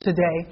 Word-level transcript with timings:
today. 0.00 0.48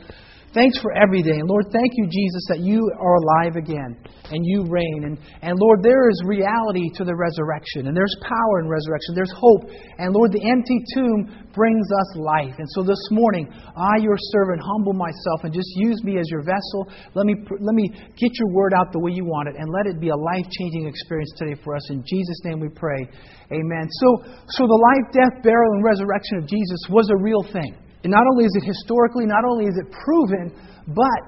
Thanks 0.52 0.76
for 0.84 0.92
every 0.92 1.24
day. 1.24 1.40
And 1.40 1.48
Lord, 1.48 1.72
thank 1.72 1.88
you, 1.96 2.04
Jesus, 2.04 2.44
that 2.52 2.60
you 2.60 2.84
are 3.00 3.16
alive 3.16 3.56
again 3.56 3.96
and 4.28 4.44
you 4.44 4.68
reign. 4.68 5.08
And, 5.08 5.16
and 5.40 5.56
Lord, 5.56 5.80
there 5.80 6.04
is 6.12 6.20
reality 6.28 6.92
to 7.00 7.04
the 7.04 7.16
resurrection, 7.16 7.88
and 7.88 7.96
there's 7.96 8.12
power 8.28 8.60
in 8.60 8.68
resurrection, 8.68 9.16
there's 9.16 9.32
hope. 9.32 9.72
And 9.96 10.12
Lord, 10.12 10.36
the 10.36 10.44
empty 10.44 10.84
tomb 10.92 11.48
brings 11.56 11.88
us 11.88 12.10
life. 12.20 12.52
And 12.60 12.68
so 12.76 12.84
this 12.84 13.00
morning, 13.08 13.48
I, 13.72 14.04
your 14.04 14.20
servant, 14.36 14.60
humble 14.60 14.92
myself 14.92 15.48
and 15.48 15.52
just 15.52 15.72
use 15.80 16.04
me 16.04 16.20
as 16.20 16.28
your 16.28 16.44
vessel. 16.44 16.92
Let 17.16 17.24
me, 17.24 17.32
let 17.48 17.72
me 17.72 17.88
get 18.20 18.36
your 18.36 18.52
word 18.52 18.76
out 18.76 18.92
the 18.92 19.00
way 19.00 19.16
you 19.16 19.24
want 19.24 19.48
it, 19.48 19.56
and 19.56 19.72
let 19.72 19.88
it 19.88 19.96
be 19.96 20.12
a 20.12 20.20
life 20.28 20.44
changing 20.60 20.84
experience 20.84 21.32
today 21.40 21.56
for 21.64 21.72
us. 21.72 21.88
In 21.88 22.04
Jesus' 22.04 22.44
name 22.44 22.60
we 22.60 22.68
pray. 22.68 23.00
Amen. 23.48 23.88
So, 23.96 24.28
so 24.60 24.68
the 24.68 24.76
life, 24.76 25.08
death, 25.16 25.40
burial, 25.40 25.72
and 25.72 25.84
resurrection 25.88 26.36
of 26.36 26.44
Jesus 26.44 26.84
was 26.92 27.08
a 27.08 27.16
real 27.16 27.48
thing. 27.48 27.87
And 28.04 28.10
not 28.12 28.22
only 28.32 28.44
is 28.44 28.54
it 28.54 28.64
historically, 28.64 29.26
not 29.26 29.44
only 29.44 29.66
is 29.66 29.76
it 29.76 29.90
proven, 29.90 30.54
but 30.86 31.26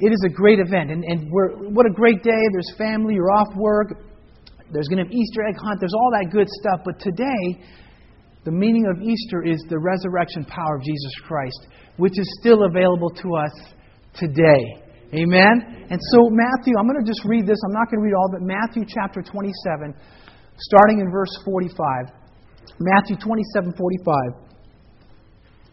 it 0.00 0.12
is 0.12 0.22
a 0.24 0.32
great 0.32 0.60
event. 0.60 0.90
And, 0.90 1.04
and 1.04 1.28
what 1.30 1.86
a 1.86 1.92
great 1.92 2.22
day. 2.22 2.42
There's 2.52 2.72
family, 2.76 3.14
you're 3.14 3.32
off 3.32 3.48
work, 3.56 3.96
there's 4.72 4.88
going 4.88 5.04
to 5.04 5.08
be 5.08 5.16
an 5.16 5.20
Easter 5.20 5.44
egg 5.48 5.56
hunt, 5.56 5.80
there's 5.80 5.94
all 5.94 6.10
that 6.12 6.30
good 6.32 6.48
stuff. 6.48 6.80
But 6.84 7.00
today, 7.00 7.60
the 8.44 8.52
meaning 8.52 8.88
of 8.88 9.02
Easter 9.02 9.44
is 9.44 9.60
the 9.68 9.78
resurrection 9.78 10.44
power 10.44 10.76
of 10.76 10.82
Jesus 10.82 11.12
Christ, 11.24 11.68
which 11.96 12.16
is 12.18 12.28
still 12.40 12.64
available 12.64 13.10
to 13.10 13.28
us 13.36 13.52
today. 14.14 14.80
Amen? 15.12 15.88
And 15.90 15.98
so, 16.14 16.30
Matthew, 16.30 16.78
I'm 16.78 16.86
going 16.86 17.02
to 17.02 17.08
just 17.08 17.20
read 17.26 17.44
this. 17.44 17.58
I'm 17.66 17.74
not 17.74 17.90
going 17.90 18.00
to 18.00 18.06
read 18.06 18.14
all, 18.14 18.30
but 18.30 18.42
Matthew 18.46 18.86
chapter 18.86 19.20
27, 19.20 19.92
starting 20.56 21.00
in 21.00 21.10
verse 21.10 21.34
45. 21.44 22.14
Matthew 22.78 23.16
27, 23.18 23.74
45. 23.76 24.49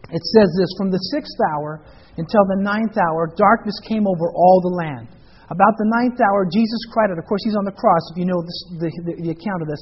It 0.08 0.24
says 0.24 0.48
this 0.56 0.70
From 0.80 0.90
the 0.90 1.02
sixth 1.12 1.36
hour 1.52 1.84
until 2.16 2.44
the 2.50 2.60
ninth 2.64 2.96
hour, 2.98 3.30
darkness 3.36 3.76
came 3.86 4.08
over 4.08 4.32
all 4.34 4.58
the 4.64 4.74
land. 4.74 5.06
About 5.48 5.74
the 5.80 5.88
ninth 5.88 6.20
hour, 6.20 6.44
Jesus 6.44 6.80
cried 6.92 7.08
out. 7.08 7.16
Of 7.16 7.24
course, 7.24 7.40
he's 7.44 7.56
on 7.56 7.64
the 7.64 7.72
cross, 7.72 8.04
if 8.12 8.20
you 8.20 8.28
know 8.28 8.40
this, 8.44 8.58
the, 8.84 8.90
the, 9.08 9.14
the, 9.24 9.30
account 9.32 9.64
of 9.64 9.68
this. 9.68 9.80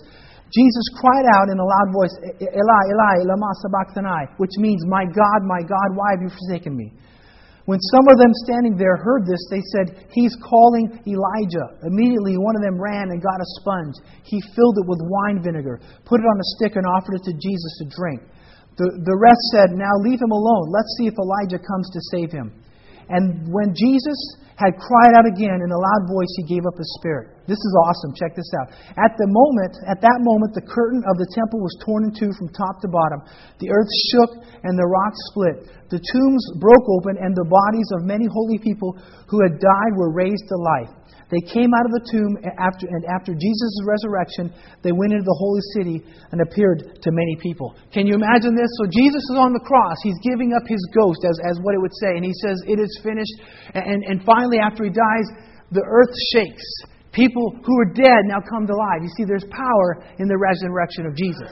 Jesus 0.54 0.86
cried 0.94 1.26
out 1.34 1.50
in 1.50 1.58
a 1.58 1.66
loud 1.66 1.90
voice, 1.90 2.14
Eli, 2.38 2.82
Eli, 2.94 3.14
lama 3.26 3.50
sabachthani, 3.66 4.30
which 4.38 4.54
means, 4.62 4.86
My 4.86 5.02
God, 5.02 5.42
my 5.42 5.58
God, 5.66 5.98
why 5.98 6.14
have 6.14 6.22
you 6.22 6.30
forsaken 6.30 6.70
me? 6.78 6.94
When 7.66 7.82
some 7.82 8.06
of 8.06 8.14
them 8.22 8.30
standing 8.46 8.78
there 8.78 8.94
heard 8.94 9.26
this, 9.26 9.42
they 9.50 9.58
said, 9.74 10.06
He's 10.14 10.38
calling 10.38 11.02
Elijah. 11.02 11.66
Immediately, 11.82 12.38
one 12.38 12.54
of 12.54 12.62
them 12.62 12.78
ran 12.78 13.10
and 13.10 13.18
got 13.18 13.42
a 13.42 13.48
sponge. 13.58 13.98
He 14.22 14.38
filled 14.54 14.78
it 14.78 14.86
with 14.86 15.02
wine 15.02 15.42
vinegar, 15.42 15.82
put 16.06 16.22
it 16.22 16.30
on 16.30 16.38
a 16.38 16.48
stick, 16.54 16.78
and 16.78 16.86
offered 16.86 17.18
it 17.18 17.26
to 17.26 17.34
Jesus 17.34 17.72
to 17.82 17.90
drink. 17.90 18.22
The, 18.76 18.86
the 19.04 19.16
rest 19.16 19.40
said, 19.56 19.72
Now 19.72 19.92
leave 20.04 20.20
him 20.20 20.32
alone. 20.32 20.68
Let's 20.68 20.92
see 21.00 21.08
if 21.08 21.16
Elijah 21.16 21.60
comes 21.60 21.88
to 21.92 22.00
save 22.12 22.30
him. 22.32 22.52
And 23.08 23.48
when 23.48 23.72
Jesus 23.72 24.18
had 24.56 24.72
cried 24.80 25.12
out 25.12 25.28
again 25.28 25.60
in 25.60 25.68
a 25.68 25.76
loud 25.76 26.08
voice, 26.08 26.32
he 26.40 26.48
gave 26.48 26.64
up 26.64 26.80
his 26.80 26.88
spirit. 26.96 27.36
This 27.44 27.60
is 27.60 27.72
awesome. 27.84 28.16
Check 28.16 28.32
this 28.32 28.48
out. 28.56 28.72
At 28.96 29.12
the 29.20 29.28
moment, 29.28 29.76
at 29.84 30.00
that 30.00 30.18
moment, 30.24 30.56
the 30.56 30.64
curtain 30.64 31.04
of 31.04 31.20
the 31.20 31.28
temple 31.36 31.60
was 31.60 31.76
torn 31.84 32.08
in 32.08 32.12
two 32.16 32.32
from 32.40 32.48
top 32.56 32.80
to 32.80 32.88
bottom. 32.88 33.20
The 33.60 33.68
earth 33.68 33.92
shook 34.12 34.32
and 34.64 34.74
the 34.74 34.88
rocks 34.88 35.20
split. 35.28 35.56
The 35.92 36.00
tombs 36.00 36.44
broke 36.56 36.88
open, 36.98 37.20
and 37.20 37.36
the 37.36 37.46
bodies 37.46 37.88
of 37.94 38.08
many 38.08 38.26
holy 38.26 38.58
people 38.58 38.96
who 39.28 39.44
had 39.44 39.60
died 39.60 39.92
were 39.94 40.10
raised 40.10 40.48
to 40.48 40.56
life. 40.56 40.90
They 41.26 41.42
came 41.42 41.74
out 41.74 41.86
of 41.90 41.92
the 41.98 42.04
tomb 42.06 42.38
after, 42.54 42.86
and 42.86 43.02
after 43.10 43.34
Jesus' 43.34 43.82
resurrection, 43.82 44.54
they 44.86 44.94
went 44.94 45.10
into 45.10 45.26
the 45.26 45.38
holy 45.42 45.64
city 45.74 45.98
and 46.30 46.38
appeared 46.38 47.02
to 47.02 47.10
many 47.10 47.34
people. 47.42 47.74
Can 47.90 48.06
you 48.06 48.14
imagine 48.14 48.54
this? 48.54 48.70
So 48.78 48.86
Jesus 48.86 49.26
is 49.34 49.38
on 49.38 49.50
the 49.50 49.64
cross. 49.66 49.98
He's 50.06 50.18
giving 50.22 50.54
up 50.54 50.62
his 50.70 50.78
ghost, 50.94 51.26
as, 51.26 51.34
as 51.50 51.58
what 51.66 51.74
it 51.74 51.82
would 51.82 51.94
say. 51.98 52.14
And 52.14 52.22
he 52.22 52.30
says, 52.46 52.62
It 52.70 52.78
is 52.78 52.94
finished. 53.02 53.34
And, 53.74 54.06
and 54.06 54.22
finally, 54.22 54.62
after 54.62 54.86
he 54.86 54.92
dies, 54.94 55.26
the 55.74 55.82
earth 55.82 56.14
shakes. 56.30 56.66
People 57.10 57.58
who 57.58 57.74
are 57.82 57.90
dead 57.90 58.22
now 58.30 58.38
come 58.46 58.62
to 58.70 58.76
life. 58.76 59.02
You 59.02 59.10
see, 59.18 59.26
there's 59.26 59.46
power 59.50 60.06
in 60.22 60.30
the 60.30 60.38
resurrection 60.38 61.10
of 61.10 61.18
Jesus. 61.18 61.50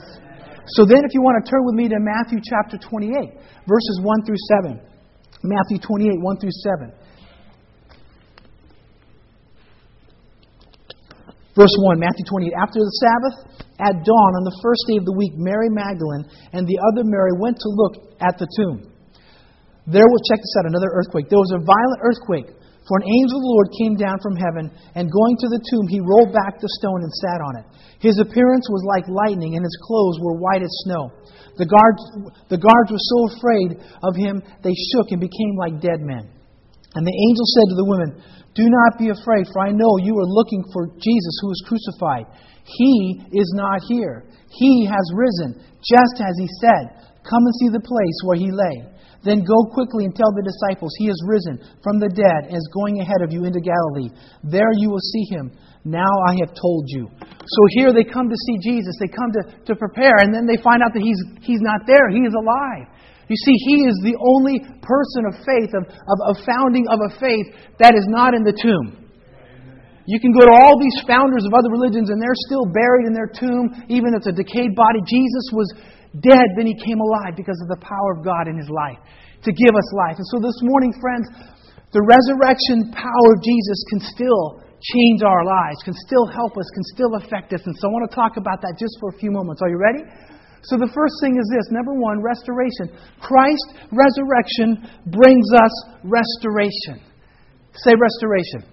So 0.79 0.87
then, 0.87 1.03
if 1.03 1.11
you 1.11 1.21
want 1.21 1.43
to 1.43 1.51
turn 1.51 1.67
with 1.67 1.75
me 1.75 1.91
to 1.91 1.99
Matthew 1.99 2.39
chapter 2.39 2.79
28, 2.79 3.11
verses 3.67 3.97
1 4.07 4.23
through 4.23 4.43
7. 4.63 4.79
Matthew 5.43 5.83
28, 5.83 6.15
1 6.23 6.37
through 6.39 6.57
7. 6.79 6.95
Verse 11.55 11.71
1, 11.87 12.03
Matthew 12.03 12.27
28. 12.27 12.51
After 12.59 12.83
the 12.83 12.95
Sabbath, 12.99 13.37
at 13.79 14.03
dawn 14.03 14.33
on 14.39 14.45
the 14.47 14.59
first 14.59 14.83
day 14.91 14.99
of 14.99 15.07
the 15.07 15.15
week, 15.15 15.39
Mary 15.39 15.71
Magdalene 15.71 16.27
and 16.51 16.67
the 16.67 16.79
other 16.91 17.07
Mary 17.07 17.35
went 17.39 17.59
to 17.63 17.69
look 17.71 18.19
at 18.19 18.39
the 18.43 18.51
tomb. 18.59 18.91
There 19.87 20.07
was, 20.07 20.21
check 20.27 20.43
this 20.43 20.55
out, 20.59 20.67
another 20.67 20.91
earthquake. 20.91 21.31
There 21.31 21.39
was 21.39 21.55
a 21.55 21.63
violent 21.63 22.01
earthquake, 22.03 22.49
for 22.91 22.99
an 23.01 23.07
angel 23.07 23.39
of 23.39 23.45
the 23.45 23.55
Lord 23.55 23.69
came 23.81 23.95
down 23.97 24.19
from 24.19 24.35
heaven, 24.35 24.67
and 24.99 25.07
going 25.07 25.37
to 25.41 25.49
the 25.49 25.63
tomb, 25.63 25.87
he 25.87 26.03
rolled 26.03 26.35
back 26.35 26.59
the 26.59 26.69
stone 26.83 27.01
and 27.07 27.13
sat 27.23 27.41
on 27.41 27.55
it. 27.63 27.67
His 28.03 28.19
appearance 28.19 28.67
was 28.69 28.83
like 28.85 29.07
lightning, 29.09 29.57
and 29.57 29.65
his 29.65 29.79
clothes 29.85 30.19
were 30.21 30.37
white 30.37 30.61
as 30.61 30.75
snow. 30.85 31.09
The 31.57 31.71
guards, 31.71 32.03
the 32.51 32.61
guards 32.61 32.91
were 32.91 33.01
so 33.01 33.19
afraid 33.37 33.79
of 34.03 34.13
him, 34.19 34.43
they 34.61 34.75
shook 34.91 35.15
and 35.15 35.23
became 35.23 35.55
like 35.55 35.81
dead 35.81 36.03
men. 36.03 36.29
And 36.95 37.03
the 37.03 37.17
angel 37.29 37.47
said 37.57 37.67
to 37.73 37.77
the 37.79 37.89
women, 37.89 38.11
do 38.55 38.65
not 38.71 38.99
be 38.99 39.11
afraid, 39.11 39.47
for 39.53 39.67
I 39.67 39.75
know 39.75 39.99
you 39.99 40.15
are 40.15 40.31
looking 40.31 40.63
for 40.73 40.87
Jesus 40.95 41.35
who 41.43 41.49
was 41.49 41.67
crucified. 41.67 42.27
He 42.65 43.21
is 43.33 43.51
not 43.55 43.83
here. 43.89 44.25
He 44.51 44.87
has 44.87 45.07
risen, 45.13 45.59
just 45.83 46.17
as 46.23 46.35
he 46.39 46.49
said. 46.63 47.05
Come 47.27 47.43
and 47.43 47.55
see 47.61 47.71
the 47.73 47.83
place 47.83 48.19
where 48.25 48.39
he 48.39 48.53
lay. 48.53 48.95
Then 49.25 49.41
go 49.41 49.73
quickly 49.73 50.05
and 50.05 50.15
tell 50.15 50.31
the 50.37 50.45
disciples, 50.45 50.93
He 51.01 51.09
is 51.09 51.17
risen 51.27 51.57
from 51.83 51.97
the 51.99 52.13
dead 52.13 52.53
and 52.53 52.57
is 52.61 52.77
going 52.77 53.01
ahead 53.01 53.25
of 53.25 53.33
you 53.33 53.49
into 53.49 53.59
Galilee. 53.59 54.13
There 54.45 54.69
you 54.77 54.93
will 54.93 55.03
see 55.03 55.25
him. 55.33 55.51
Now 55.85 56.13
I 56.29 56.37
have 56.45 56.53
told 56.53 56.85
you. 56.93 57.09
So 57.19 57.61
here 57.81 57.93
they 57.93 58.05
come 58.05 58.29
to 58.29 58.37
see 58.37 58.57
Jesus. 58.61 58.93
They 59.01 59.09
come 59.09 59.33
to, 59.33 59.43
to 59.73 59.75
prepare, 59.77 60.21
and 60.21 60.33
then 60.33 60.45
they 60.45 60.61
find 60.61 60.85
out 60.85 60.93
that 60.93 61.03
he's, 61.03 61.21
he's 61.41 61.65
not 61.65 61.89
there. 61.89 62.13
He 62.13 62.21
is 62.21 62.37
alive. 62.37 62.89
You 63.29 63.37
see, 63.37 63.57
he 63.57 63.77
is 63.89 63.97
the 64.05 64.17
only 64.21 64.61
person 64.85 65.23
of 65.29 65.35
faith, 65.49 65.73
of, 65.73 65.85
of, 65.89 66.19
of 66.29 66.35
founding 66.45 66.85
of 66.93 67.01
a 67.09 67.11
faith 67.17 67.49
that 67.81 67.97
is 67.97 68.05
not 68.13 68.37
in 68.37 68.45
the 68.45 68.53
tomb. 68.53 69.05
You 70.05 70.21
can 70.21 70.37
go 70.37 70.45
to 70.45 70.53
all 70.53 70.77
these 70.77 71.01
founders 71.09 71.49
of 71.49 71.57
other 71.57 71.73
religions 71.73 72.13
and 72.13 72.21
they're 72.21 72.37
still 72.45 72.69
buried 72.69 73.09
in 73.09 73.17
their 73.17 73.33
tomb, 73.33 73.73
even 73.89 74.13
if 74.13 74.29
it's 74.29 74.33
a 74.33 74.37
decayed 74.37 74.77
body. 74.77 75.01
Jesus 75.09 75.49
was 75.57 75.73
dead, 76.21 76.45
then 76.61 76.69
he 76.69 76.77
came 76.77 77.01
alive 77.01 77.33
because 77.41 77.57
of 77.65 77.73
the 77.73 77.81
power 77.81 78.11
of 78.13 78.21
God 78.21 78.45
in 78.45 78.61
his 78.61 78.69
life 78.69 79.01
to 79.49 79.51
give 79.53 79.73
us 79.73 79.89
life. 79.97 80.21
And 80.21 80.29
so 80.29 80.37
this 80.45 80.61
morning, 80.61 80.93
friends, 81.01 81.25
the 81.97 82.05
resurrection 82.05 82.93
power 82.93 83.29
of 83.33 83.41
Jesus 83.41 83.79
can 83.89 84.01
still 84.13 84.61
change 84.93 85.25
our 85.25 85.45
lives, 85.49 85.81
can 85.89 85.97
still 86.05 86.29
help 86.29 86.53
us, 86.61 86.69
can 86.77 86.85
still 86.93 87.13
affect 87.17 87.57
us. 87.57 87.65
And 87.65 87.73
so 87.81 87.89
I 87.89 87.91
want 87.93 88.05
to 88.05 88.15
talk 88.15 88.37
about 88.37 88.61
that 88.61 88.77
just 88.77 88.93
for 89.01 89.09
a 89.09 89.17
few 89.17 89.33
moments. 89.33 89.65
Are 89.65 89.73
you 89.73 89.81
ready? 89.81 90.05
So 90.65 90.81
the 90.81 90.89
first 90.97 91.17
thing 91.21 91.37
is 91.37 91.45
this 91.53 91.69
number 91.73 91.93
one, 91.93 92.25
restoration. 92.25 92.89
Christ's 93.21 93.85
resurrection 93.93 94.81
brings 95.13 95.45
us 95.53 95.75
restoration. 96.05 97.05
Say 97.85 97.93
restoration. 97.93 98.65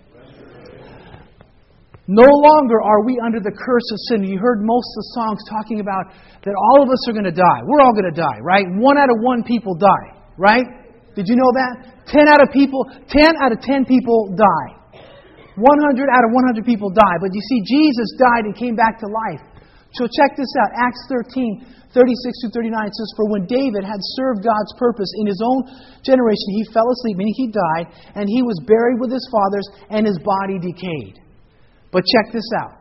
No 2.08 2.28
longer 2.28 2.82
are 2.84 3.04
we 3.06 3.20
under 3.24 3.40
the 3.40 3.52
curse 3.56 3.88
of 3.92 4.00
sin. 4.12 4.24
You 4.24 4.40
heard 4.40 4.60
most 4.60 4.84
of 4.84 4.98
the 5.00 5.10
songs 5.16 5.40
talking 5.48 5.80
about 5.80 6.12
that 6.44 6.56
all 6.56 6.84
of 6.84 6.90
us 6.92 7.00
are 7.08 7.14
going 7.14 7.30
to 7.30 7.36
die. 7.36 7.60
We're 7.64 7.80
all 7.80 7.94
going 7.94 8.10
to 8.10 8.16
die, 8.16 8.40
right? 8.44 8.66
One 8.80 8.98
out 8.98 9.08
of 9.08 9.20
one 9.24 9.44
people 9.44 9.76
die, 9.76 10.20
right? 10.36 10.66
Did 11.16 11.28
you 11.28 11.36
know 11.36 11.52
that? 11.56 12.08
Ten 12.08 12.28
out 12.28 12.42
of 12.42 12.52
people, 12.52 12.84
ten 13.08 13.36
out 13.40 13.52
of 13.52 13.60
ten 13.62 13.86
people 13.86 14.36
die. 14.36 14.70
100 15.56 16.08
out 16.08 16.24
of 16.24 16.32
100 16.32 16.66
people 16.66 16.90
die. 16.90 17.18
But 17.20 17.36
you 17.36 17.42
see, 17.44 17.60
Jesus 17.68 18.16
died 18.16 18.48
and 18.48 18.56
came 18.56 18.76
back 18.76 19.00
to 19.04 19.08
life. 19.08 19.44
So 19.94 20.08
check 20.08 20.36
this 20.40 20.52
out. 20.64 20.72
Acts 20.80 21.04
13, 21.12 21.81
36 21.94 22.42
to 22.44 22.50
39 22.56 22.72
says, 22.72 23.10
For 23.16 23.28
when 23.32 23.46
David 23.48 23.84
had 23.84 24.00
served 24.16 24.48
God's 24.48 24.74
purpose 24.80 25.12
in 25.20 25.28
his 25.28 25.44
own 25.44 25.68
generation, 26.04 26.50
he 26.56 26.72
fell 26.72 26.88
asleep, 26.88 27.18
meaning 27.20 27.36
he 27.36 27.52
died, 27.52 27.92
and 28.16 28.28
he 28.28 28.42
was 28.42 28.60
buried 28.64 29.00
with 29.00 29.12
his 29.12 29.28
fathers, 29.32 29.68
and 29.92 30.08
his 30.08 30.20
body 30.24 30.60
decayed. 30.60 31.20
But 31.92 32.08
check 32.08 32.32
this 32.32 32.48
out. 32.64 32.80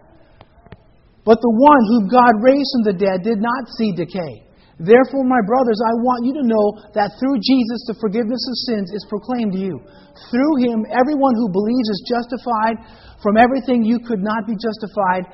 But 1.26 1.42
the 1.42 1.52
one 1.52 1.82
whom 1.90 2.08
God 2.08 2.32
raised 2.40 2.70
from 2.74 2.84
the 2.90 2.98
dead 2.98 3.22
did 3.22 3.42
not 3.42 3.68
see 3.76 3.92
decay. 3.92 4.50
Therefore, 4.80 5.28
my 5.28 5.44
brothers, 5.44 5.76
I 5.84 5.92
want 6.00 6.24
you 6.24 6.32
to 6.40 6.48
know 6.48 6.66
that 6.96 7.12
through 7.20 7.36
Jesus 7.44 7.84
the 7.84 8.00
forgiveness 8.00 8.40
of 8.40 8.56
sins 8.64 8.88
is 8.96 9.04
proclaimed 9.12 9.52
to 9.52 9.60
you. 9.60 9.76
Through 10.32 10.54
him, 10.64 10.88
everyone 10.88 11.36
who 11.36 11.52
believes 11.52 11.88
is 11.92 12.08
justified 12.08 12.80
from 13.20 13.36
everything 13.36 13.84
you 13.84 14.00
could 14.00 14.24
not 14.24 14.48
be 14.48 14.56
justified 14.56 15.28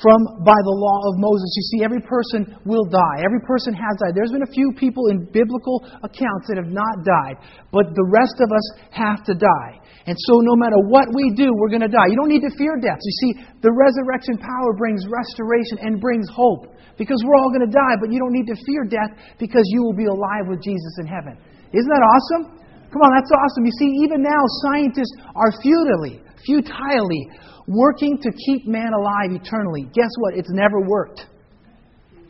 from 0.00 0.40
by 0.40 0.56
the 0.56 0.76
law 0.76 1.00
of 1.12 1.20
Moses. 1.20 1.50
You 1.52 1.64
see, 1.68 1.80
every 1.84 2.00
person 2.00 2.48
will 2.64 2.88
die. 2.88 3.20
Every 3.20 3.44
person 3.44 3.76
has 3.76 3.94
died. 4.00 4.16
There's 4.16 4.32
been 4.32 4.46
a 4.46 4.54
few 4.56 4.72
people 4.72 5.12
in 5.12 5.28
biblical 5.28 5.84
accounts 6.00 6.48
that 6.48 6.56
have 6.56 6.72
not 6.72 7.04
died, 7.04 7.36
but 7.68 7.92
the 7.92 8.08
rest 8.08 8.40
of 8.40 8.48
us 8.48 8.66
have 8.96 9.20
to 9.28 9.34
die. 9.36 9.82
And 10.08 10.16
so, 10.18 10.42
no 10.42 10.56
matter 10.58 10.80
what 10.88 11.12
we 11.14 11.30
do, 11.36 11.52
we're 11.54 11.70
going 11.70 11.86
to 11.86 11.92
die. 11.92 12.10
You 12.10 12.18
don't 12.18 12.32
need 12.32 12.42
to 12.42 12.54
fear 12.58 12.74
death. 12.80 12.98
You 12.98 13.16
see, 13.22 13.32
the 13.62 13.70
resurrection 13.70 14.40
power 14.40 14.74
brings 14.74 15.06
restoration 15.06 15.78
and 15.84 16.00
brings 16.02 16.26
hope 16.32 16.74
because 16.98 17.22
we're 17.22 17.38
all 17.38 17.54
going 17.54 17.62
to 17.62 17.70
die, 17.70 17.94
but 18.00 18.10
you 18.10 18.18
don't 18.18 18.34
need 18.34 18.50
to 18.50 18.58
fear 18.66 18.82
death 18.88 19.12
because 19.38 19.62
you 19.70 19.84
will 19.84 19.94
be 19.94 20.10
alive 20.10 20.50
with 20.50 20.58
Jesus 20.64 20.90
in 20.98 21.06
heaven. 21.06 21.38
Isn't 21.70 21.92
that 21.92 22.02
awesome? 22.02 22.58
Come 22.90 23.00
on, 23.00 23.10
that's 23.16 23.32
awesome. 23.32 23.64
You 23.64 23.72
see, 23.78 23.90
even 24.04 24.20
now, 24.20 24.42
scientists 24.68 25.16
are 25.32 25.52
futilely, 25.62 26.20
futilely 26.44 27.28
working 27.66 28.18
to 28.22 28.30
keep 28.46 28.66
man 28.66 28.92
alive 28.92 29.30
eternally. 29.30 29.82
Guess 29.94 30.10
what? 30.18 30.34
It's 30.34 30.50
never 30.50 30.80
worked. 30.80 31.26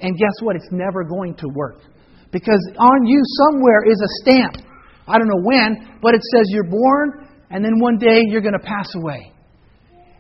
And 0.01 0.19
guess 0.19 0.35
what? 0.41 0.57
It's 0.57 0.69
never 0.71 1.05
going 1.05 1.35
to 1.37 1.49
work. 1.55 1.79
Because 2.33 2.61
on 2.79 3.07
you 3.07 3.21
somewhere 3.49 3.85
is 3.87 4.01
a 4.01 4.11
stamp. 4.23 4.57
I 5.07 5.19
don't 5.19 5.29
know 5.29 5.43
when, 5.43 5.99
but 6.01 6.15
it 6.15 6.23
says 6.35 6.47
you're 6.49 6.71
born, 6.71 7.29
and 7.51 7.65
then 7.65 7.79
one 7.79 7.99
day 7.99 8.23
you're 8.27 8.41
going 8.41 8.59
to 8.59 8.67
pass 8.67 8.89
away. 8.97 9.33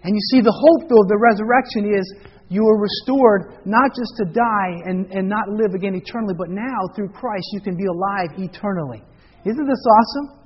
And 0.04 0.14
you 0.14 0.22
see, 0.30 0.40
the 0.42 0.52
hope, 0.52 0.90
though, 0.90 1.02
of 1.02 1.08
the 1.08 1.18
resurrection 1.18 1.86
is 1.94 2.04
you 2.52 2.60
are 2.66 2.78
restored 2.78 3.64
not 3.64 3.94
just 3.96 4.12
to 4.18 4.24
die 4.28 4.72
and, 4.84 5.06
and 5.10 5.28
not 5.28 5.48
live 5.48 5.72
again 5.74 5.94
eternally, 5.94 6.34
but 6.36 6.50
now 6.50 6.76
through 6.94 7.08
Christ 7.08 7.46
you 7.52 7.60
can 7.60 7.76
be 7.76 7.86
alive 7.86 8.36
eternally. 8.36 9.00
Isn't 9.46 9.66
this 9.66 9.84
awesome? 9.86 10.41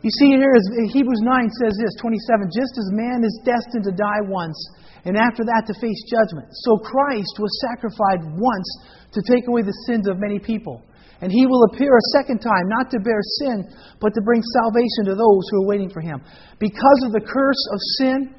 You 0.00 0.08
see 0.08 0.32
here, 0.32 0.56
Hebrews 0.96 1.20
9 1.20 1.60
says 1.60 1.76
this, 1.76 1.92
27, 2.00 2.48
just 2.48 2.74
as 2.80 2.88
man 2.96 3.20
is 3.20 3.36
destined 3.44 3.84
to 3.84 3.92
die 3.92 4.24
once, 4.24 4.56
and 5.04 5.16
after 5.16 5.44
that 5.44 5.68
to 5.68 5.74
face 5.76 6.00
judgment, 6.08 6.48
so 6.64 6.80
Christ 6.80 7.36
was 7.36 7.52
sacrificed 7.68 8.24
once 8.32 8.68
to 9.12 9.20
take 9.28 9.44
away 9.48 9.60
the 9.60 9.76
sins 9.84 10.08
of 10.08 10.16
many 10.16 10.38
people. 10.38 10.80
And 11.20 11.30
he 11.30 11.44
will 11.44 11.68
appear 11.68 11.92
a 11.92 12.10
second 12.16 12.40
time, 12.40 12.64
not 12.64 12.90
to 12.92 13.00
bear 13.00 13.20
sin, 13.44 13.68
but 14.00 14.14
to 14.16 14.22
bring 14.24 14.40
salvation 14.56 15.12
to 15.12 15.14
those 15.20 15.44
who 15.52 15.64
are 15.64 15.68
waiting 15.68 15.90
for 15.90 16.00
him. 16.00 16.20
Because 16.58 17.00
of 17.04 17.12
the 17.12 17.20
curse 17.20 17.62
of 17.72 17.80
sin 18.00 18.34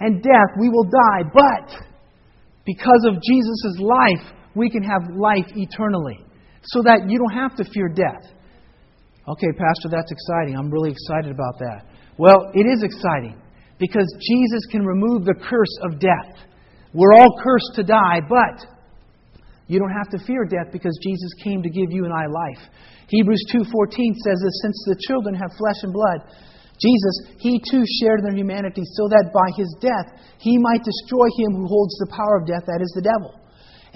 and 0.00 0.22
death, 0.22 0.50
we 0.58 0.70
will 0.70 0.88
die, 0.88 1.28
but 1.28 1.76
because 2.64 3.04
of 3.04 3.20
Jesus' 3.20 3.76
life, 3.80 4.32
we 4.54 4.70
can 4.70 4.82
have 4.82 5.02
life 5.12 5.44
eternally. 5.56 6.24
So 6.62 6.82
that 6.82 7.04
you 7.06 7.18
don't 7.18 7.36
have 7.36 7.54
to 7.56 7.64
fear 7.70 7.88
death. 7.88 8.32
Okay, 9.26 9.50
Pastor, 9.58 9.90
that's 9.90 10.10
exciting. 10.12 10.54
I'm 10.54 10.70
really 10.70 10.94
excited 10.94 11.34
about 11.34 11.58
that. 11.58 11.82
Well, 12.16 12.50
it 12.54 12.62
is 12.62 12.82
exciting 12.86 13.34
because 13.78 14.06
Jesus 14.22 14.62
can 14.70 14.86
remove 14.86 15.24
the 15.24 15.34
curse 15.34 15.74
of 15.82 15.98
death. 15.98 16.46
We're 16.94 17.12
all 17.12 17.34
cursed 17.42 17.74
to 17.76 17.82
die, 17.82 18.22
but 18.22 18.70
you 19.66 19.80
don't 19.82 19.90
have 19.90 20.08
to 20.14 20.24
fear 20.24 20.46
death 20.46 20.70
because 20.70 20.96
Jesus 21.02 21.30
came 21.42 21.60
to 21.62 21.68
give 21.68 21.90
you 21.90 22.06
and 22.06 22.14
I 22.14 22.30
life. 22.30 22.62
Hebrews 23.08 23.42
2:14 23.50 24.14
says 24.22 24.38
that 24.38 24.54
since 24.62 24.78
the 24.86 24.98
children 25.10 25.34
have 25.34 25.50
flesh 25.58 25.82
and 25.82 25.92
blood, 25.92 26.22
Jesus, 26.78 27.34
he 27.38 27.58
too 27.70 27.82
shared 27.98 28.20
in 28.20 28.26
their 28.26 28.38
humanity 28.38 28.82
so 28.94 29.08
that 29.08 29.34
by 29.34 29.48
his 29.56 29.74
death 29.80 30.06
he 30.38 30.56
might 30.58 30.84
destroy 30.84 31.26
him 31.38 31.58
who 31.58 31.66
holds 31.66 31.98
the 31.98 32.14
power 32.14 32.38
of 32.38 32.46
death, 32.46 32.62
that 32.66 32.80
is 32.80 32.92
the 32.94 33.02
devil 33.02 33.34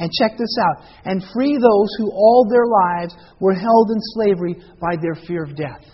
and 0.00 0.10
check 0.16 0.32
this 0.36 0.56
out. 0.58 0.88
And 1.04 1.22
free 1.32 1.54
those 1.54 1.90
who 2.00 2.10
all 2.10 2.48
their 2.48 2.66
lives 2.66 3.14
were 3.38 3.54
held 3.54 3.90
in 3.92 4.00
slavery 4.16 4.56
by 4.80 4.96
their 5.00 5.14
fear 5.28 5.44
of 5.44 5.54
death. 5.54 5.84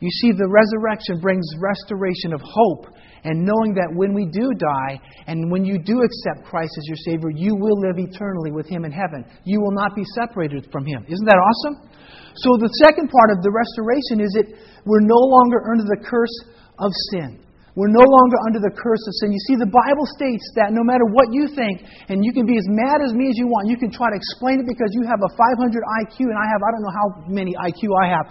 You 0.00 0.10
see, 0.10 0.32
the 0.34 0.50
resurrection 0.50 1.22
brings 1.22 1.46
restoration 1.56 2.34
of 2.34 2.42
hope 2.44 2.92
and 3.24 3.46
knowing 3.46 3.72
that 3.74 3.88
when 3.96 4.12
we 4.12 4.26
do 4.28 4.52
die 4.52 5.00
and 5.26 5.50
when 5.50 5.64
you 5.64 5.80
do 5.80 6.02
accept 6.04 6.44
Christ 6.44 6.74
as 6.76 6.84
your 6.86 7.00
Savior, 7.00 7.30
you 7.32 7.56
will 7.56 7.80
live 7.80 7.96
eternally 7.96 8.52
with 8.52 8.68
Him 8.68 8.84
in 8.84 8.92
heaven. 8.92 9.24
You 9.44 9.62
will 9.62 9.72
not 9.72 9.96
be 9.96 10.04
separated 10.20 10.68
from 10.70 10.84
Him. 10.84 11.06
Isn't 11.08 11.24
that 11.24 11.40
awesome? 11.40 11.88
So, 12.36 12.60
the 12.60 12.68
second 12.84 13.08
part 13.08 13.32
of 13.32 13.42
the 13.42 13.48
restoration 13.48 14.20
is 14.20 14.30
that 14.36 14.46
we're 14.84 15.00
no 15.00 15.16
longer 15.16 15.64
under 15.72 15.84
the 15.88 16.04
curse 16.04 16.36
of 16.78 16.92
sin. 17.10 17.45
We're 17.76 17.92
no 17.92 18.00
longer 18.00 18.40
under 18.48 18.56
the 18.56 18.72
curse 18.72 19.04
of 19.04 19.12
sin. 19.20 19.36
You 19.36 19.42
see, 19.52 19.56
the 19.60 19.68
Bible 19.68 20.08
states 20.16 20.48
that 20.56 20.72
no 20.72 20.80
matter 20.80 21.04
what 21.12 21.28
you 21.28 21.44
think, 21.44 21.84
and 22.08 22.24
you 22.24 22.32
can 22.32 22.48
be 22.48 22.56
as 22.56 22.64
mad 22.72 23.04
as 23.04 23.12
me 23.12 23.28
as 23.28 23.36
you 23.36 23.52
want, 23.52 23.68
you 23.68 23.76
can 23.76 23.92
try 23.92 24.08
to 24.08 24.16
explain 24.16 24.64
it 24.64 24.66
because 24.66 24.88
you 24.96 25.04
have 25.04 25.20
a 25.20 25.28
500 25.28 25.60
IQ 26.08 26.32
and 26.32 26.40
I 26.40 26.46
have, 26.48 26.64
I 26.64 26.72
don't 26.72 26.84
know 26.88 26.96
how 26.96 27.08
many 27.28 27.52
IQ 27.52 27.92
I 28.00 28.06
have. 28.08 28.26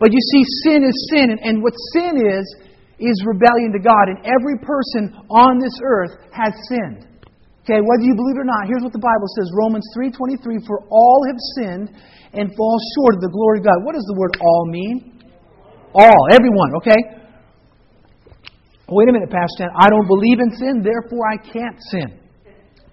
But 0.00 0.16
you 0.16 0.20
see, 0.32 0.42
sin 0.64 0.80
is 0.80 0.96
sin. 1.12 1.28
And, 1.28 1.40
and 1.44 1.54
what 1.60 1.76
sin 1.92 2.24
is, 2.24 2.48
is 2.96 3.20
rebellion 3.28 3.76
to 3.76 3.84
God. 3.84 4.08
And 4.08 4.24
every 4.24 4.56
person 4.64 5.12
on 5.28 5.60
this 5.60 5.76
earth 5.84 6.16
has 6.32 6.56
sinned. 6.72 7.04
Okay, 7.68 7.84
whether 7.84 8.04
you 8.08 8.16
believe 8.16 8.40
it 8.40 8.48
or 8.48 8.48
not, 8.48 8.64
here's 8.64 8.80
what 8.80 8.96
the 8.96 9.04
Bible 9.04 9.28
says 9.36 9.52
Romans 9.52 9.84
3.23 9.92 10.64
For 10.64 10.88
all 10.88 11.20
have 11.28 11.36
sinned 11.60 11.92
and 12.32 12.48
fall 12.56 12.76
short 12.96 13.20
of 13.20 13.20
the 13.20 13.28
glory 13.28 13.60
of 13.60 13.68
God. 13.68 13.84
What 13.84 13.92
does 13.92 14.08
the 14.08 14.16
word 14.16 14.40
all 14.40 14.64
mean? 14.72 15.20
All, 15.92 16.22
everyone, 16.32 16.80
okay? 16.80 17.19
Wait 18.90 19.08
a 19.08 19.12
minute, 19.12 19.30
Pastor 19.30 19.70
I 19.78 19.86
don't 19.88 20.06
believe 20.06 20.42
in 20.42 20.50
sin, 20.58 20.82
therefore 20.82 21.24
I 21.30 21.38
can't 21.38 21.78
sin. 21.90 22.20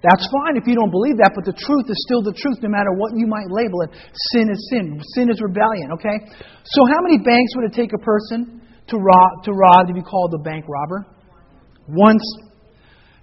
That's 0.05 0.29
fine 0.29 0.53
if 0.53 0.69
you 0.69 0.77
don't 0.77 0.94
believe 0.94 1.17
that, 1.17 1.33
but 1.33 1.41
the 1.41 1.57
truth 1.57 1.89
is 1.89 1.97
still 2.05 2.21
the 2.21 2.38
truth 2.38 2.61
no 2.61 2.69
matter 2.69 2.94
what 2.94 3.17
you 3.17 3.25
might 3.25 3.49
label 3.49 3.81
it. 3.81 3.89
Sin 4.29 4.45
is 4.45 4.61
sin. 4.69 5.01
Sin 5.17 5.25
is 5.33 5.41
rebellion, 5.41 5.89
okay? 5.97 6.21
So 6.69 6.85
how 6.85 7.01
many 7.01 7.17
banks 7.17 7.57
would 7.57 7.65
it 7.65 7.73
take 7.73 7.89
a 7.97 8.01
person 8.05 8.61
to 8.61 8.95
rob, 8.95 9.41
to 9.49 9.51
rob 9.51 9.89
to 9.89 9.94
be 9.97 10.05
called 10.05 10.38
a 10.38 10.41
bank 10.45 10.69
robber? 10.69 11.09
Once. 11.89 12.21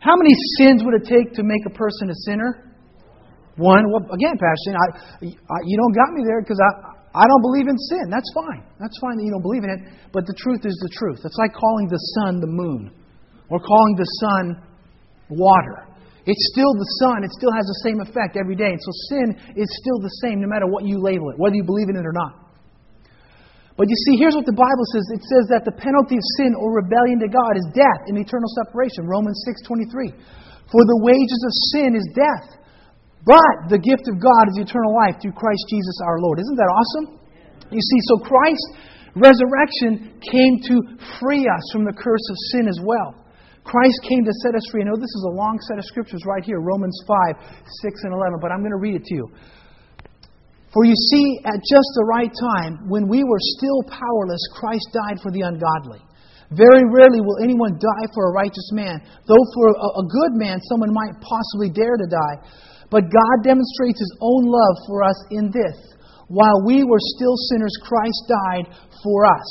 How 0.02 0.18
many 0.18 0.34
sins 0.58 0.82
would 0.82 0.98
it 0.98 1.06
take 1.06 1.32
to 1.38 1.46
make 1.46 1.62
a 1.64 1.72
person 1.78 2.10
a 2.10 2.16
sinner? 2.26 2.74
One. 3.54 3.86
Well, 3.94 4.02
again, 4.10 4.34
Pastor, 4.34 4.74
I, 4.74 5.30
I, 5.30 5.58
you 5.62 5.78
don't 5.78 5.94
got 5.94 6.10
me 6.10 6.26
there 6.26 6.42
because 6.42 6.58
I, 6.58 6.93
I 7.14 7.22
don't 7.30 7.44
believe 7.46 7.70
in 7.70 7.78
sin. 7.78 8.10
That's 8.10 8.26
fine. 8.34 8.66
That's 8.82 8.98
fine 8.98 9.14
that 9.16 9.24
you 9.24 9.30
don't 9.30 9.46
believe 9.46 9.62
in 9.62 9.70
it. 9.70 9.80
But 10.10 10.26
the 10.26 10.34
truth 10.34 10.66
is 10.66 10.74
the 10.82 10.90
truth. 10.90 11.22
It's 11.22 11.38
like 11.38 11.54
calling 11.54 11.86
the 11.86 12.02
sun 12.18 12.42
the 12.42 12.50
moon 12.50 12.90
or 13.46 13.62
calling 13.62 13.94
the 13.94 14.10
sun 14.18 14.44
water. 15.30 15.86
It's 16.26 16.44
still 16.50 16.74
the 16.74 16.90
sun. 17.04 17.22
It 17.22 17.30
still 17.38 17.54
has 17.54 17.62
the 17.70 17.80
same 17.86 18.02
effect 18.02 18.34
every 18.34 18.58
day. 18.58 18.74
And 18.74 18.82
so 18.82 18.90
sin 19.14 19.26
is 19.54 19.70
still 19.78 20.02
the 20.02 20.10
same 20.26 20.42
no 20.42 20.50
matter 20.50 20.66
what 20.66 20.82
you 20.82 20.98
label 20.98 21.30
it, 21.30 21.38
whether 21.38 21.54
you 21.54 21.62
believe 21.62 21.86
in 21.86 21.94
it 21.94 22.02
or 22.02 22.16
not. 22.16 22.44
But 23.78 23.90
you 23.90 23.98
see, 24.06 24.18
here's 24.18 24.34
what 24.34 24.46
the 24.46 24.54
Bible 24.54 24.86
says. 24.94 25.06
It 25.14 25.22
says 25.22 25.44
that 25.50 25.62
the 25.66 25.74
penalty 25.74 26.18
of 26.18 26.24
sin 26.38 26.54
or 26.54 26.78
rebellion 26.78 27.18
to 27.22 27.30
God 27.30 27.58
is 27.58 27.66
death 27.74 28.10
and 28.10 28.18
eternal 28.18 28.46
separation. 28.62 29.06
Romans 29.06 29.38
6.23. 29.46 30.14
For 30.70 30.82
the 30.82 30.98
wages 31.02 31.40
of 31.46 31.52
sin 31.74 31.90
is 31.94 32.06
death. 32.14 32.63
But 33.24 33.72
the 33.72 33.80
gift 33.80 34.04
of 34.12 34.20
God 34.20 34.44
is 34.52 34.60
eternal 34.60 34.92
life 34.92 35.16
through 35.20 35.32
Christ 35.32 35.64
Jesus 35.72 35.96
our 36.04 36.20
Lord. 36.20 36.40
Isn't 36.44 36.60
that 36.60 36.68
awesome? 36.68 37.06
You 37.72 37.80
see, 37.80 38.00
so 38.12 38.20
Christ's 38.20 38.68
resurrection 39.16 40.20
came 40.20 40.60
to 40.68 40.74
free 41.16 41.48
us 41.48 41.64
from 41.72 41.88
the 41.88 41.96
curse 41.96 42.26
of 42.28 42.36
sin 42.52 42.68
as 42.68 42.78
well. 42.84 43.24
Christ 43.64 43.96
came 44.04 44.28
to 44.28 44.34
set 44.44 44.52
us 44.52 44.60
free. 44.68 44.84
I 44.84 44.92
know 44.92 44.96
oh, 44.96 45.00
this 45.00 45.16
is 45.16 45.24
a 45.24 45.34
long 45.34 45.56
set 45.64 45.80
of 45.80 45.84
scriptures 45.88 46.20
right 46.28 46.44
here 46.44 46.60
Romans 46.60 47.00
5, 47.08 47.64
6, 47.64 48.04
and 48.04 48.12
11, 48.12 48.36
but 48.44 48.52
I'm 48.52 48.60
going 48.60 48.76
to 48.76 48.82
read 48.82 49.00
it 49.00 49.04
to 49.08 49.14
you. 49.16 49.26
For 50.76 50.84
you 50.84 50.92
see, 50.92 51.40
at 51.48 51.64
just 51.64 51.90
the 51.96 52.04
right 52.04 52.28
time, 52.28 52.90
when 52.92 53.08
we 53.08 53.24
were 53.24 53.40
still 53.56 53.80
powerless, 53.88 54.42
Christ 54.52 54.84
died 54.92 55.22
for 55.22 55.32
the 55.32 55.48
ungodly. 55.48 56.04
Very 56.52 56.84
rarely 56.92 57.24
will 57.24 57.40
anyone 57.40 57.80
die 57.80 58.06
for 58.12 58.28
a 58.28 58.32
righteous 58.36 58.68
man, 58.74 59.00
though 59.24 59.46
for 59.54 59.72
a 59.72 60.04
good 60.04 60.36
man 60.36 60.60
someone 60.68 60.92
might 60.92 61.16
possibly 61.24 61.70
dare 61.72 61.96
to 61.96 62.08
die. 62.10 62.36
But 62.94 63.10
God 63.10 63.36
demonstrates 63.42 63.98
His 63.98 64.14
own 64.22 64.46
love 64.46 64.76
for 64.86 65.02
us 65.02 65.18
in 65.34 65.50
this 65.50 65.94
while 66.28 66.64
we 66.64 66.84
were 66.84 67.02
still 67.18 67.36
sinners, 67.50 67.74
Christ 67.82 68.22
died 68.28 68.66
for 69.02 69.26
us. 69.26 69.50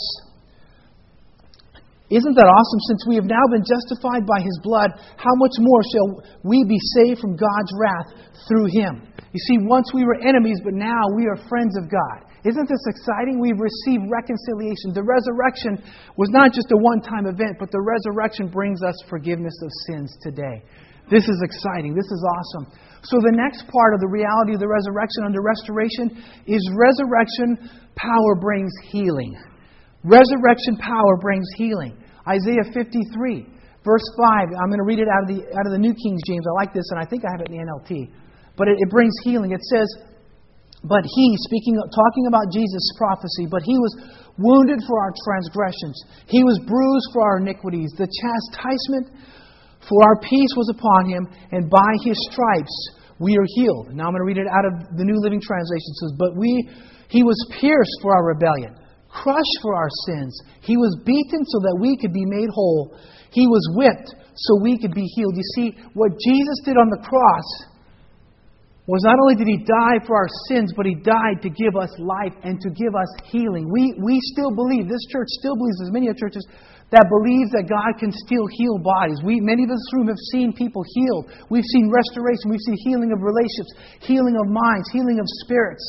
Isn't 2.09 2.35
that 2.37 2.45
awesome? 2.45 2.81
Since 2.89 3.01
we 3.09 3.15
have 3.17 3.25
now 3.25 3.41
been 3.49 3.65
justified 3.65 4.25
by 4.25 4.41
His 4.41 4.57
blood, 4.61 4.91
how 5.17 5.33
much 5.41 5.55
more 5.59 5.81
shall 5.81 6.09
we 6.45 6.63
be 6.63 6.77
saved 6.97 7.21
from 7.21 7.35
God's 7.35 7.71
wrath 7.79 8.09
through 8.47 8.69
Him? 8.69 9.07
You 9.33 9.41
see, 9.49 9.57
once 9.65 9.89
we 9.93 10.05
were 10.05 10.21
enemies, 10.21 10.61
but 10.63 10.77
now 10.77 11.01
we 11.17 11.25
are 11.25 11.37
friends 11.49 11.73
of 11.77 11.89
God. 11.89 12.29
Isn't 12.45 12.69
this 12.69 12.85
exciting? 12.85 13.39
We've 13.39 13.57
received 13.57 14.11
reconciliation. 14.11 14.93
The 14.93 15.07
resurrection 15.07 15.79
was 16.17 16.29
not 16.29 16.53
just 16.53 16.69
a 16.69 16.77
one 16.77 17.01
time 17.01 17.25
event, 17.25 17.57
but 17.57 17.71
the 17.71 17.81
resurrection 17.81 18.51
brings 18.51 18.83
us 18.83 18.95
forgiveness 19.09 19.55
of 19.63 19.69
sins 19.89 20.11
today. 20.21 20.61
This 21.09 21.27
is 21.27 21.39
exciting. 21.43 21.95
This 21.95 22.07
is 22.11 22.21
awesome. 22.23 22.92
So, 23.03 23.19
the 23.19 23.35
next 23.35 23.67
part 23.67 23.91
of 23.91 23.99
the 23.99 24.07
reality 24.07 24.55
of 24.55 24.63
the 24.63 24.71
resurrection 24.71 25.27
under 25.27 25.43
restoration 25.43 26.23
is 26.47 26.63
resurrection 26.71 27.59
power 27.99 28.39
brings 28.39 28.71
healing. 28.87 29.35
Resurrection 30.07 30.79
power 30.79 31.19
brings 31.19 31.47
healing. 31.59 31.99
Isaiah 32.23 32.63
53, 32.71 33.43
verse 33.83 34.07
5. 34.15 34.55
I'm 34.55 34.71
going 34.71 34.79
to 34.79 34.87
read 34.87 35.03
it 35.03 35.11
out 35.11 35.27
of 35.27 35.29
the, 35.35 35.43
out 35.51 35.67
of 35.67 35.75
the 35.75 35.83
New 35.83 35.91
King 35.91 36.15
James. 36.23 36.47
I 36.47 36.55
like 36.55 36.71
this, 36.71 36.87
and 36.95 36.99
I 36.99 37.03
think 37.03 37.27
I 37.27 37.31
have 37.35 37.43
it 37.43 37.51
in 37.51 37.59
the 37.59 37.63
NLT. 37.67 38.07
But 38.55 38.71
it, 38.71 38.79
it 38.79 38.87
brings 38.87 39.11
healing. 39.27 39.51
It 39.51 39.63
says, 39.67 39.87
But 40.87 41.03
he, 41.03 41.35
speaking, 41.43 41.75
talking 41.75 42.25
about 42.31 42.51
Jesus' 42.55 42.87
prophecy, 42.95 43.51
but 43.51 43.67
he 43.67 43.75
was 43.75 43.91
wounded 44.39 44.79
for 44.87 44.95
our 45.03 45.11
transgressions, 45.27 45.99
he 46.31 46.43
was 46.43 46.55
bruised 46.63 47.07
for 47.11 47.21
our 47.27 47.37
iniquities. 47.43 47.91
The 47.99 48.07
chastisement 48.07 49.11
for 49.89 49.99
our 50.03 50.17
peace 50.19 50.53
was 50.55 50.69
upon 50.71 51.09
him, 51.09 51.27
and 51.51 51.69
by 51.69 51.91
his 52.03 52.17
stripes 52.31 52.75
we 53.19 53.35
are 53.37 53.47
healed. 53.55 53.93
Now 53.93 54.07
I'm 54.07 54.15
going 54.15 54.23
to 54.23 54.29
read 54.29 54.41
it 54.41 54.49
out 54.49 54.65
of 54.65 54.97
the 54.97 55.05
New 55.05 55.19
Living 55.19 55.39
Translation. 55.39 55.89
It 55.91 55.99
says, 56.03 56.13
But 56.17 56.35
we, 56.35 56.51
he 57.09 57.23
was 57.23 57.37
pierced 57.59 57.97
for 58.01 58.15
our 58.15 58.25
rebellion, 58.35 58.75
crushed 59.07 59.57
for 59.61 59.75
our 59.75 59.91
sins. 60.07 60.33
He 60.61 60.77
was 60.77 60.97
beaten 61.05 61.45
so 61.45 61.59
that 61.67 61.77
we 61.79 61.97
could 61.97 62.13
be 62.13 62.25
made 62.25 62.49
whole. 62.49 62.97
He 63.31 63.47
was 63.47 63.63
whipped 63.75 64.15
so 64.35 64.61
we 64.61 64.77
could 64.79 64.93
be 64.93 65.05
healed. 65.15 65.35
You 65.35 65.47
see, 65.55 65.67
what 65.93 66.11
Jesus 66.17 66.57
did 66.65 66.77
on 66.77 66.89
the 66.89 67.01
cross 67.05 67.73
was 68.85 68.99
not 69.07 69.15
only 69.15 69.35
did 69.39 69.47
he 69.47 69.63
die 69.63 70.03
for 70.03 70.17
our 70.17 70.27
sins, 70.51 70.73
but 70.75 70.85
he 70.85 70.95
died 70.95 71.39
to 71.39 71.49
give 71.49 71.77
us 71.79 71.87
life 71.99 72.35
and 72.43 72.59
to 72.59 72.69
give 72.75 72.91
us 72.91 73.07
healing. 73.31 73.71
We, 73.71 73.95
we 74.03 74.19
still 74.35 74.51
believe, 74.51 74.89
this 74.89 75.07
church 75.07 75.29
still 75.39 75.55
believes, 75.55 75.79
as 75.87 75.91
many 75.93 76.11
churches 76.19 76.43
that 76.93 77.09
believes 77.09 77.49
that 77.57 77.65
God 77.65 77.97
can 77.97 78.13
still 78.13 78.45
heal 78.53 78.77
bodies. 78.77 79.17
We, 79.25 79.41
many 79.41 79.65
of 79.65 79.73
us 79.73 79.81
this 79.81 79.93
room 79.97 80.07
have 80.13 80.23
seen 80.29 80.53
people 80.53 80.85
healed. 80.85 81.33
We've 81.49 81.65
seen 81.65 81.89
restoration. 81.89 82.53
We've 82.53 82.61
seen 82.69 82.77
healing 82.85 83.09
of 83.09 83.19
relationships, 83.25 83.73
healing 84.05 84.37
of 84.37 84.45
minds, 84.45 84.87
healing 84.93 85.17
of 85.17 85.25
spirits. 85.41 85.83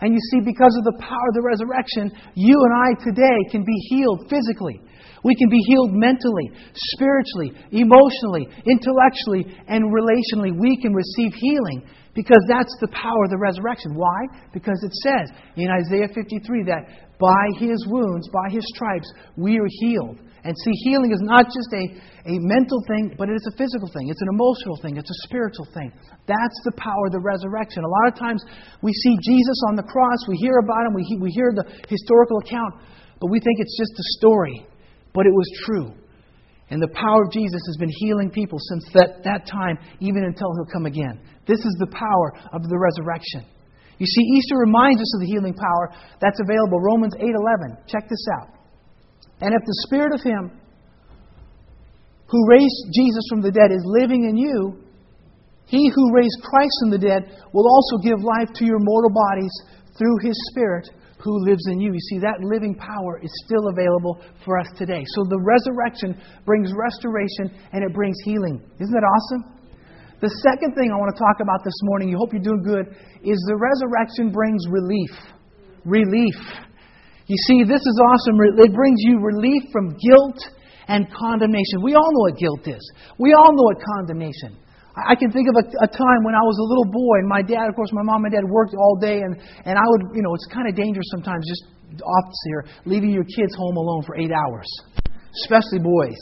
And 0.00 0.12
you 0.12 0.20
see, 0.32 0.40
because 0.40 0.72
of 0.80 0.84
the 0.88 0.96
power 1.00 1.28
of 1.28 1.36
the 1.36 1.44
resurrection, 1.44 2.12
you 2.34 2.56
and 2.56 2.72
I 2.72 2.88
today 3.04 3.38
can 3.52 3.64
be 3.64 3.76
healed 3.92 4.28
physically. 4.28 4.80
We 5.24 5.34
can 5.34 5.48
be 5.48 5.60
healed 5.66 5.92
mentally, 5.92 6.52
spiritually, 6.96 7.52
emotionally, 7.72 8.48
intellectually, 8.64 9.44
and 9.68 9.92
relationally. 9.92 10.56
We 10.56 10.80
can 10.80 10.92
receive 10.92 11.32
healing 11.34 11.84
because 12.14 12.40
that's 12.48 12.72
the 12.80 12.88
power 12.88 13.24
of 13.24 13.30
the 13.30 13.40
resurrection. 13.40 13.94
Why? 13.94 14.24
Because 14.52 14.80
it 14.84 14.92
says 15.04 15.36
in 15.56 15.68
Isaiah 15.68 16.08
53 16.14 16.64
that 16.64 17.12
by 17.18 17.44
his 17.58 17.84
wounds, 17.88 18.28
by 18.28 18.52
his 18.52 18.64
stripes, 18.74 19.10
we 19.36 19.58
are 19.58 19.68
healed. 19.80 20.20
And 20.46 20.54
see, 20.62 20.70
healing 20.86 21.10
is 21.10 21.18
not 21.26 21.50
just 21.50 21.66
a, 21.74 21.84
a 22.30 22.38
mental 22.38 22.78
thing, 22.86 23.18
but 23.18 23.26
it's 23.26 23.50
a 23.50 23.56
physical 23.58 23.90
thing. 23.90 24.06
It's 24.06 24.22
an 24.22 24.30
emotional 24.30 24.78
thing. 24.78 24.94
It's 24.94 25.10
a 25.10 25.20
spiritual 25.26 25.66
thing. 25.74 25.90
That's 26.30 26.58
the 26.62 26.70
power 26.78 27.10
of 27.10 27.12
the 27.18 27.18
resurrection. 27.18 27.82
A 27.82 27.90
lot 27.90 28.06
of 28.06 28.14
times 28.14 28.46
we 28.78 28.94
see 28.94 29.18
Jesus 29.26 29.58
on 29.66 29.74
the 29.74 29.82
cross, 29.82 30.22
we 30.30 30.38
hear 30.38 30.54
about 30.62 30.86
him, 30.86 30.94
we, 30.94 31.02
we 31.18 31.30
hear 31.34 31.50
the 31.50 31.66
historical 31.90 32.38
account, 32.38 32.78
but 33.18 33.26
we 33.26 33.42
think 33.42 33.58
it's 33.58 33.74
just 33.74 33.90
a 33.98 34.06
story. 34.22 34.62
But 35.10 35.26
it 35.26 35.34
was 35.34 35.50
true. 35.66 35.90
And 36.70 36.78
the 36.78 36.94
power 36.94 37.26
of 37.26 37.32
Jesus 37.34 37.62
has 37.66 37.76
been 37.78 37.90
healing 37.98 38.30
people 38.30 38.58
since 38.70 38.86
that, 38.94 39.26
that 39.26 39.50
time, 39.50 39.82
even 39.98 40.22
until 40.30 40.54
he'll 40.54 40.70
come 40.70 40.86
again. 40.86 41.18
This 41.46 41.58
is 41.58 41.74
the 41.82 41.90
power 41.90 42.38
of 42.54 42.62
the 42.62 42.78
resurrection. 42.78 43.50
You 43.98 44.06
see, 44.06 44.22
Easter 44.38 44.58
reminds 44.58 45.00
us 45.00 45.10
of 45.16 45.20
the 45.22 45.26
healing 45.26 45.54
power 45.54 45.90
that's 46.20 46.38
available. 46.38 46.78
Romans 46.78 47.14
8:11. 47.18 47.86
Check 47.88 48.08
this 48.08 48.22
out. 48.38 48.55
And 49.40 49.52
if 49.52 49.62
the 49.64 49.78
spirit 49.86 50.12
of 50.14 50.22
him 50.22 50.50
who 52.26 52.48
raised 52.48 52.80
Jesus 52.92 53.24
from 53.30 53.42
the 53.42 53.52
dead 53.52 53.70
is 53.70 53.82
living 53.84 54.24
in 54.24 54.36
you, 54.36 54.82
he 55.66 55.90
who 55.94 56.14
raised 56.14 56.38
Christ 56.42 56.72
from 56.80 56.90
the 56.90 56.98
dead 56.98 57.26
will 57.52 57.66
also 57.68 57.98
give 58.02 58.22
life 58.22 58.48
to 58.54 58.64
your 58.64 58.78
mortal 58.78 59.10
bodies 59.10 59.52
through 59.98 60.16
his 60.22 60.36
spirit 60.50 60.88
who 61.18 61.42
lives 61.44 61.66
in 61.66 61.80
you. 61.80 61.92
You 61.92 62.00
see, 62.10 62.18
that 62.20 62.38
living 62.40 62.74
power 62.74 63.18
is 63.22 63.32
still 63.44 63.66
available 63.74 64.22
for 64.44 64.58
us 64.58 64.68
today. 64.78 65.02
So 65.14 65.26
the 65.26 65.42
resurrection 65.42 66.14
brings 66.46 66.70
restoration 66.70 67.50
and 67.72 67.82
it 67.82 67.92
brings 67.92 68.16
healing. 68.24 68.62
Isn't 68.78 68.94
that 68.94 69.02
awesome? 69.02 69.56
The 70.20 70.30
second 70.48 70.74
thing 70.78 70.94
I 70.94 70.96
want 70.96 71.12
to 71.14 71.20
talk 71.20 71.42
about 71.42 71.60
this 71.64 71.76
morning, 71.82 72.08
you 72.08 72.16
hope 72.16 72.32
you're 72.32 72.46
doing 72.46 72.62
good, 72.62 72.94
is 73.26 73.36
the 73.50 73.58
resurrection 73.58 74.32
brings 74.32 74.64
relief. 74.70 75.12
Relief. 75.84 76.38
You 77.26 77.36
see, 77.50 77.64
this 77.66 77.82
is 77.82 77.96
awesome. 77.98 78.38
It 78.62 78.72
brings 78.72 78.98
you 79.02 79.18
relief 79.18 79.62
from 79.72 79.98
guilt 79.98 80.38
and 80.86 81.10
condemnation. 81.10 81.82
We 81.82 81.94
all 81.94 82.06
know 82.06 82.30
what 82.30 82.38
guilt 82.38 82.62
is. 82.70 82.82
We 83.18 83.34
all 83.34 83.50
know 83.50 83.66
what 83.66 83.82
condemnation. 83.82 84.54
I 84.96 85.14
can 85.14 85.30
think 85.30 85.48
of 85.50 85.56
a, 85.60 85.84
a, 85.84 85.88
time 85.92 86.24
when 86.24 86.32
I 86.32 86.40
was 86.40 86.56
a 86.56 86.64
little 86.64 86.88
boy, 86.88 87.20
and 87.20 87.28
my 87.28 87.42
dad, 87.42 87.68
of 87.68 87.76
course, 87.76 87.92
my 87.92 88.00
mom 88.00 88.24
and 88.24 88.32
dad 88.32 88.48
worked 88.48 88.72
all 88.72 88.96
day, 88.96 89.20
and, 89.20 89.36
and 89.66 89.76
I 89.76 89.84
would, 89.84 90.16
you 90.16 90.22
know, 90.22 90.32
it's 90.32 90.46
kind 90.48 90.64
of 90.64 90.74
dangerous 90.74 91.04
sometimes, 91.12 91.44
just 91.44 92.00
office 92.00 92.40
here, 92.48 92.64
leaving 92.86 93.10
your 93.10 93.24
kids 93.24 93.52
home 93.58 93.76
alone 93.76 94.02
for 94.06 94.16
eight 94.16 94.32
hours, 94.32 94.64
especially 95.44 95.84
boys. 95.84 96.16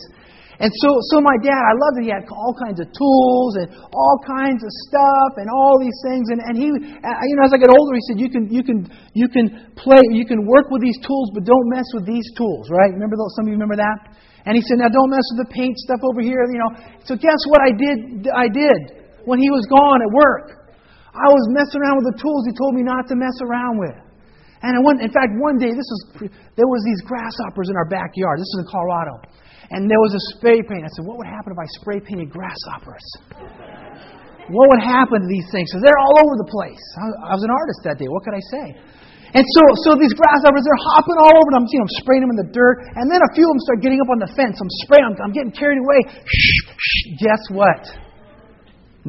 And 0.63 0.71
so, 0.71 0.89
so 1.11 1.19
my 1.19 1.35
dad, 1.43 1.59
I 1.59 1.75
loved 1.75 1.95
that 1.99 2.05
he 2.07 2.13
had 2.15 2.23
all 2.31 2.55
kinds 2.55 2.79
of 2.79 2.87
tools 2.95 3.59
and 3.59 3.67
all 3.91 4.17
kinds 4.23 4.63
of 4.63 4.71
stuff 4.87 5.35
and 5.43 5.51
all 5.51 5.83
these 5.83 5.99
things. 6.07 6.31
And, 6.31 6.41
and 6.47 6.55
he, 6.55 6.71
uh, 6.71 7.11
you 7.27 7.35
know, 7.35 7.45
as 7.47 7.53
I 7.55 7.59
got 7.59 7.75
older, 7.75 7.93
he 7.99 8.05
said, 8.07 8.19
you 8.23 8.31
can, 8.31 8.47
you 8.47 8.63
can, 8.63 8.87
you 9.19 9.27
can 9.27 9.75
play, 9.75 9.99
you 10.15 10.23
can 10.23 10.47
work 10.47 10.71
with 10.71 10.79
these 10.79 10.99
tools, 11.03 11.35
but 11.35 11.43
don't 11.43 11.67
mess 11.75 11.87
with 11.91 12.07
these 12.07 12.27
tools, 12.39 12.71
right? 12.71 12.95
Remember 12.95 13.19
those? 13.19 13.35
Some 13.35 13.51
of 13.51 13.51
you 13.51 13.59
remember 13.59 13.79
that? 13.83 14.15
And 14.47 14.55
he 14.55 14.63
said, 14.63 14.79
now 14.79 14.93
don't 14.93 15.11
mess 15.11 15.27
with 15.35 15.49
the 15.49 15.51
paint 15.51 15.75
stuff 15.83 15.99
over 16.07 16.23
here, 16.23 16.47
you 16.47 16.61
know. 16.61 16.71
So 17.03 17.19
guess 17.19 17.41
what 17.51 17.59
I 17.65 17.73
did? 17.75 18.29
I 18.31 18.47
did 18.47 18.81
when 19.27 19.43
he 19.43 19.51
was 19.51 19.67
gone 19.67 19.99
at 20.05 20.11
work. 20.15 20.71
I 21.15 21.29
was 21.31 21.45
messing 21.51 21.81
around 21.83 22.03
with 22.03 22.15
the 22.15 22.19
tools 22.21 22.43
he 22.47 22.55
told 22.55 22.75
me 22.75 22.83
not 22.83 23.07
to 23.11 23.15
mess 23.17 23.35
around 23.43 23.79
with. 23.79 23.97
And 24.65 24.73
I 24.77 24.81
went, 24.81 25.05
in 25.05 25.13
fact, 25.13 25.31
one 25.39 25.61
day, 25.61 25.71
this 25.77 25.85
was, 25.85 26.01
there 26.57 26.67
was 26.67 26.83
these 26.89 27.01
grasshoppers 27.05 27.69
in 27.69 27.77
our 27.77 27.85
backyard. 27.85 28.41
This 28.41 28.49
is 28.57 28.65
in 28.65 28.69
Colorado. 28.73 29.15
And 29.71 29.89
there 29.89 30.01
was 30.01 30.13
a 30.13 30.23
spray 30.37 30.61
paint. 30.61 30.85
I 30.85 30.91
said, 30.93 31.07
what 31.09 31.17
would 31.17 31.31
happen 31.31 31.57
if 31.57 31.61
I 31.61 31.69
spray 31.81 32.01
painted 32.01 32.29
grasshoppers? 32.29 33.05
What 34.53 34.67
would 34.77 34.85
happen 34.85 35.25
to 35.25 35.29
these 35.29 35.49
things? 35.49 35.73
Because 35.73 35.89
they're 35.89 36.03
all 36.03 36.17
over 36.21 36.35
the 36.37 36.51
place. 36.53 36.85
I 37.01 37.33
was 37.33 37.45
an 37.45 37.53
artist 37.53 37.81
that 37.89 37.97
day. 37.97 38.05
What 38.13 38.29
could 38.29 38.37
I 38.37 38.45
say? 38.53 38.67
And 39.35 39.43
so, 39.43 39.63
so 39.83 39.91
these 39.99 40.15
grasshoppers, 40.15 40.63
they're 40.63 40.85
hopping 40.95 41.19
all 41.19 41.33
over. 41.33 41.49
And 41.57 41.65
I'm, 41.65 41.67
you 41.67 41.81
know, 41.81 41.89
I'm 41.89 41.97
spraying 42.05 42.23
them 42.23 42.33
in 42.37 42.41
the 42.45 42.51
dirt. 42.53 42.87
And 42.95 43.09
then 43.09 43.19
a 43.19 43.31
few 43.33 43.49
of 43.49 43.53
them 43.57 43.63
start 43.67 43.79
getting 43.81 43.99
up 43.99 44.11
on 44.13 44.21
the 44.21 44.31
fence. 44.37 44.61
I'm 44.61 44.71
spraying 44.85 45.05
them. 45.11 45.17
I'm 45.25 45.35
getting 45.35 45.51
carried 45.51 45.81
away. 45.81 46.01
Shh, 46.23 46.61
shh. 46.71 47.19
Guess 47.19 47.43
what? 47.51 47.83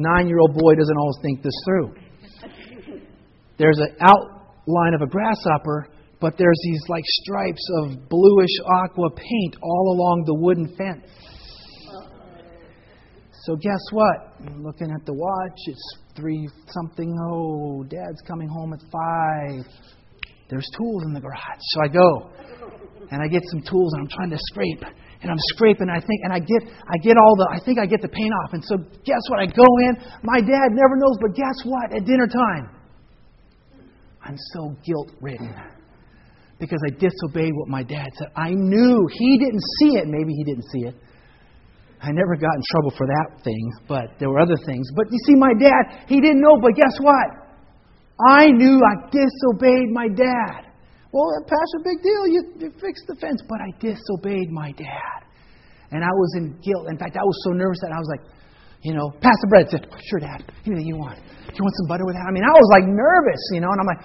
Nine-year-old 0.00 0.56
boy 0.56 0.74
doesn't 0.74 0.98
always 0.98 1.20
think 1.22 1.44
this 1.44 1.54
through. 1.68 1.94
There's 3.60 3.78
an 3.78 3.96
outline 4.02 4.94
of 4.98 5.00
a 5.00 5.08
grasshopper 5.08 5.88
but 6.20 6.34
there's 6.38 6.60
these 6.64 6.82
like 6.88 7.04
stripes 7.06 7.68
of 7.82 8.08
bluish 8.08 8.56
aqua 8.84 9.10
paint 9.10 9.56
all 9.62 9.92
along 9.92 10.24
the 10.26 10.34
wooden 10.34 10.66
fence. 10.76 11.04
So 13.44 13.54
guess 13.54 13.78
what? 13.92 14.34
Looking 14.58 14.90
at 14.90 15.06
the 15.06 15.14
watch. 15.14 15.60
It's 15.66 15.98
three 16.16 16.48
something. 16.68 17.14
Oh, 17.30 17.84
Dad's 17.84 18.20
coming 18.26 18.48
home 18.48 18.72
at 18.72 18.80
five. 18.90 19.62
There's 20.48 20.68
tools 20.76 21.04
in 21.06 21.12
the 21.12 21.20
garage. 21.20 21.60
So 21.60 21.80
I 21.82 21.88
go 21.88 22.30
and 23.10 23.22
I 23.22 23.28
get 23.28 23.42
some 23.52 23.60
tools 23.60 23.92
and 23.94 24.02
I'm 24.02 24.10
trying 24.10 24.30
to 24.30 24.38
scrape 24.50 24.82
and 25.22 25.30
I'm 25.30 25.38
scraping. 25.54 25.88
I 25.90 26.00
think 26.00 26.20
and 26.24 26.32
I 26.32 26.40
get 26.40 26.62
I 26.64 26.96
get 27.04 27.16
all 27.16 27.36
the 27.36 27.46
I 27.52 27.62
think 27.64 27.78
I 27.78 27.86
get 27.86 28.00
the 28.00 28.08
paint 28.08 28.32
off. 28.42 28.54
And 28.54 28.64
so 28.64 28.78
guess 29.04 29.22
what? 29.28 29.38
I 29.38 29.46
go 29.46 29.68
in. 29.86 29.94
My 30.24 30.40
dad 30.40 30.68
never 30.72 30.96
knows, 30.96 31.16
but 31.20 31.36
guess 31.36 31.58
what? 31.62 31.94
At 31.94 32.06
dinner 32.06 32.26
time, 32.26 32.70
I'm 34.24 34.36
so 34.54 34.74
guilt 34.82 35.12
ridden 35.20 35.75
because 36.58 36.80
I 36.86 36.90
disobeyed 36.90 37.52
what 37.54 37.68
my 37.68 37.82
dad 37.82 38.08
said. 38.16 38.28
I 38.36 38.50
knew 38.50 39.08
he 39.12 39.38
didn't 39.38 39.64
see 39.80 39.98
it. 39.98 40.06
Maybe 40.06 40.32
he 40.32 40.44
didn't 40.44 40.64
see 40.72 40.88
it. 40.88 40.94
I 42.00 42.12
never 42.12 42.36
got 42.36 42.54
in 42.54 42.62
trouble 42.72 42.92
for 42.96 43.06
that 43.06 43.42
thing, 43.42 43.72
but 43.88 44.18
there 44.18 44.28
were 44.28 44.40
other 44.40 44.56
things. 44.66 44.86
But 44.94 45.06
you 45.10 45.18
see, 45.26 45.34
my 45.34 45.52
dad, 45.58 46.06
he 46.08 46.20
didn't 46.20 46.40
know, 46.40 46.56
but 46.60 46.76
guess 46.76 46.96
what? 47.00 47.28
I 48.28 48.48
knew 48.48 48.80
I 48.80 49.08
disobeyed 49.08 49.90
my 49.92 50.08
dad. 50.08 50.72
Well, 51.12 51.28
Pastor, 51.48 51.80
big 51.84 52.02
deal. 52.02 52.28
You, 52.28 52.42
you 52.60 52.68
fixed 52.80 53.08
the 53.08 53.16
fence, 53.16 53.40
but 53.48 53.58
I 53.60 53.72
disobeyed 53.80 54.50
my 54.50 54.72
dad. 54.72 55.24
And 55.90 56.04
I 56.04 56.12
was 56.12 56.34
in 56.36 56.52
guilt. 56.60 56.88
In 56.88 56.98
fact, 56.98 57.16
I 57.16 57.24
was 57.24 57.38
so 57.44 57.50
nervous 57.56 57.78
that 57.80 57.92
I 57.92 57.98
was 57.98 58.08
like, 58.10 58.24
you 58.82 58.92
know, 58.92 59.10
pass 59.20 59.36
the 59.40 59.48
bread. 59.48 59.66
Said, 59.70 59.88
sure, 60.10 60.20
Dad. 60.20 60.44
Anything 60.66 60.86
you 60.86 60.96
want. 60.96 61.16
Do 61.16 61.54
you 61.54 61.64
want 61.64 61.74
some 61.80 61.88
butter 61.88 62.04
with 62.04 62.16
that? 62.16 62.26
I 62.28 62.32
mean, 62.32 62.44
I 62.44 62.52
was 62.52 62.68
like 62.70 62.84
nervous, 62.84 63.42
you 63.54 63.60
know, 63.64 63.70
and 63.72 63.80
I'm 63.80 63.88
like, 63.88 64.02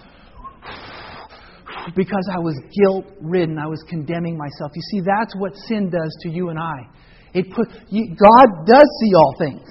because 1.95 2.25
I 2.31 2.39
was 2.39 2.57
guilt 2.81 3.05
ridden. 3.21 3.57
I 3.57 3.67
was 3.67 3.83
condemning 3.87 4.37
myself. 4.37 4.71
You 4.75 4.81
see, 4.91 5.01
that's 5.05 5.35
what 5.35 5.55
sin 5.67 5.89
does 5.89 6.11
to 6.23 6.29
you 6.29 6.49
and 6.49 6.59
I. 6.59 6.87
It 7.33 7.51
put, 7.51 7.67
you, 7.89 8.15
God 8.15 8.47
does 8.67 8.87
see 9.03 9.13
all 9.15 9.35
things. 9.39 9.67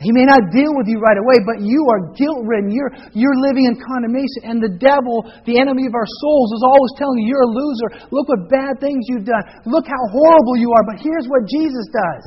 He 0.00 0.16
may 0.16 0.24
not 0.24 0.48
deal 0.48 0.72
with 0.80 0.88
you 0.88 0.96
right 0.96 1.20
away, 1.20 1.44
but 1.44 1.60
you 1.60 1.84
are 1.92 2.16
guilt 2.16 2.40
ridden. 2.48 2.72
You're, 2.72 2.88
you're 3.12 3.36
living 3.36 3.68
in 3.68 3.76
condemnation. 3.76 4.48
And 4.48 4.56
the 4.56 4.72
devil, 4.80 5.28
the 5.44 5.60
enemy 5.60 5.84
of 5.84 5.92
our 5.92 6.08
souls, 6.08 6.48
is 6.56 6.64
always 6.64 6.92
telling 6.96 7.20
you 7.20 7.36
you're 7.36 7.44
a 7.44 7.52
loser. 7.52 7.88
Look 8.08 8.24
what 8.32 8.48
bad 8.48 8.80
things 8.80 9.04
you've 9.12 9.28
done. 9.28 9.44
Look 9.68 9.84
how 9.84 10.00
horrible 10.08 10.56
you 10.56 10.72
are. 10.72 10.84
But 10.88 11.04
here's 11.04 11.28
what 11.28 11.44
Jesus 11.44 11.84
does. 11.92 12.24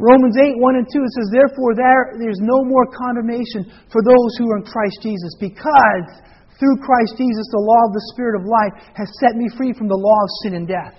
Romans 0.00 0.36
8, 0.36 0.56
1 0.56 0.80
and 0.80 0.88
2, 0.88 0.96
it 0.96 1.12
says, 1.12 1.28
Therefore, 1.32 1.72
there, 1.76 2.20
there's 2.20 2.40
no 2.40 2.64
more 2.64 2.88
condemnation 2.88 3.68
for 3.92 4.00
those 4.00 4.30
who 4.40 4.48
are 4.52 4.60
in 4.60 4.68
Christ 4.68 4.96
Jesus, 5.04 5.32
because 5.40 6.08
through 6.56 6.80
Christ 6.80 7.20
Jesus, 7.20 7.46
the 7.52 7.60
law 7.60 7.82
of 7.88 7.92
the 7.92 8.04
Spirit 8.16 8.40
of 8.40 8.48
life 8.48 8.74
has 8.96 9.08
set 9.20 9.36
me 9.36 9.48
free 9.56 9.76
from 9.76 9.88
the 9.88 9.98
law 9.98 10.20
of 10.24 10.30
sin 10.44 10.56
and 10.56 10.64
death. 10.64 10.96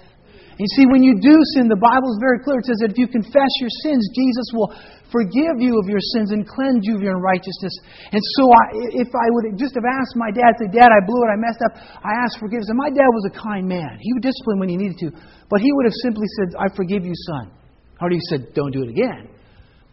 You 0.58 0.66
see, 0.74 0.90
when 0.90 1.06
you 1.06 1.14
do 1.22 1.38
sin, 1.54 1.70
the 1.70 1.78
Bible 1.78 2.10
is 2.10 2.18
very 2.18 2.42
clear. 2.42 2.58
It 2.58 2.66
says 2.66 2.82
that 2.82 2.90
if 2.90 2.98
you 2.98 3.06
confess 3.06 3.52
your 3.62 3.70
sins, 3.86 4.02
Jesus 4.10 4.48
will 4.58 4.74
forgive 5.14 5.62
you 5.62 5.78
of 5.78 5.86
your 5.86 6.02
sins 6.18 6.34
and 6.34 6.50
cleanse 6.50 6.82
you 6.82 6.98
of 6.98 7.06
your 7.06 7.14
unrighteousness. 7.14 7.78
And 8.10 8.18
so, 8.18 8.44
I, 8.50 8.66
if 8.98 9.10
I 9.14 9.28
would 9.38 9.54
just 9.54 9.78
have 9.78 9.86
asked 9.86 10.18
my 10.18 10.34
dad, 10.34 10.58
say, 10.58 10.74
Dad, 10.74 10.90
I 10.90 10.98
blew 11.06 11.22
it, 11.22 11.30
I 11.30 11.38
messed 11.38 11.62
up, 11.62 11.78
I 12.02 12.10
asked 12.26 12.42
forgiveness. 12.42 12.74
And 12.74 12.78
my 12.82 12.90
dad 12.90 13.06
was 13.06 13.30
a 13.30 13.34
kind 13.38 13.70
man. 13.70 14.02
He 14.02 14.18
would 14.18 14.26
discipline 14.26 14.58
when 14.58 14.70
he 14.74 14.82
needed 14.82 14.98
to. 15.06 15.14
But 15.46 15.62
he 15.62 15.70
would 15.70 15.86
have 15.86 15.98
simply 16.02 16.26
said, 16.42 16.58
I 16.58 16.74
forgive 16.74 17.06
you, 17.06 17.14
son. 17.30 17.54
Or 18.02 18.10
he 18.10 18.18
said, 18.26 18.50
Don't 18.58 18.74
do 18.74 18.82
it 18.82 18.90
again. 18.90 19.30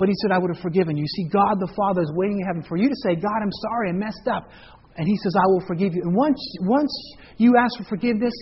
But 0.01 0.09
he 0.09 0.15
said, 0.23 0.33
I 0.33 0.39
would 0.39 0.51
have 0.51 0.63
forgiven 0.65 0.97
you. 0.97 1.07
See, 1.07 1.29
God 1.29 1.61
the 1.61 1.71
Father 1.77 2.03
is 2.03 2.11
waiting 2.17 2.41
in 2.41 2.47
heaven 2.47 2.65
for 2.67 2.77
you 2.77 2.89
to 2.89 2.99
say, 3.05 3.15
God, 3.15 3.39
I'm 3.39 3.53
sorry, 3.71 3.91
I 3.91 3.93
messed 3.93 4.27
up. 4.27 4.51
And 4.97 5.09
he 5.09 5.17
says, 5.23 5.35
I 5.35 5.47
will 5.51 5.65
forgive 5.67 5.95
you. 5.95 6.03
And 6.03 6.15
once, 6.15 6.39
once 6.63 6.93
you 7.37 7.55
ask 7.59 7.77
for 7.79 7.99
forgiveness, 7.99 8.35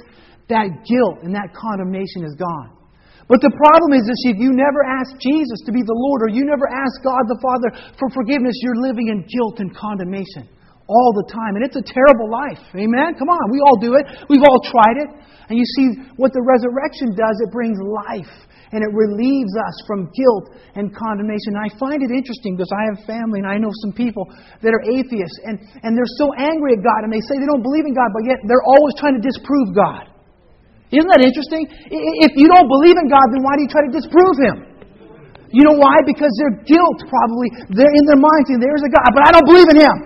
that 0.49 0.69
guilt 0.85 1.25
and 1.25 1.35
that 1.35 1.57
condemnation 1.57 2.25
is 2.29 2.37
gone. 2.37 2.77
But 3.31 3.41
the 3.41 3.55
problem 3.55 3.97
is 3.97 4.05
this 4.05 4.35
if 4.35 4.37
you 4.37 4.53
never 4.53 4.85
ask 4.85 5.17
Jesus 5.17 5.65
to 5.65 5.73
be 5.73 5.81
the 5.81 5.97
Lord 5.97 6.27
or 6.27 6.29
you 6.29 6.45
never 6.45 6.69
ask 6.69 7.01
God 7.01 7.25
the 7.25 7.41
Father 7.41 7.69
for 7.97 8.13
forgiveness, 8.13 8.53
you're 8.61 8.83
living 8.85 9.09
in 9.09 9.25
guilt 9.25 9.63
and 9.65 9.73
condemnation 9.73 10.51
all 10.85 11.17
the 11.17 11.25
time. 11.33 11.57
And 11.57 11.65
it's 11.65 11.79
a 11.79 11.87
terrible 11.87 12.29
life. 12.29 12.61
Amen? 12.77 13.17
Come 13.17 13.33
on, 13.33 13.45
we 13.49 13.65
all 13.65 13.79
do 13.81 13.97
it. 13.97 14.05
We've 14.29 14.45
all 14.45 14.61
tried 14.61 15.01
it. 15.01 15.11
And 15.49 15.57
you 15.57 15.65
see 15.65 16.13
what 16.21 16.37
the 16.37 16.45
resurrection 16.45 17.17
does, 17.17 17.37
it 17.41 17.51
brings 17.53 17.79
life. 17.81 18.33
And 18.73 18.81
it 18.81 18.89
relieves 18.97 19.53
us 19.53 19.77
from 19.85 20.09
guilt 20.17 20.57
and 20.75 20.89
condemnation. 20.97 21.61
And 21.61 21.63
I 21.63 21.71
find 21.77 22.01
it 22.01 22.09
interesting 22.09 22.57
because 22.57 22.73
I 22.73 22.83
have 22.89 23.05
family 23.05 23.45
and 23.45 23.49
I 23.49 23.61
know 23.61 23.69
some 23.85 23.93
people 23.93 24.25
that 24.65 24.73
are 24.73 24.85
atheists 24.89 25.37
and, 25.45 25.61
and 25.85 25.93
they're 25.93 26.17
so 26.17 26.33
angry 26.41 26.75
at 26.77 26.81
God 26.81 27.05
and 27.05 27.13
they 27.13 27.21
say 27.29 27.37
they 27.37 27.49
don't 27.49 27.61
believe 27.61 27.85
in 27.85 27.93
God, 27.93 28.09
but 28.17 28.25
yet 28.25 28.41
they're 28.49 28.65
always 28.65 28.97
trying 28.97 29.15
to 29.17 29.25
disprove 29.25 29.77
God. 29.77 30.09
Isn't 30.93 31.09
that 31.09 31.25
interesting? 31.25 31.69
If 31.89 32.37
you 32.37 32.49
don't 32.53 32.69
believe 32.69 32.97
in 32.97 33.09
God, 33.09 33.25
then 33.33 33.41
why 33.41 33.57
do 33.57 33.65
you 33.65 33.73
try 33.73 33.85
to 33.85 33.93
disprove 33.93 34.37
Him? 34.41 34.57
You 35.53 35.69
know 35.69 35.77
why? 35.77 36.01
Because 36.05 36.33
their 36.41 36.65
guilt 36.65 36.99
probably, 37.09 37.49
they're 37.73 37.97
in 37.97 38.05
their 38.09 38.21
mind 38.21 38.43
saying, 38.49 38.61
there's 38.61 38.85
a 38.85 38.93
God, 38.93 39.09
but 39.13 39.25
I 39.25 39.31
don't 39.37 39.49
believe 39.49 39.69
in 39.73 39.79
Him. 39.85 39.97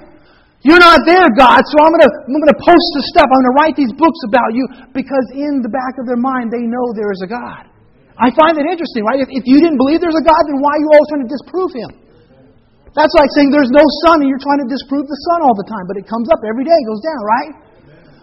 You're 0.66 0.82
not 0.82 1.06
there, 1.06 1.30
God, 1.38 1.62
so 1.62 1.76
I'm 1.78 1.94
going 1.94 2.06
to 2.06 2.12
I'm 2.26 2.42
to 2.42 2.58
post 2.58 2.88
the 2.99 3.02
stuff. 3.14 3.30
I'm 3.30 3.38
going 3.38 3.50
to 3.50 3.56
write 3.62 3.76
these 3.78 3.94
books 3.94 4.18
about 4.26 4.50
you 4.50 4.66
because 4.90 5.26
in 5.38 5.62
the 5.62 5.70
back 5.70 5.94
of 6.02 6.11
their 6.11 6.18
mind 6.18 6.50
they 6.50 6.66
know 6.66 6.90
there 6.99 7.14
is 7.14 7.23
a 7.23 7.30
God. 7.30 7.70
I 8.16 8.32
find 8.32 8.56
that 8.56 8.64
interesting, 8.64 9.04
right? 9.04 9.20
If, 9.20 9.28
if 9.28 9.44
you 9.44 9.61
didn't 9.61 9.76
believe 9.76 10.00
there's 10.00 10.16
a 10.16 10.25
God, 10.25 10.42
then 10.49 10.58
why 10.64 10.73
are 10.73 10.80
you 10.80 10.88
always 10.88 11.08
trying 11.12 11.25
to 11.28 11.32
disprove 11.32 11.70
Him? 11.76 11.90
That's 12.96 13.12
like 13.12 13.28
saying 13.37 13.52
there's 13.52 13.73
no 13.76 13.85
sun 14.08 14.25
and 14.25 14.28
you're 14.32 14.40
trying 14.40 14.64
to 14.64 14.70
disprove 14.73 15.04
the 15.04 15.20
sun 15.28 15.44
all 15.44 15.52
the 15.52 15.68
time, 15.68 15.85
but 15.85 16.00
it 16.00 16.08
comes 16.08 16.32
up 16.32 16.40
every 16.49 16.64
day, 16.64 16.78
goes 16.88 17.04
down, 17.04 17.20
right? 17.20 17.52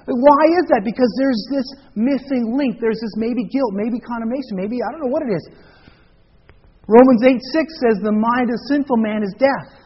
Why 0.10 0.44
is 0.58 0.66
that? 0.74 0.82
Because 0.82 1.08
there's 1.16 1.40
this 1.54 1.68
missing 1.94 2.58
link. 2.58 2.82
There's 2.82 3.00
this 3.00 3.16
maybe 3.16 3.46
guilt, 3.48 3.72
maybe 3.78 4.02
condemnation, 4.02 4.58
maybe 4.58 4.82
I 4.82 4.92
don't 4.92 5.06
know 5.06 5.14
what 5.14 5.24
it 5.24 5.32
is. 5.32 5.46
Romans 6.90 7.22
8 7.24 7.40
6 7.40 7.86
says, 7.86 7.96
The 8.04 8.12
mind 8.12 8.52
of 8.52 8.60
sinful 8.68 8.98
man 8.98 9.24
is 9.24 9.32
death. 9.40 9.84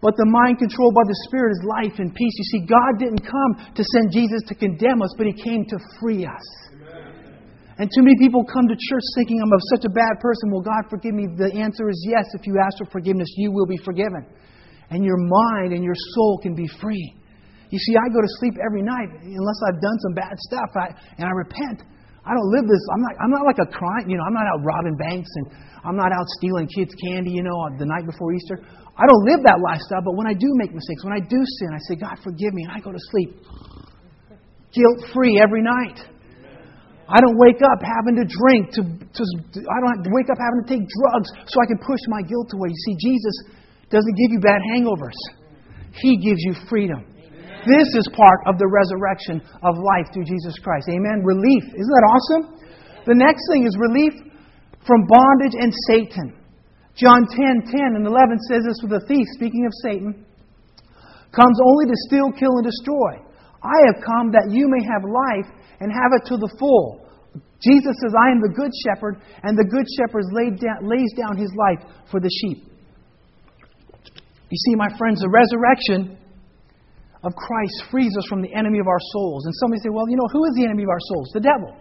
But 0.00 0.16
the 0.16 0.24
mind 0.24 0.56
controlled 0.56 0.96
by 0.96 1.04
the 1.04 1.18
Spirit 1.28 1.52
is 1.52 1.60
life 1.60 2.00
and 2.00 2.08
peace. 2.14 2.32
You 2.38 2.46
see, 2.56 2.62
God 2.64 2.96
didn't 2.96 3.20
come 3.20 3.52
to 3.76 3.84
send 3.84 4.08
Jesus 4.16 4.40
to 4.48 4.54
condemn 4.56 5.02
us, 5.02 5.12
but 5.18 5.26
He 5.26 5.36
came 5.36 5.66
to 5.68 5.76
free 6.00 6.24
us. 6.24 6.69
And 7.80 7.88
too 7.88 8.04
many 8.04 8.12
people 8.20 8.44
come 8.44 8.68
to 8.68 8.76
church 8.76 9.06
thinking 9.16 9.40
I'm 9.40 9.48
of 9.48 9.64
such 9.72 9.88
a 9.88 9.92
bad 9.96 10.20
person. 10.20 10.52
Will 10.52 10.60
God 10.60 10.84
forgive 10.92 11.16
me? 11.16 11.32
The 11.32 11.48
answer 11.56 11.88
is 11.88 11.96
yes. 12.04 12.28
If 12.36 12.44
you 12.44 12.60
ask 12.60 12.76
for 12.76 12.84
forgiveness, 12.92 13.32
you 13.40 13.48
will 13.48 13.64
be 13.64 13.80
forgiven. 13.80 14.28
And 14.92 15.00
your 15.00 15.16
mind 15.16 15.72
and 15.72 15.80
your 15.80 15.96
soul 16.12 16.44
can 16.44 16.52
be 16.52 16.68
free. 16.76 17.16
You 17.72 17.80
see, 17.80 17.96
I 17.96 18.04
go 18.12 18.20
to 18.20 18.30
sleep 18.36 18.60
every 18.60 18.84
night 18.84 19.08
unless 19.24 19.60
I've 19.64 19.80
done 19.80 19.98
some 20.04 20.12
bad 20.12 20.36
stuff 20.44 20.70
I, 20.76 20.86
and 21.16 21.24
I 21.24 21.32
repent. 21.32 21.80
I 22.20 22.36
don't 22.36 22.50
live 22.52 22.68
this. 22.68 22.84
I'm 22.92 23.00
not, 23.00 23.14
I'm 23.16 23.32
not 23.32 23.44
like 23.48 23.60
a 23.64 23.70
crime. 23.72 24.12
You 24.12 24.20
know, 24.20 24.28
I'm 24.28 24.36
not 24.36 24.44
out 24.44 24.60
robbing 24.60 25.00
banks 25.00 25.30
and 25.40 25.46
I'm 25.80 25.96
not 25.96 26.12
out 26.12 26.28
stealing 26.36 26.68
kids' 26.68 26.92
candy, 27.00 27.32
you 27.32 27.40
know, 27.40 27.56
the 27.80 27.88
night 27.88 28.04
before 28.04 28.36
Easter. 28.36 28.60
I 28.60 29.08
don't 29.08 29.24
live 29.24 29.40
that 29.48 29.56
lifestyle, 29.64 30.04
but 30.04 30.20
when 30.20 30.28
I 30.28 30.36
do 30.36 30.52
make 30.60 30.76
mistakes, 30.76 31.00
when 31.00 31.16
I 31.16 31.22
do 31.24 31.40
sin, 31.40 31.72
I 31.72 31.80
say, 31.88 31.96
God, 31.96 32.20
forgive 32.20 32.52
me, 32.52 32.68
and 32.68 32.76
I 32.76 32.84
go 32.84 32.92
to 32.92 33.00
sleep 33.08 33.40
guilt 34.72 35.02
free 35.14 35.40
every 35.42 35.62
night. 35.62 35.98
I 37.10 37.18
don't 37.18 37.34
wake 37.42 37.58
up 37.58 37.82
having 37.82 38.22
to 38.22 38.26
drink, 38.26 38.70
to, 38.78 38.82
to, 38.86 39.22
I 39.66 39.78
don't 39.82 40.06
wake 40.14 40.30
up 40.30 40.38
having 40.38 40.62
to 40.62 40.68
take 40.70 40.86
drugs 40.86 41.28
so 41.50 41.58
I 41.58 41.66
can 41.66 41.82
push 41.82 41.98
my 42.06 42.22
guilt 42.22 42.54
away. 42.54 42.70
You 42.70 42.80
see, 42.86 42.96
Jesus 43.02 43.34
doesn't 43.90 44.14
give 44.14 44.30
you 44.30 44.38
bad 44.38 44.62
hangovers, 44.70 45.18
He 45.98 46.22
gives 46.22 46.38
you 46.46 46.54
freedom. 46.70 47.02
This 47.66 47.92
is 47.98 48.08
part 48.16 48.40
of 48.46 48.56
the 48.56 48.64
resurrection 48.64 49.42
of 49.60 49.76
life 49.76 50.08
through 50.14 50.24
Jesus 50.24 50.56
Christ. 50.64 50.88
Amen. 50.88 51.20
Relief. 51.20 51.66
Isn't 51.76 51.92
that 51.92 52.08
awesome? 52.08 52.42
The 53.04 53.18
next 53.18 53.42
thing 53.52 53.68
is 53.68 53.76
relief 53.76 54.16
from 54.86 55.04
bondage 55.04 55.58
and 55.60 55.68
Satan. 55.90 56.40
John 56.96 57.28
10 57.28 57.68
10 57.68 58.00
and 58.00 58.06
11 58.06 58.38
says 58.48 58.64
this 58.64 58.80
with 58.80 58.96
a 58.96 59.04
thief, 59.04 59.26
speaking 59.36 59.66
of 59.66 59.72
Satan, 59.84 60.24
comes 61.36 61.58
only 61.64 61.84
to 61.84 61.96
steal, 62.08 62.32
kill, 62.32 62.56
and 62.60 62.64
destroy. 62.64 63.29
I 63.62 63.76
have 63.92 64.00
come 64.04 64.32
that 64.32 64.48
you 64.48 64.68
may 64.68 64.82
have 64.84 65.04
life 65.04 65.48
and 65.80 65.92
have 65.92 66.12
it 66.16 66.28
to 66.32 66.36
the 66.36 66.50
full. 66.58 67.06
Jesus 67.60 67.92
says, 68.00 68.16
I 68.16 68.32
am 68.32 68.40
the 68.40 68.52
good 68.56 68.72
shepherd, 68.88 69.20
and 69.44 69.52
the 69.52 69.68
good 69.68 69.84
shepherd 70.00 70.24
down, 70.32 70.88
lays 70.88 71.12
down 71.12 71.36
his 71.36 71.52
life 71.52 71.84
for 72.10 72.20
the 72.20 72.30
sheep. 72.40 72.64
You 74.48 74.58
see, 74.66 74.74
my 74.74 74.88
friends, 74.96 75.20
the 75.20 75.28
resurrection 75.28 76.16
of 77.22 77.32
Christ 77.36 77.84
frees 77.90 78.16
us 78.16 78.26
from 78.28 78.40
the 78.40 78.48
enemy 78.56 78.80
of 78.80 78.88
our 78.88 78.98
souls. 79.12 79.44
And 79.44 79.54
somebody 79.60 79.80
say, 79.84 79.92
well, 79.92 80.08
you 80.08 80.16
know, 80.16 80.28
who 80.32 80.42
is 80.48 80.56
the 80.56 80.64
enemy 80.64 80.84
of 80.84 80.88
our 80.88 81.04
souls? 81.12 81.30
The 81.34 81.44
devil. 81.44 81.76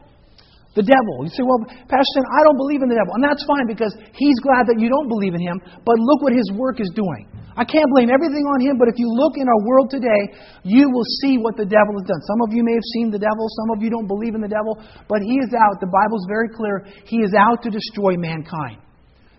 The 0.80 0.88
devil. 0.88 1.28
You 1.28 1.32
say, 1.36 1.44
well, 1.44 1.60
Pastor, 1.92 2.24
I 2.24 2.40
don't 2.48 2.56
believe 2.56 2.80
in 2.80 2.88
the 2.88 2.96
devil. 2.96 3.12
And 3.20 3.24
that's 3.28 3.44
fine 3.44 3.68
because 3.68 3.92
he's 4.16 4.40
glad 4.40 4.64
that 4.72 4.80
you 4.80 4.88
don't 4.88 5.12
believe 5.12 5.36
in 5.36 5.44
him, 5.44 5.60
but 5.84 6.00
look 6.00 6.24
what 6.24 6.32
his 6.32 6.48
work 6.56 6.80
is 6.80 6.88
doing. 6.96 7.28
I 7.60 7.68
can't 7.68 7.92
blame 7.92 8.08
everything 8.08 8.48
on 8.56 8.64
him, 8.64 8.80
but 8.80 8.88
if 8.88 8.96
you 8.96 9.12
look 9.12 9.36
in 9.36 9.44
our 9.44 9.62
world 9.68 9.92
today, 9.92 10.32
you 10.64 10.88
will 10.88 11.04
see 11.20 11.36
what 11.36 11.60
the 11.60 11.68
devil 11.68 12.00
has 12.00 12.08
done. 12.08 12.24
Some 12.24 12.40
of 12.48 12.56
you 12.56 12.64
may 12.64 12.80
have 12.80 12.88
seen 12.96 13.12
the 13.12 13.20
devil, 13.20 13.44
some 13.60 13.76
of 13.76 13.84
you 13.84 13.92
don't 13.92 14.08
believe 14.08 14.40
in 14.40 14.40
the 14.40 14.48
devil, 14.48 14.80
but 15.12 15.20
he 15.20 15.36
is 15.44 15.52
out. 15.52 15.84
The 15.84 15.92
Bible's 15.92 16.24
very 16.32 16.48
clear. 16.48 16.88
He 17.04 17.20
is 17.28 17.36
out 17.36 17.60
to 17.68 17.70
destroy 17.70 18.16
mankind. 18.16 18.80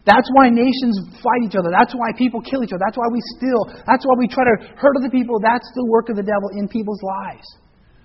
That's 0.05 0.29
why 0.37 0.53
nations 0.53 1.01
fight 1.25 1.41
each 1.49 1.57
other. 1.57 1.73
That's 1.73 1.97
why 1.97 2.13
people 2.21 2.45
kill 2.45 2.61
each 2.61 2.77
other. 2.77 2.85
That's 2.85 3.01
why 3.01 3.09
we 3.09 3.25
steal. 3.41 3.65
That's 3.89 4.05
why 4.05 4.21
we 4.21 4.29
try 4.29 4.45
to 4.45 4.77
hurt 4.77 4.93
other 5.01 5.09
people. 5.09 5.41
That's 5.41 5.65
the 5.73 5.89
work 5.89 6.13
of 6.13 6.21
the 6.21 6.27
devil 6.27 6.53
in 6.61 6.69
people's 6.69 7.01
lives. 7.01 7.49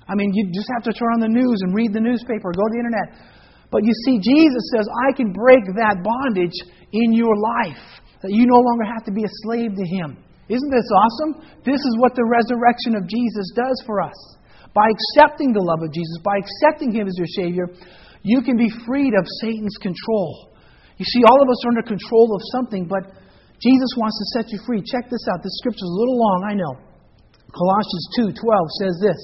I 0.08 0.14
mean, 0.14 0.32
you 0.34 0.50
just 0.54 0.70
have 0.78 0.86
to 0.86 0.94
turn 0.94 1.18
on 1.18 1.22
the 1.22 1.34
news 1.34 1.58
and 1.66 1.74
read 1.74 1.94
the 1.94 2.02
newspaper, 2.02 2.54
go 2.54 2.66
to 2.66 2.74
the 2.74 2.82
internet. 2.82 3.10
But 3.74 3.82
you 3.82 3.94
see, 4.06 4.22
Jesus 4.22 4.64
says, 4.78 4.86
I 5.10 5.18
can 5.18 5.34
break 5.34 5.66
that 5.82 6.06
bondage 6.06 6.56
in 6.94 7.12
your 7.12 7.34
life, 7.34 7.82
that 8.22 8.30
you 8.32 8.46
no 8.46 8.62
longer 8.62 8.86
have 8.86 9.04
to 9.10 9.14
be 9.14 9.26
a 9.26 9.34
slave 9.44 9.74
to 9.74 9.86
Him. 9.86 10.22
Isn't 10.46 10.70
this 10.70 10.90
awesome? 10.94 11.42
This 11.66 11.82
is 11.82 11.98
what 11.98 12.14
the 12.14 12.24
resurrection 12.30 12.94
of 12.94 13.10
Jesus 13.10 13.50
does 13.58 13.82
for 13.90 14.00
us. 14.00 14.16
By 14.78 14.86
accepting 14.94 15.52
the 15.52 15.66
love 15.66 15.82
of 15.82 15.90
Jesus, 15.90 16.22
by 16.22 16.38
accepting 16.38 16.94
Him 16.94 17.10
as 17.10 17.18
your 17.18 17.32
Savior, 17.34 17.66
you 18.22 18.46
can 18.46 18.58
be 18.58 18.70
freed 18.86 19.18
of 19.18 19.26
Satan's 19.42 19.78
control. 19.82 20.54
You 21.02 21.06
see, 21.06 21.26
all 21.26 21.42
of 21.42 21.50
us 21.50 21.60
are 21.66 21.74
under 21.74 21.84
control 21.84 22.30
of 22.38 22.42
something, 22.54 22.86
but 22.86 23.10
Jesus 23.58 23.92
wants 23.98 24.16
to 24.22 24.26
set 24.38 24.46
you 24.54 24.60
free. 24.70 24.86
Check 24.86 25.10
this 25.10 25.26
out. 25.32 25.42
This 25.42 25.58
scripture 25.66 25.82
is 25.82 25.94
a 25.96 26.00
little 26.00 26.20
long, 26.20 26.40
I 26.46 26.54
know. 26.54 26.74
Colossians 27.50 28.06
2:12 28.38 28.68
says 28.84 28.96
this, 29.02 29.20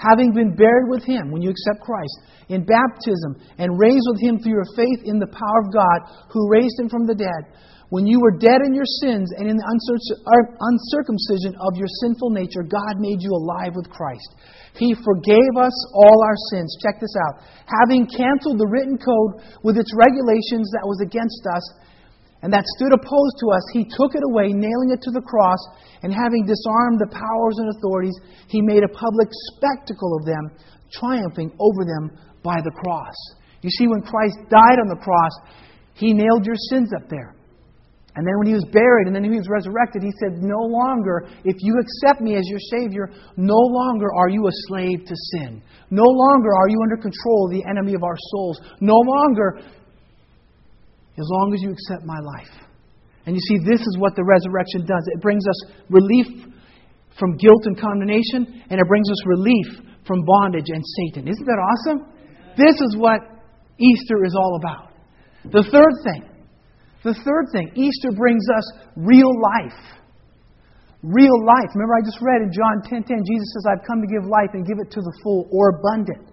having 0.00 0.32
been 0.32 0.56
buried 0.56 0.88
with 0.88 1.04
him 1.04 1.30
when 1.30 1.42
you 1.42 1.52
accept 1.52 1.84
Christ 1.84 2.16
in 2.48 2.64
baptism 2.64 3.36
and 3.60 3.78
raised 3.78 4.06
with 4.08 4.20
him 4.20 4.40
through 4.40 4.56
your 4.56 4.72
faith 4.76 5.04
in 5.04 5.20
the 5.20 5.28
power 5.28 5.60
of 5.60 5.72
God 5.72 5.98
who 6.32 6.50
raised 6.50 6.80
him 6.80 6.88
from 6.88 7.06
the 7.06 7.14
dead. 7.14 7.52
When 7.90 8.06
you 8.06 8.22
were 8.22 8.38
dead 8.38 8.62
in 8.62 8.72
your 8.72 8.86
sins 9.02 9.34
and 9.34 9.50
in 9.50 9.58
the 9.58 9.66
er, 9.66 10.42
uncircumcision 10.62 11.58
of 11.58 11.74
your 11.74 11.90
sinful 12.06 12.30
nature, 12.30 12.62
God 12.62 13.02
made 13.02 13.18
you 13.18 13.34
alive 13.34 13.74
with 13.74 13.90
Christ. 13.90 14.38
He 14.78 14.94
forgave 14.94 15.54
us 15.58 15.74
all 15.90 16.18
our 16.22 16.38
sins. 16.54 16.70
Check 16.78 17.02
this 17.02 17.14
out. 17.26 17.42
Having 17.82 18.06
canceled 18.14 18.62
the 18.62 18.70
written 18.70 18.94
code 18.94 19.42
with 19.66 19.74
its 19.74 19.90
regulations 19.98 20.70
that 20.70 20.86
was 20.86 21.02
against 21.02 21.42
us, 21.50 21.64
and 22.42 22.52
that 22.52 22.64
stood 22.76 22.92
opposed 22.92 23.36
to 23.40 23.52
us, 23.52 23.64
he 23.72 23.84
took 23.84 24.16
it 24.16 24.24
away, 24.24 24.48
nailing 24.52 24.90
it 24.96 25.02
to 25.04 25.12
the 25.12 25.20
cross, 25.20 25.60
and 26.02 26.12
having 26.12 26.48
disarmed 26.48 26.96
the 26.96 27.12
powers 27.12 27.56
and 27.60 27.68
authorities, 27.76 28.16
he 28.48 28.62
made 28.62 28.82
a 28.82 28.96
public 28.96 29.28
spectacle 29.52 30.16
of 30.16 30.24
them, 30.24 30.48
triumphing 30.92 31.52
over 31.60 31.84
them 31.84 32.16
by 32.42 32.56
the 32.64 32.72
cross. 32.80 33.14
You 33.60 33.68
see, 33.68 33.86
when 33.86 34.00
Christ 34.00 34.38
died 34.48 34.80
on 34.80 34.88
the 34.88 35.00
cross, 35.04 35.32
he 35.92 36.14
nailed 36.14 36.46
your 36.46 36.56
sins 36.72 36.90
up 36.96 37.10
there. 37.10 37.36
And 38.16 38.26
then 38.26 38.34
when 38.38 38.48
he 38.48 38.54
was 38.54 38.66
buried 38.72 39.06
and 39.06 39.14
then 39.14 39.22
he 39.22 39.30
was 39.30 39.46
resurrected, 39.46 40.02
he 40.02 40.10
said, 40.18 40.42
No 40.42 40.58
longer, 40.58 41.30
if 41.44 41.56
you 41.60 41.78
accept 41.78 42.20
me 42.20 42.34
as 42.34 42.42
your 42.48 42.58
Savior, 42.58 43.08
no 43.36 43.54
longer 43.54 44.10
are 44.16 44.28
you 44.28 44.42
a 44.48 44.54
slave 44.66 45.06
to 45.06 45.14
sin. 45.30 45.62
No 45.90 46.02
longer 46.02 46.50
are 46.50 46.68
you 46.68 46.78
under 46.82 46.96
control 46.96 47.46
of 47.46 47.54
the 47.54 47.62
enemy 47.70 47.94
of 47.94 48.02
our 48.02 48.18
souls. 48.34 48.60
No 48.80 48.98
longer 48.98 49.62
as 51.20 51.28
long 51.28 51.52
as 51.52 51.60
you 51.60 51.70
accept 51.70 52.08
my 52.08 52.18
life. 52.18 52.54
And 53.26 53.36
you 53.36 53.42
see, 53.44 53.60
this 53.68 53.80
is 53.84 53.94
what 54.00 54.16
the 54.16 54.24
resurrection 54.24 54.88
does 54.88 55.04
it 55.12 55.20
brings 55.20 55.44
us 55.44 55.60
relief 55.92 56.26
from 57.18 57.36
guilt 57.36 57.68
and 57.68 57.76
condemnation, 57.76 58.64
and 58.72 58.80
it 58.80 58.86
brings 58.88 59.10
us 59.10 59.20
relief 59.28 59.84
from 60.08 60.24
bondage 60.24 60.72
and 60.72 60.80
Satan. 60.80 61.28
Isn't 61.28 61.44
that 61.44 61.60
awesome? 61.60 62.08
This 62.56 62.80
is 62.80 62.96
what 62.96 63.20
Easter 63.76 64.24
is 64.24 64.34
all 64.34 64.56
about. 64.56 64.90
The 65.44 65.64
third 65.68 65.94
thing, 66.04 66.24
the 67.04 67.14
third 67.14 67.44
thing, 67.52 67.72
Easter 67.76 68.12
brings 68.16 68.44
us 68.56 68.66
real 68.96 69.30
life. 69.36 69.80
Real 71.02 71.38
life. 71.44 71.70
Remember, 71.72 71.96
I 71.96 72.04
just 72.04 72.20
read 72.20 72.44
in 72.44 72.52
John 72.52 72.84
10:10, 72.84 73.04
10, 73.08 73.24
10, 73.24 73.24
Jesus 73.24 73.48
says, 73.56 73.64
"I've 73.72 73.84
come 73.88 74.00
to 74.04 74.08
give 74.08 74.28
life 74.28 74.52
and 74.52 74.66
give 74.66 74.76
it 74.80 74.90
to 74.92 75.00
the 75.00 75.12
full 75.22 75.48
or 75.52 75.80
abundant." 75.80 76.28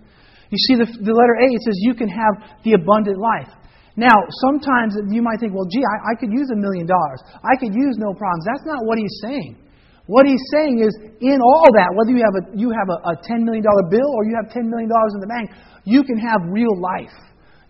You 0.49 0.59
see, 0.59 0.75
the, 0.75 0.87
the 1.03 1.15
letter 1.15 1.35
A 1.39 1.47
it 1.55 1.61
says 1.63 1.75
you 1.79 1.93
can 1.93 2.07
have 2.07 2.63
the 2.63 2.73
abundant 2.73 3.17
life. 3.17 3.51
Now, 3.97 4.13
sometimes 4.45 4.93
you 5.09 5.25
might 5.25 5.41
think, 5.41 5.57
well, 5.57 5.65
gee, 5.65 5.81
I, 5.81 6.13
I 6.13 6.21
could 6.21 6.29
use 6.29 6.53
a 6.53 6.55
million 6.55 6.85
dollars. 6.85 7.19
I 7.41 7.57
could 7.57 7.73
use 7.73 7.97
no 7.97 8.13
problems. 8.13 8.45
That's 8.45 8.63
not 8.69 8.85
what 8.85 9.01
he's 9.01 9.17
saying. 9.25 9.57
What 10.05 10.29
he's 10.29 10.39
saying 10.53 10.85
is, 10.85 10.93
in 11.19 11.41
all 11.41 11.67
that, 11.75 11.89
whether 11.97 12.13
you 12.13 12.21
have 12.21 12.37
a, 12.37 12.43
you 12.53 12.69
have 12.71 12.87
a, 12.93 12.97
a 13.11 13.13
$10 13.25 13.41
million 13.41 13.65
bill 13.89 14.07
or 14.13 14.23
you 14.29 14.37
have 14.37 14.53
$10 14.53 14.69
million 14.69 14.87
in 14.87 15.19
the 15.19 15.27
bank, 15.27 15.49
you 15.83 16.05
can 16.05 16.15
have 16.21 16.45
real 16.53 16.77
life. 16.79 17.11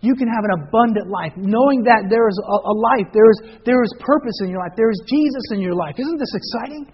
you 0.00 0.14
can 0.14 0.28
have 0.30 0.46
an 0.46 0.62
abundant 0.62 1.10
life, 1.10 1.34
knowing 1.34 1.82
that 1.82 2.06
there 2.06 2.30
is 2.30 2.38
a, 2.38 2.56
a 2.70 2.74
life, 2.94 3.10
there 3.10 3.26
is, 3.34 3.38
there 3.66 3.82
is 3.82 3.90
purpose 3.98 4.38
in 4.46 4.48
your 4.50 4.62
life, 4.62 4.70
there 4.78 4.90
is 4.90 5.00
Jesus 5.10 5.42
in 5.50 5.58
your 5.58 5.74
life. 5.74 5.98
Isn't 5.98 6.18
this 6.18 6.34
exciting? 6.38 6.86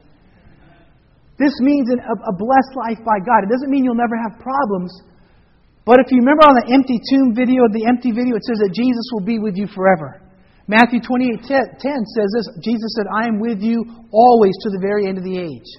This 1.37 1.53
means 1.61 1.90
an, 1.92 2.01
a, 2.01 2.14
a 2.33 2.35
blessed 2.38 2.75
life 2.81 3.01
by 3.05 3.20
God. 3.20 3.44
It 3.44 3.53
doesn't 3.53 3.68
mean 3.68 3.85
you'll 3.85 4.01
never 4.01 4.16
have 4.16 4.40
problems. 4.40 4.88
But 5.85 6.01
if 6.01 6.09
you 6.09 6.25
remember 6.25 6.49
on 6.49 6.57
the 6.64 6.73
empty 6.73 6.97
tomb 6.97 7.37
video, 7.37 7.68
the 7.68 7.85
empty 7.85 8.09
video, 8.09 8.40
it 8.40 8.44
says 8.49 8.57
that 8.64 8.73
Jesus 8.73 9.05
will 9.12 9.25
be 9.25 9.37
with 9.37 9.53
you 9.57 9.68
forever. 9.68 10.25
Matthew 10.64 10.97
28 11.05 11.44
10 11.44 11.77
says 11.77 12.29
this 12.33 12.49
Jesus 12.64 12.88
said, 12.97 13.05
I 13.12 13.29
am 13.29 13.37
with 13.37 13.61
you 13.61 13.85
always 14.09 14.57
to 14.64 14.73
the 14.73 14.81
very 14.81 15.05
end 15.05 15.20
of 15.20 15.25
the 15.25 15.37
age. 15.37 15.70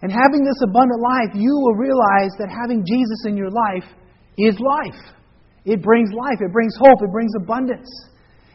And 0.00 0.08
having 0.08 0.40
this 0.40 0.56
abundant 0.64 0.96
life, 0.96 1.36
you 1.36 1.52
will 1.52 1.76
realize 1.76 2.32
that 2.40 2.48
having 2.48 2.80
Jesus 2.88 3.28
in 3.28 3.36
your 3.36 3.52
life 3.52 3.84
is 4.40 4.56
life. 4.56 4.96
It 5.68 5.84
brings 5.84 6.08
life, 6.16 6.40
it 6.40 6.52
brings 6.56 6.72
hope, 6.80 7.04
it 7.04 7.12
brings 7.12 7.36
abundance. 7.36 7.88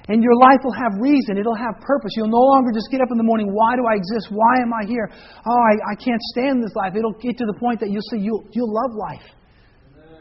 And 0.10 0.26
your 0.26 0.34
life 0.42 0.62
will 0.66 0.74
have 0.74 0.98
reason, 0.98 1.38
it'll 1.38 1.54
have 1.58 1.78
purpose. 1.86 2.18
You'll 2.18 2.34
no 2.34 2.42
longer 2.42 2.74
just 2.74 2.90
get 2.90 2.98
up 3.02 3.14
in 3.14 3.18
the 3.22 3.26
morning, 3.26 3.54
why 3.54 3.78
do 3.78 3.86
I 3.86 3.94
exist? 3.94 4.34
Why 4.34 4.58
am 4.66 4.74
I 4.74 4.90
here? 4.90 5.06
Oh, 5.46 5.62
I, 5.70 5.94
I 5.94 5.96
can't 6.02 6.22
stand 6.34 6.66
this 6.66 6.74
life. 6.74 6.98
It'll 6.98 7.18
get 7.22 7.38
to 7.38 7.46
the 7.46 7.58
point 7.62 7.78
that 7.86 7.94
you'll 7.94 8.06
say 8.10 8.18
you'll, 8.18 8.42
you'll 8.58 8.74
love 8.74 8.98
life. 8.98 9.26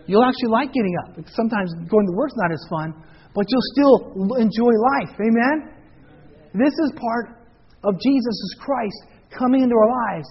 You'll 0.07 0.25
actually 0.25 0.51
like 0.51 0.73
getting 0.73 0.95
up. 1.05 1.17
Sometimes 1.33 1.73
going 1.89 2.07
to 2.07 2.15
work's 2.15 2.35
not 2.37 2.53
as 2.53 2.65
fun, 2.69 2.95
but 3.35 3.47
you'll 3.49 3.71
still 3.73 4.37
enjoy 4.37 4.73
life. 5.01 5.13
Amen? 5.17 5.75
This 6.55 6.73
is 6.73 6.93
part 7.01 7.41
of 7.83 7.95
Jesus 8.01 8.37
Christ 8.61 8.97
coming 9.37 9.63
into 9.63 9.75
our 9.75 9.91
lives. 10.15 10.29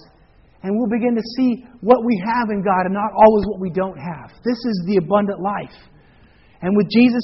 And 0.62 0.72
we'll 0.78 0.88
begin 0.88 1.14
to 1.14 1.22
see 1.36 1.66
what 1.82 1.98
we 2.06 2.22
have 2.24 2.48
in 2.48 2.62
God 2.62 2.86
and 2.86 2.94
not 2.94 3.12
always 3.12 3.44
what 3.46 3.60
we 3.60 3.70
don't 3.70 3.98
have. 3.98 4.30
This 4.44 4.56
is 4.56 4.84
the 4.86 4.96
abundant 4.96 5.40
life. 5.40 5.76
And 6.62 6.74
with 6.74 6.88
Jesus, 6.88 7.22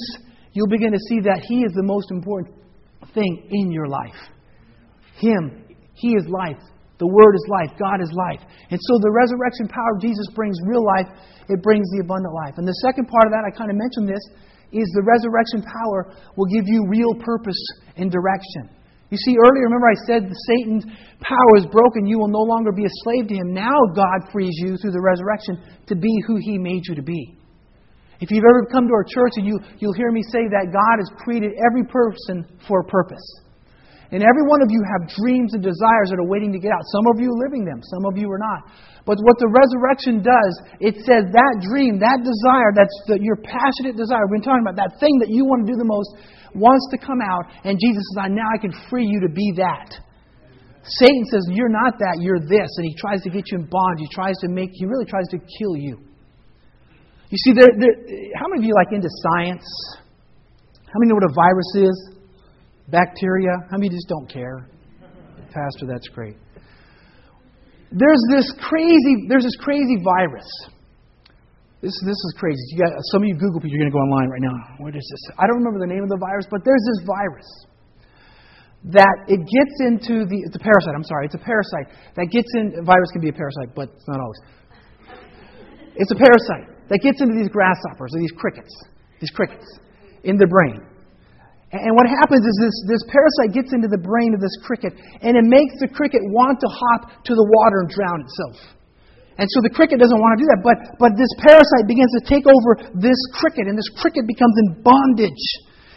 you'll 0.53 0.69
begin 0.69 0.91
to 0.91 0.99
see 1.09 1.21
that 1.21 1.41
He 1.47 1.63
is 1.63 1.73
the 1.73 1.83
most 1.83 2.11
important 2.11 2.55
thing 3.15 3.47
in 3.49 3.71
your 3.71 3.87
life. 3.87 4.21
Him, 5.17 5.65
He 5.95 6.09
is 6.09 6.27
life. 6.27 6.61
The 7.01 7.09
Word 7.09 7.33
is 7.33 7.41
life. 7.49 7.73
God 7.81 7.97
is 7.97 8.13
life. 8.13 8.45
And 8.69 8.77
so 8.77 8.93
the 9.01 9.09
resurrection 9.09 9.65
power 9.65 9.97
of 9.97 10.05
Jesus 10.05 10.29
brings 10.37 10.53
real 10.69 10.85
life, 10.85 11.09
it 11.49 11.57
brings 11.65 11.89
the 11.97 12.05
abundant 12.05 12.29
life. 12.37 12.61
And 12.61 12.69
the 12.69 12.77
second 12.85 13.09
part 13.09 13.25
of 13.25 13.33
that, 13.33 13.41
I 13.41 13.49
kind 13.49 13.73
of 13.73 13.77
mentioned 13.81 14.05
this, 14.05 14.21
is 14.69 14.85
the 14.93 15.01
resurrection 15.01 15.65
power 15.65 16.13
will 16.37 16.45
give 16.53 16.69
you 16.69 16.85
real 16.85 17.17
purpose 17.17 17.57
and 17.97 18.13
direction. 18.13 18.69
You 19.09 19.17
see, 19.17 19.33
earlier, 19.33 19.65
remember 19.65 19.89
I 19.89 19.99
said 20.05 20.29
Satan's 20.29 20.85
power 21.19 21.53
is 21.57 21.65
broken. 21.73 22.05
You 22.05 22.21
will 22.21 22.31
no 22.31 22.45
longer 22.45 22.71
be 22.71 22.85
a 22.85 22.93
slave 23.03 23.27
to 23.27 23.35
him. 23.35 23.51
Now 23.51 23.75
God 23.97 24.31
frees 24.31 24.55
you 24.61 24.77
through 24.77 24.93
the 24.93 25.01
resurrection 25.01 25.57
to 25.89 25.97
be 25.97 26.13
who 26.29 26.37
he 26.37 26.61
made 26.61 26.85
you 26.85 26.95
to 26.95 27.03
be. 27.03 27.35
If 28.21 28.29
you've 28.29 28.45
ever 28.45 28.69
come 28.71 28.87
to 28.87 28.93
our 28.93 29.03
church 29.03 29.41
and 29.41 29.45
you, 29.49 29.59
you'll 29.81 29.97
hear 29.97 30.13
me 30.13 30.21
say 30.29 30.45
that 30.47 30.69
God 30.69 30.95
has 31.01 31.09
created 31.25 31.57
every 31.65 31.83
person 31.83 32.45
for 32.69 32.81
a 32.81 32.85
purpose. 32.85 33.25
And 34.11 34.19
every 34.19 34.43
one 34.43 34.59
of 34.59 34.67
you 34.67 34.83
have 34.83 35.07
dreams 35.07 35.55
and 35.55 35.63
desires 35.63 36.11
that 36.11 36.19
are 36.19 36.27
waiting 36.27 36.51
to 36.51 36.59
get 36.59 36.75
out. 36.75 36.83
Some 36.91 37.07
of 37.07 37.23
you 37.23 37.31
are 37.31 37.39
living 37.47 37.63
them, 37.63 37.79
some 37.79 38.03
of 38.03 38.19
you 38.19 38.27
are 38.27 38.43
not. 38.43 38.67
But 39.07 39.17
what 39.23 39.39
the 39.39 39.47
resurrection 39.47 40.19
does, 40.19 40.53
it 40.83 40.99
says 41.07 41.31
that 41.31 41.53
dream, 41.63 41.97
that 42.03 42.19
desire, 42.21 42.69
that's 42.75 42.93
the, 43.07 43.17
your 43.23 43.39
passionate 43.39 43.95
desire, 43.95 44.27
we've 44.27 44.43
been 44.43 44.45
talking 44.45 44.67
about 44.67 44.77
that 44.77 44.99
thing 44.99 45.15
that 45.23 45.31
you 45.31 45.47
want 45.47 45.63
to 45.65 45.67
do 45.71 45.79
the 45.79 45.87
most, 45.87 46.11
wants 46.53 46.85
to 46.91 46.99
come 46.99 47.23
out. 47.23 47.47
And 47.63 47.79
Jesus 47.79 48.03
says, 48.11 48.27
I, 48.27 48.29
now 48.29 48.45
I 48.51 48.59
can 48.59 48.75
free 48.91 49.07
you 49.07 49.23
to 49.23 49.31
be 49.31 49.55
that. 49.63 49.95
Satan 50.83 51.23
says, 51.31 51.47
You're 51.47 51.71
not 51.71 51.95
that, 52.03 52.19
you're 52.19 52.41
this. 52.41 52.69
And 52.77 52.85
he 52.85 52.93
tries 52.97 53.21
to 53.23 53.29
get 53.29 53.47
you 53.47 53.63
in 53.63 53.69
bondage. 53.69 54.09
He 54.09 54.11
tries 54.11 54.35
to 54.43 54.49
make, 54.49 54.69
he 54.73 54.85
really 54.85 55.05
tries 55.05 55.27
to 55.31 55.39
kill 55.39 55.77
you. 55.77 56.03
You 57.31 57.39
see, 57.47 57.53
there, 57.55 57.71
there, 57.79 57.95
how 58.35 58.51
many 58.51 58.59
of 58.59 58.67
you 58.67 58.75
like 58.75 58.91
into 58.91 59.07
science? 59.07 59.63
How 60.91 60.99
many 60.99 61.09
know 61.09 61.15
what 61.15 61.31
a 61.31 61.33
virus 61.33 61.87
is? 61.87 62.10
Bacteria? 62.89 63.51
How 63.69 63.77
many 63.77 63.89
just 63.89 64.07
don't 64.07 64.29
care? 64.29 64.67
Pastor, 65.53 65.85
that's 65.87 66.07
great. 66.09 66.35
There's 67.91 68.23
this 68.31 68.47
crazy, 68.63 69.27
there's 69.27 69.43
this 69.43 69.57
crazy 69.59 69.99
virus. 69.99 70.47
This, 71.81 71.91
this 72.05 72.15
is 72.15 72.33
crazy. 72.37 72.61
You 72.71 72.85
got, 72.85 72.93
some 73.11 73.23
of 73.23 73.27
you 73.27 73.35
Google 73.35 73.59
people, 73.59 73.73
you're 73.73 73.83
going 73.83 73.91
to 73.91 73.97
go 73.97 74.05
online 74.05 74.29
right 74.29 74.45
now. 74.45 74.57
What 74.79 74.95
is 74.95 75.03
this? 75.03 75.35
I 75.35 75.49
don't 75.49 75.59
remember 75.59 75.81
the 75.81 75.91
name 75.91 76.03
of 76.03 76.09
the 76.09 76.21
virus, 76.21 76.45
but 76.49 76.61
there's 76.63 76.83
this 76.93 77.03
virus 77.09 77.49
that 78.95 79.15
it 79.27 79.41
gets 79.41 79.75
into 79.81 80.25
the, 80.25 80.37
it's 80.45 80.55
a 80.55 80.63
parasite, 80.63 80.93
I'm 80.95 81.05
sorry, 81.05 81.25
it's 81.25 81.37
a 81.37 81.43
parasite 81.43 81.89
that 82.15 82.29
gets 82.33 82.49
in, 82.57 82.85
virus 82.85 83.09
can 83.13 83.21
be 83.21 83.29
a 83.29 83.33
parasite, 83.33 83.73
but 83.75 83.89
it's 83.93 84.07
not 84.07 84.21
always. 84.21 84.39
It's 85.97 86.09
a 86.09 86.17
parasite 86.17 86.69
that 86.89 86.99
gets 87.03 87.21
into 87.21 87.35
these 87.37 87.49
grasshoppers 87.49 88.13
or 88.13 88.19
these 88.21 88.33
crickets, 88.33 88.73
these 89.19 89.29
crickets 89.29 89.65
in 90.23 90.37
the 90.37 90.47
brain. 90.47 90.81
And 91.71 91.95
what 91.95 92.03
happens 92.03 92.43
is 92.43 92.55
this, 92.59 92.75
this 92.99 93.03
parasite 93.07 93.55
gets 93.55 93.71
into 93.71 93.87
the 93.87 94.01
brain 94.03 94.35
of 94.35 94.43
this 94.43 94.51
cricket, 94.59 94.91
and 95.23 95.39
it 95.39 95.47
makes 95.47 95.79
the 95.79 95.87
cricket 95.87 96.19
want 96.35 96.59
to 96.59 96.67
hop 96.67 97.23
to 97.23 97.31
the 97.31 97.47
water 97.47 97.87
and 97.87 97.89
drown 97.89 98.19
itself. 98.27 98.75
And 99.39 99.47
so 99.47 99.63
the 99.63 99.71
cricket 99.71 99.95
doesn't 99.95 100.19
want 100.19 100.35
to 100.35 100.39
do 100.43 100.47
that, 100.51 100.59
but, 100.67 100.75
but 100.99 101.15
this 101.15 101.31
parasite 101.39 101.87
begins 101.87 102.11
to 102.19 102.27
take 102.27 102.43
over 102.43 102.91
this 102.99 103.15
cricket, 103.39 103.71
and 103.71 103.79
this 103.79 103.87
cricket 103.95 104.27
becomes 104.27 104.51
in 104.67 104.83
bondage. 104.83 105.45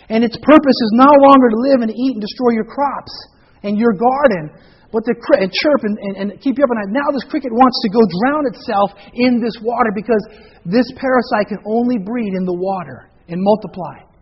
And 0.07 0.23
its 0.23 0.39
purpose 0.39 0.79
is 0.79 0.93
no 0.95 1.11
longer 1.11 1.51
to 1.51 1.59
live 1.59 1.83
and 1.83 1.91
eat 1.91 2.13
and 2.15 2.23
destroy 2.23 2.55
your 2.55 2.71
crops 2.71 3.11
and 3.67 3.75
your 3.75 3.99
garden, 3.99 4.55
but 4.95 5.03
to 5.11 5.13
and 5.43 5.51
chirp 5.51 5.83
and, 5.83 5.99
and, 5.99 6.15
and 6.15 6.27
keep 6.39 6.55
you 6.55 6.63
up 6.63 6.71
at 6.71 6.87
night. 6.87 6.95
Now 6.95 7.11
this 7.11 7.27
cricket 7.27 7.51
wants 7.51 7.83
to 7.83 7.89
go 7.91 7.99
drown 8.23 8.45
itself 8.47 8.89
in 9.19 9.43
this 9.43 9.59
water 9.59 9.91
because 9.91 10.23
this 10.63 10.87
parasite 10.95 11.51
can 11.51 11.59
only 11.67 11.99
breed 11.99 12.31
in 12.31 12.47
the 12.47 12.55
water 12.55 13.11
and 13.27 13.43
multiply. 13.43 14.14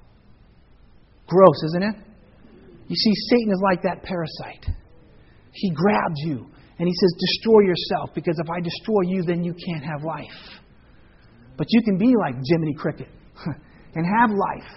Gross, 1.32 1.58
isn't 1.72 1.82
it? 1.82 1.96
You 2.88 2.96
see, 2.96 3.14
Satan 3.32 3.50
is 3.52 3.62
like 3.64 3.82
that 3.82 4.02
parasite. 4.04 4.68
He 5.52 5.70
grabs 5.70 6.20
you 6.28 6.44
and 6.78 6.84
he 6.88 6.92
says, 6.92 7.12
Destroy 7.16 7.60
yourself, 7.64 8.10
because 8.14 8.36
if 8.38 8.50
I 8.50 8.60
destroy 8.60 9.02
you, 9.08 9.22
then 9.22 9.42
you 9.42 9.54
can't 9.54 9.84
have 9.84 10.04
life. 10.04 10.60
But 11.56 11.66
you 11.70 11.80
can 11.82 11.96
be 11.96 12.12
like 12.18 12.34
Jiminy 12.44 12.74
Cricket 12.74 13.08
and 13.94 14.04
have 14.04 14.30
life. 14.30 14.72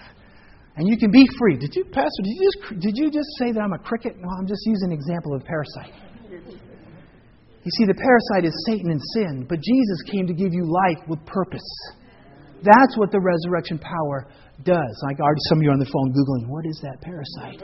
And 0.78 0.88
you 0.88 0.98
can 0.98 1.10
be 1.10 1.26
free. 1.40 1.58
Did 1.58 1.74
you, 1.74 1.86
Pastor, 1.86 2.22
did 2.24 2.36
you 2.36 2.52
just, 2.52 2.82
did 2.82 2.94
you 2.96 3.08
just 3.10 3.28
say 3.40 3.52
that 3.54 3.60
I'm 3.60 3.74
a 3.74 3.80
cricket? 3.80 4.16
No, 4.20 4.28
I'm 4.38 4.48
just 4.48 4.62
using 4.66 4.92
an 4.92 4.96
example 4.96 5.34
of 5.34 5.44
parasite. 5.44 5.94
You 6.32 7.72
see, 7.80 7.86
the 7.86 7.96
parasite 7.96 8.46
is 8.46 8.54
Satan 8.68 8.92
and 8.92 9.02
sin, 9.16 9.46
but 9.50 9.58
Jesus 9.60 10.00
came 10.12 10.28
to 10.28 10.34
give 10.34 10.54
you 10.54 10.68
life 10.68 11.02
with 11.08 11.26
purpose. 11.26 11.66
That's 12.62 12.98
what 12.98 13.12
the 13.12 13.20
resurrection 13.20 13.80
power 13.80 14.28
does. 14.64 14.94
Like 15.04 15.20
already 15.20 15.44
some 15.50 15.60
of 15.60 15.64
you 15.64 15.70
are 15.70 15.78
on 15.78 15.84
the 15.84 15.92
phone 15.92 16.14
Googling, 16.16 16.48
what 16.48 16.66
is 16.66 16.80
that 16.84 17.02
parasite? 17.02 17.60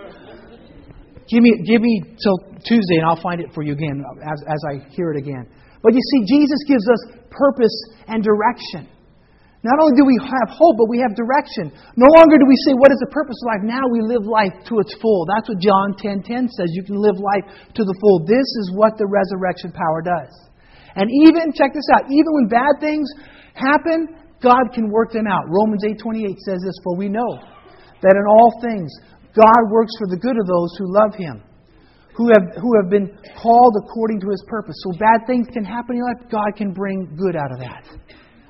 Give 1.29 1.39
me, 1.39 1.63
give 1.63 1.79
me 1.79 2.03
till 2.19 2.37
Tuesday 2.67 2.99
and 2.99 3.05
I'll 3.07 3.21
find 3.21 3.39
it 3.39 3.53
for 3.55 3.63
you 3.63 3.71
again 3.71 4.03
as, 4.19 4.43
as 4.49 4.61
I 4.67 4.83
hear 4.91 5.15
it 5.15 5.17
again. 5.17 5.47
But 5.81 5.93
you 5.93 6.03
see, 6.03 6.27
Jesus 6.27 6.59
gives 6.67 6.83
us 6.89 7.01
purpose 7.31 7.73
and 8.07 8.19
direction. 8.21 8.91
Not 9.61 9.77
only 9.77 9.93
do 9.93 10.05
we 10.09 10.17
have 10.25 10.49
hope, 10.49 10.75
but 10.81 10.89
we 10.89 10.97
have 11.05 11.13
direction. 11.13 11.69
No 11.93 12.09
longer 12.17 12.41
do 12.41 12.49
we 12.49 12.57
say, 12.65 12.73
What 12.73 12.89
is 12.89 12.97
the 12.97 13.13
purpose 13.13 13.37
of 13.45 13.53
life? 13.53 13.61
Now 13.61 13.85
we 13.93 14.01
live 14.01 14.25
life 14.25 14.57
to 14.73 14.81
its 14.81 14.97
full. 14.97 15.29
That's 15.29 15.53
what 15.53 15.61
John 15.61 15.93
10 16.01 16.25
10 16.25 16.49
says. 16.49 16.73
You 16.73 16.81
can 16.81 16.97
live 16.97 17.21
life 17.21 17.45
to 17.77 17.85
the 17.85 17.93
full. 18.01 18.25
This 18.25 18.49
is 18.65 18.73
what 18.73 18.97
the 18.97 19.05
resurrection 19.05 19.69
power 19.69 20.01
does. 20.01 20.33
And 20.97 21.07
even, 21.29 21.53
check 21.53 21.77
this 21.77 21.85
out, 21.93 22.09
even 22.09 22.31
when 22.41 22.47
bad 22.49 22.81
things 22.81 23.05
happen, 23.53 24.09
God 24.41 24.73
can 24.73 24.89
work 24.89 25.11
them 25.11 25.27
out. 25.27 25.43
Romans 25.47 25.83
8:28 25.85 26.37
says 26.41 26.59
this, 26.65 26.75
For 26.83 26.97
we 26.97 27.09
know 27.09 27.39
that 28.01 28.15
in 28.17 28.25
all 28.27 28.51
things 28.61 28.89
God 29.33 29.61
works 29.71 29.93
for 29.97 30.07
the 30.09 30.17
good 30.17 30.35
of 30.35 30.45
those 30.45 30.71
who 30.77 30.91
love 30.91 31.15
Him, 31.15 31.41
who 32.17 32.27
have, 32.33 32.45
who 32.59 32.71
have 32.81 32.89
been 32.89 33.07
called 33.37 33.73
according 33.85 34.19
to 34.21 34.27
His 34.29 34.43
purpose. 34.47 34.75
So 34.83 34.97
bad 34.99 35.23
things 35.27 35.47
can 35.53 35.63
happen 35.63 35.95
in 35.95 36.03
your 36.03 36.09
life, 36.11 36.27
God 36.29 36.51
can 36.57 36.73
bring 36.73 37.15
good 37.15 37.35
out 37.35 37.51
of 37.53 37.59
that. 37.59 37.85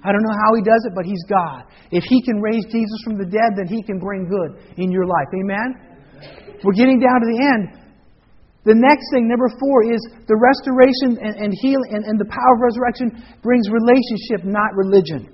I 0.02 0.10
don't 0.10 0.26
know 0.26 0.38
how 0.46 0.58
he 0.58 0.66
does 0.66 0.82
it, 0.90 0.94
but 0.98 1.06
he's 1.06 1.22
God. 1.30 1.70
If 1.92 2.04
he 2.10 2.26
can 2.26 2.42
raise 2.42 2.66
Jesus 2.66 3.00
from 3.06 3.22
the 3.22 3.30
dead, 3.30 3.54
then 3.54 3.70
he 3.70 3.84
can 3.84 4.00
bring 4.00 4.26
good 4.26 4.58
in 4.82 4.90
your 4.90 5.06
life. 5.06 5.30
Amen? 5.30 6.58
We're 6.64 6.74
getting 6.74 6.98
down 6.98 7.22
to 7.22 7.28
the 7.30 7.40
end. 7.46 7.64
The 8.66 8.78
next 8.78 9.06
thing, 9.14 9.30
number 9.30 9.50
four, 9.62 9.94
is 9.94 10.02
the 10.26 10.38
restoration 10.38 11.18
and, 11.22 11.34
and 11.38 11.54
healing 11.62 11.98
and, 11.98 12.06
and 12.06 12.18
the 12.20 12.30
power 12.30 12.54
of 12.58 12.62
resurrection 12.62 13.10
brings 13.42 13.70
relationship, 13.70 14.46
not 14.46 14.74
religion. 14.74 15.30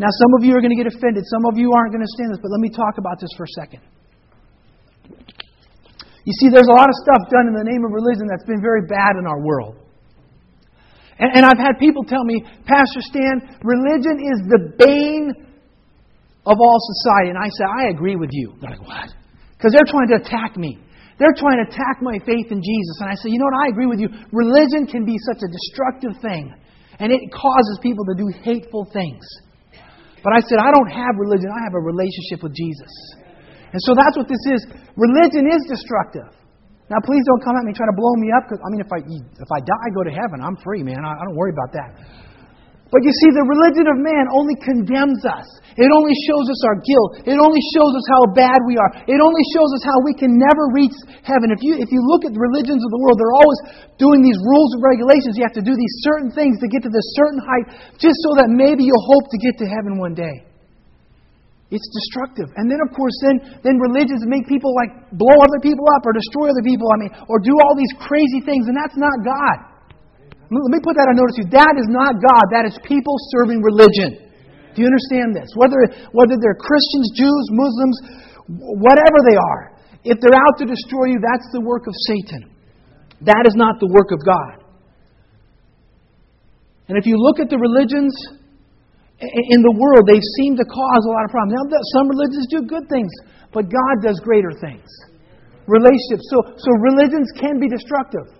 Now, 0.00 0.08
some 0.08 0.32
of 0.32 0.40
you 0.48 0.56
are 0.56 0.64
going 0.64 0.72
to 0.72 0.80
get 0.80 0.88
offended. 0.88 1.28
Some 1.28 1.44
of 1.44 1.60
you 1.60 1.68
aren't 1.76 1.92
going 1.92 2.00
to 2.00 2.12
stand 2.16 2.32
this, 2.32 2.40
but 2.40 2.48
let 2.48 2.64
me 2.64 2.72
talk 2.72 2.96
about 2.96 3.20
this 3.20 3.28
for 3.36 3.44
a 3.44 3.52
second. 3.52 3.84
You 6.24 6.34
see, 6.40 6.48
there's 6.48 6.72
a 6.72 6.76
lot 6.76 6.88
of 6.88 6.96
stuff 7.04 7.28
done 7.28 7.52
in 7.52 7.54
the 7.56 7.68
name 7.68 7.84
of 7.84 7.92
religion 7.92 8.24
that's 8.24 8.48
been 8.48 8.64
very 8.64 8.88
bad 8.88 9.20
in 9.20 9.28
our 9.28 9.44
world. 9.44 9.76
And, 11.20 11.36
and 11.36 11.42
I've 11.44 11.60
had 11.60 11.76
people 11.76 12.00
tell 12.08 12.24
me, 12.24 12.40
Pastor 12.64 13.04
Stan, 13.04 13.60
religion 13.60 14.16
is 14.24 14.38
the 14.48 14.60
bane 14.80 15.36
of 16.48 16.56
all 16.56 16.78
society. 16.96 17.36
And 17.36 17.36
I 17.36 17.52
say, 17.52 17.64
I 17.68 17.92
agree 17.92 18.16
with 18.16 18.32
you. 18.32 18.56
They're 18.56 18.72
like, 18.72 18.88
what? 18.88 19.12
Because 19.52 19.76
they're 19.76 19.84
trying 19.84 20.08
to 20.16 20.24
attack 20.24 20.56
me. 20.56 20.80
They're 21.20 21.36
trying 21.36 21.60
to 21.60 21.68
attack 21.68 22.00
my 22.00 22.16
faith 22.24 22.48
in 22.48 22.64
Jesus. 22.64 22.96
And 23.04 23.12
I 23.12 23.16
say, 23.20 23.28
you 23.28 23.36
know 23.36 23.52
what? 23.52 23.68
I 23.68 23.68
agree 23.68 23.84
with 23.84 24.00
you. 24.00 24.08
Religion 24.32 24.88
can 24.88 25.04
be 25.04 25.20
such 25.28 25.44
a 25.44 25.48
destructive 25.52 26.16
thing, 26.24 26.56
and 26.96 27.12
it 27.12 27.20
causes 27.28 27.76
people 27.84 28.08
to 28.08 28.16
do 28.16 28.32
hateful 28.40 28.88
things. 28.96 29.20
But 30.20 30.36
I 30.36 30.40
said, 30.44 30.60
I 30.60 30.70
don't 30.70 30.92
have 30.92 31.16
religion, 31.16 31.48
I 31.48 31.62
have 31.64 31.76
a 31.76 31.84
relationship 31.84 32.44
with 32.44 32.52
Jesus. 32.52 32.92
And 33.72 33.80
so 33.86 33.94
that's 33.94 34.16
what 34.18 34.26
this 34.26 34.42
is. 34.50 34.60
Religion 34.98 35.46
is 35.48 35.62
destructive. 35.70 36.28
Now, 36.90 36.98
please 37.06 37.22
don't 37.22 37.42
come 37.46 37.54
at 37.54 37.62
me 37.62 37.72
trying 37.72 37.94
to 37.94 37.98
blow 37.98 38.10
me 38.18 38.34
up. 38.34 38.50
Cause, 38.50 38.58
I 38.58 38.68
mean, 38.74 38.82
if 38.82 38.90
I, 38.90 38.98
if 38.98 39.50
I 39.54 39.60
die, 39.62 39.82
I 39.86 39.90
go 39.94 40.02
to 40.02 40.10
heaven. 40.10 40.42
I'm 40.42 40.58
free, 40.58 40.82
man. 40.82 40.98
I, 41.06 41.14
I 41.14 41.22
don't 41.22 41.38
worry 41.38 41.54
about 41.54 41.70
that. 41.78 41.90
But 42.90 43.06
you 43.06 43.14
see, 43.22 43.30
the 43.30 43.46
religion 43.46 43.86
of 43.86 44.02
man 44.02 44.26
only 44.34 44.58
condemns 44.58 45.22
us. 45.22 45.46
It 45.78 45.86
only 45.94 46.10
shows 46.26 46.50
us 46.50 46.58
our 46.66 46.78
guilt. 46.82 47.22
It 47.22 47.38
only 47.38 47.62
shows 47.70 47.94
us 47.94 48.06
how 48.10 48.34
bad 48.34 48.58
we 48.66 48.74
are. 48.74 48.90
It 49.06 49.22
only 49.22 49.44
shows 49.54 49.70
us 49.78 49.86
how 49.86 49.94
we 50.02 50.10
can 50.10 50.34
never 50.34 50.74
reach 50.74 50.92
heaven. 51.22 51.54
If 51.54 51.62
you, 51.62 51.78
if 51.78 51.86
you 51.94 52.02
look 52.02 52.26
at 52.26 52.34
the 52.34 52.42
religions 52.42 52.82
of 52.82 52.90
the 52.90 52.98
world, 52.98 53.14
they're 53.14 53.38
always 53.38 53.60
doing 53.94 54.26
these 54.26 54.36
rules 54.42 54.74
and 54.74 54.82
regulations. 54.82 55.38
You 55.38 55.46
have 55.46 55.54
to 55.54 55.62
do 55.62 55.78
these 55.78 55.94
certain 56.02 56.34
things 56.34 56.58
to 56.58 56.66
get 56.66 56.82
to 56.82 56.90
this 56.90 57.06
certain 57.14 57.38
height 57.38 57.66
just 58.02 58.18
so 58.26 58.42
that 58.42 58.50
maybe 58.50 58.82
you'll 58.82 59.06
hope 59.06 59.30
to 59.30 59.38
get 59.38 59.54
to 59.62 59.66
heaven 59.70 60.02
one 60.02 60.18
day. 60.18 60.50
It's 61.70 61.86
destructive. 61.94 62.50
And 62.58 62.66
then, 62.66 62.82
of 62.82 62.90
course, 62.90 63.14
then, 63.22 63.62
then 63.62 63.78
religions 63.78 64.26
make 64.26 64.50
people 64.50 64.74
like 64.74 65.14
blow 65.14 65.38
other 65.38 65.62
people 65.62 65.86
up 65.94 66.02
or 66.02 66.10
destroy 66.10 66.50
other 66.50 66.66
people, 66.66 66.90
I 66.90 67.06
mean, 67.06 67.14
or 67.30 67.38
do 67.38 67.54
all 67.54 67.78
these 67.78 67.94
crazy 68.02 68.42
things, 68.42 68.66
and 68.66 68.74
that's 68.74 68.98
not 68.98 69.14
God. 69.22 69.69
Let 70.50 70.74
me 70.74 70.82
put 70.82 70.98
that 70.98 71.06
on 71.06 71.14
notice 71.14 71.38
to 71.38 71.46
you. 71.46 71.50
That 71.54 71.78
is 71.78 71.86
not 71.86 72.18
God. 72.18 72.44
That 72.50 72.66
is 72.66 72.74
people 72.82 73.14
serving 73.38 73.62
religion. 73.62 74.18
Do 74.74 74.82
you 74.82 74.90
understand 74.90 75.30
this? 75.30 75.46
Whether, 75.54 75.78
whether 76.10 76.34
they're 76.42 76.58
Christians, 76.58 77.14
Jews, 77.14 77.44
Muslims, 77.54 77.96
whatever 78.82 79.18
they 79.30 79.38
are, 79.38 79.62
if 80.02 80.18
they're 80.18 80.34
out 80.34 80.58
to 80.58 80.66
destroy 80.66 81.14
you, 81.14 81.22
that's 81.22 81.46
the 81.54 81.62
work 81.62 81.86
of 81.86 81.94
Satan. 82.10 82.50
That 83.22 83.46
is 83.46 83.54
not 83.54 83.78
the 83.78 83.90
work 83.94 84.10
of 84.10 84.18
God. 84.26 84.66
And 86.90 86.98
if 86.98 87.06
you 87.06 87.14
look 87.14 87.38
at 87.38 87.46
the 87.46 87.60
religions 87.60 88.10
in 89.22 89.60
the 89.62 89.74
world, 89.78 90.10
they 90.10 90.18
seem 90.42 90.58
to 90.58 90.66
cause 90.66 91.02
a 91.06 91.10
lot 91.14 91.22
of 91.22 91.30
problems. 91.30 91.54
Now, 91.54 91.78
some 91.94 92.10
religions 92.10 92.50
do 92.50 92.66
good 92.66 92.90
things, 92.90 93.12
but 93.54 93.70
God 93.70 93.94
does 94.02 94.18
greater 94.18 94.50
things. 94.58 94.88
Relationships. 95.70 96.26
So, 96.26 96.58
so 96.58 96.68
religions 96.82 97.30
can 97.38 97.62
be 97.62 97.70
destructive. 97.70 98.39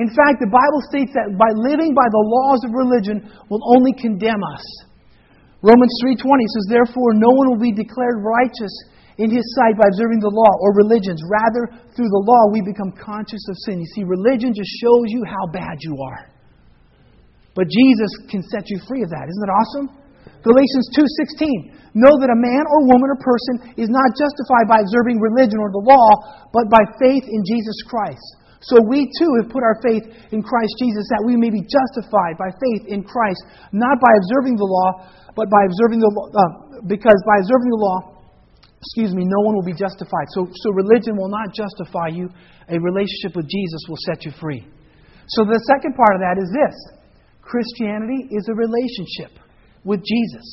In 0.00 0.08
fact, 0.08 0.40
the 0.40 0.48
Bible 0.48 0.80
states 0.88 1.12
that 1.12 1.36
by 1.36 1.52
living 1.52 1.92
by 1.92 2.08
the 2.08 2.24
laws 2.24 2.64
of 2.64 2.72
religion 2.72 3.28
will 3.52 3.60
only 3.76 3.92
condemn 3.92 4.40
us. 4.40 4.64
Romans 5.60 5.92
3:20 6.02 6.18
says 6.48 6.66
therefore 6.72 7.12
no 7.14 7.28
one 7.28 7.52
will 7.52 7.62
be 7.62 7.76
declared 7.76 8.24
righteous 8.24 8.72
in 9.20 9.28
his 9.28 9.44
sight 9.54 9.76
by 9.76 9.84
observing 9.92 10.24
the 10.24 10.32
law 10.32 10.52
or 10.64 10.72
religions 10.74 11.20
rather 11.28 11.68
through 11.92 12.08
the 12.08 12.24
law 12.24 12.42
we 12.50 12.64
become 12.64 12.90
conscious 12.96 13.44
of 13.52 13.56
sin. 13.68 13.78
You 13.78 13.90
see 13.92 14.02
religion 14.02 14.56
just 14.56 14.72
shows 14.80 15.12
you 15.12 15.22
how 15.28 15.44
bad 15.52 15.76
you 15.84 15.94
are. 16.00 16.32
But 17.52 17.68
Jesus 17.68 18.10
can 18.32 18.40
set 18.48 18.72
you 18.72 18.80
free 18.88 19.04
of 19.04 19.12
that. 19.12 19.28
Isn't 19.28 19.44
that 19.44 19.52
awesome? 19.52 19.86
Galatians 20.40 20.88
2:16 20.96 21.82
Know 21.92 22.16
that 22.24 22.32
a 22.32 22.38
man 22.40 22.64
or 22.72 22.88
woman 22.88 23.12
or 23.12 23.20
person 23.20 23.76
is 23.76 23.92
not 23.92 24.16
justified 24.16 24.64
by 24.64 24.80
observing 24.80 25.20
religion 25.20 25.60
or 25.60 25.68
the 25.68 25.84
law, 25.84 26.08
but 26.48 26.72
by 26.72 26.80
faith 26.96 27.28
in 27.28 27.44
Jesus 27.44 27.76
Christ. 27.84 28.41
So 28.62 28.78
we 28.86 29.10
too 29.18 29.30
have 29.42 29.50
put 29.50 29.66
our 29.66 29.78
faith 29.82 30.06
in 30.30 30.38
Christ 30.38 30.74
Jesus 30.78 31.02
that 31.10 31.22
we 31.26 31.34
may 31.34 31.50
be 31.50 31.66
justified 31.66 32.38
by 32.38 32.54
faith 32.54 32.94
in 32.94 33.02
Christ, 33.02 33.42
not 33.74 33.98
by 33.98 34.12
observing 34.22 34.54
the 34.54 34.66
law, 34.66 35.10
but 35.34 35.50
by 35.50 35.66
observing 35.66 35.98
the 35.98 36.10
law, 36.14 36.26
uh, 36.30 36.50
because 36.86 37.18
by 37.26 37.42
observing 37.42 37.70
the 37.74 37.82
law, 37.82 37.98
excuse 38.78 39.14
me, 39.18 39.26
no 39.26 39.40
one 39.46 39.58
will 39.58 39.66
be 39.66 39.74
justified. 39.74 40.30
So, 40.30 40.46
so 40.46 40.70
religion 40.78 41.18
will 41.18 41.30
not 41.30 41.50
justify 41.50 42.14
you. 42.14 42.30
A 42.70 42.78
relationship 42.78 43.34
with 43.34 43.50
Jesus 43.50 43.82
will 43.90 43.98
set 44.06 44.22
you 44.22 44.32
free. 44.38 44.62
So 45.26 45.42
the 45.42 45.58
second 45.66 45.98
part 45.98 46.14
of 46.14 46.20
that 46.22 46.38
is 46.38 46.46
this 46.54 46.76
Christianity 47.42 48.30
is 48.30 48.46
a 48.46 48.54
relationship 48.54 49.42
with 49.82 50.06
Jesus. 50.06 50.46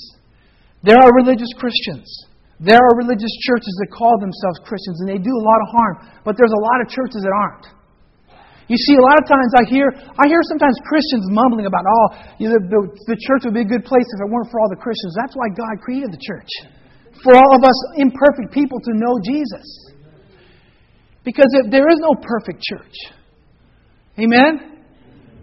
There 0.81 0.97
are 0.97 1.13
religious 1.13 1.53
Christians. 1.57 2.09
There 2.59 2.81
are 2.81 2.95
religious 2.97 3.31
churches 3.45 3.71
that 3.85 3.93
call 3.93 4.17
themselves 4.17 4.65
Christians, 4.65 4.99
and 5.01 5.07
they 5.09 5.21
do 5.21 5.31
a 5.31 5.45
lot 5.45 5.59
of 5.61 5.67
harm, 5.69 5.95
but 6.25 6.35
there's 6.35 6.51
a 6.51 6.63
lot 6.73 6.81
of 6.81 6.89
churches 6.89 7.21
that 7.21 7.31
aren't. 7.31 7.78
You 8.69 8.77
see, 8.77 8.93
a 8.93 9.01
lot 9.01 9.17
of 9.17 9.25
times 9.25 9.49
I 9.57 9.65
hear, 9.65 9.89
I 9.89 10.29
hear 10.29 10.37
sometimes 10.45 10.77
Christians 10.85 11.25
mumbling 11.33 11.65
about, 11.65 11.81
oh, 11.89 12.07
you 12.37 12.53
know, 12.53 12.61
the, 12.61 12.81
the 13.09 13.17
church 13.17 13.49
would 13.49 13.57
be 13.57 13.65
a 13.65 13.71
good 13.71 13.81
place 13.81 14.05
if 14.05 14.21
it 14.21 14.29
weren't 14.29 14.45
for 14.53 14.61
all 14.61 14.69
the 14.69 14.77
Christians. 14.77 15.17
That's 15.17 15.33
why 15.33 15.49
God 15.57 15.81
created 15.81 16.13
the 16.13 16.21
church. 16.21 16.53
For 17.25 17.33
all 17.33 17.51
of 17.57 17.65
us 17.65 17.77
imperfect 17.97 18.53
people 18.53 18.77
to 18.77 18.91
know 18.93 19.17
Jesus. 19.25 19.65
Because 21.25 21.49
if, 21.57 21.73
there 21.73 21.89
is 21.89 21.97
no 21.97 22.13
perfect 22.21 22.61
church. 22.61 22.93
Amen? 24.21 24.85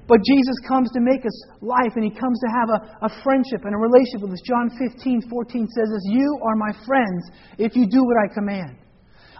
But 0.06 0.22
Jesus 0.22 0.56
comes 0.70 0.86
to 0.94 1.02
make 1.02 1.26
us 1.26 1.34
life, 1.58 1.98
and 1.98 2.06
He 2.06 2.14
comes 2.14 2.38
to 2.46 2.48
have 2.54 2.68
a, 2.70 2.78
a 3.06 3.22
friendship 3.26 3.66
and 3.66 3.74
a 3.74 3.80
relationship 3.82 4.22
with 4.22 4.38
us. 4.38 4.42
John 4.46 4.70
15, 4.70 5.26
14 5.26 5.66
says 5.66 5.88
this 5.90 6.06
You 6.14 6.38
are 6.46 6.54
my 6.54 6.70
friends 6.86 7.26
if 7.58 7.74
you 7.74 7.90
do 7.90 8.06
what 8.06 8.16
I 8.22 8.30
command. 8.30 8.85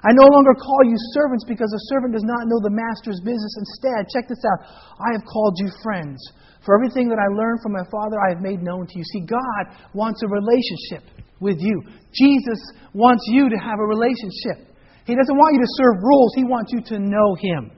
I 0.07 0.15
no 0.15 0.31
longer 0.31 0.55
call 0.55 0.87
you 0.87 0.95
servants 1.19 1.43
because 1.43 1.67
a 1.75 1.83
servant 1.91 2.15
does 2.15 2.23
not 2.23 2.47
know 2.47 2.63
the 2.63 2.71
master's 2.71 3.19
business. 3.27 3.59
Instead, 3.59 4.07
check 4.15 4.31
this 4.31 4.39
out 4.47 4.71
I 5.03 5.19
have 5.19 5.27
called 5.27 5.59
you 5.59 5.67
friends. 5.83 6.23
For 6.63 6.79
everything 6.79 7.11
that 7.11 7.19
I 7.19 7.27
learned 7.35 7.59
from 7.63 7.75
my 7.75 7.83
Father, 7.91 8.15
I 8.23 8.31
have 8.31 8.43
made 8.43 8.63
known 8.63 8.87
to 8.87 8.95
you. 8.95 9.03
See, 9.03 9.27
God 9.27 9.63
wants 9.95 10.23
a 10.23 10.31
relationship 10.31 11.03
with 11.43 11.59
you. 11.59 11.83
Jesus 12.15 12.61
wants 12.95 13.27
you 13.27 13.51
to 13.51 13.59
have 13.59 13.83
a 13.83 13.87
relationship. 13.87 14.71
He 15.07 15.15
doesn't 15.15 15.39
want 15.39 15.55
you 15.59 15.63
to 15.63 15.73
serve 15.75 16.03
rules, 16.03 16.33
He 16.35 16.47
wants 16.47 16.71
you 16.71 16.83
to 16.95 17.03
know 17.03 17.35
Him. 17.39 17.75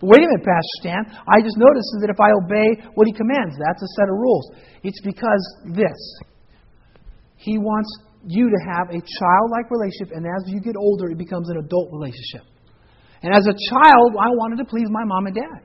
But 0.00 0.16
wait 0.16 0.24
a 0.24 0.28
minute, 0.32 0.44
Pastor 0.44 0.76
Stan. 0.80 1.02
I 1.28 1.44
just 1.44 1.60
noticed 1.60 1.92
that 2.00 2.08
if 2.08 2.20
I 2.20 2.32
obey 2.40 2.88
what 2.96 3.04
He 3.04 3.12
commands, 3.12 3.60
that's 3.60 3.84
a 3.84 3.90
set 4.00 4.08
of 4.08 4.16
rules. 4.16 4.48
It's 4.80 5.00
because 5.00 5.44
this. 5.76 6.00
He 7.36 7.56
wants 7.56 7.88
you 8.26 8.50
to 8.50 8.60
have 8.68 8.90
a 8.92 9.00
childlike 9.00 9.68
relationship, 9.70 10.12
and 10.16 10.26
as 10.26 10.42
you 10.46 10.60
get 10.60 10.76
older, 10.76 11.10
it 11.10 11.18
becomes 11.18 11.48
an 11.48 11.58
adult 11.58 11.88
relationship. 11.92 12.44
And 13.22 13.32
as 13.32 13.44
a 13.44 13.56
child, 13.68 14.16
I 14.16 14.32
wanted 14.36 14.58
to 14.60 14.66
please 14.68 14.88
my 14.88 15.04
mom 15.04 15.26
and 15.26 15.36
dad. 15.36 15.60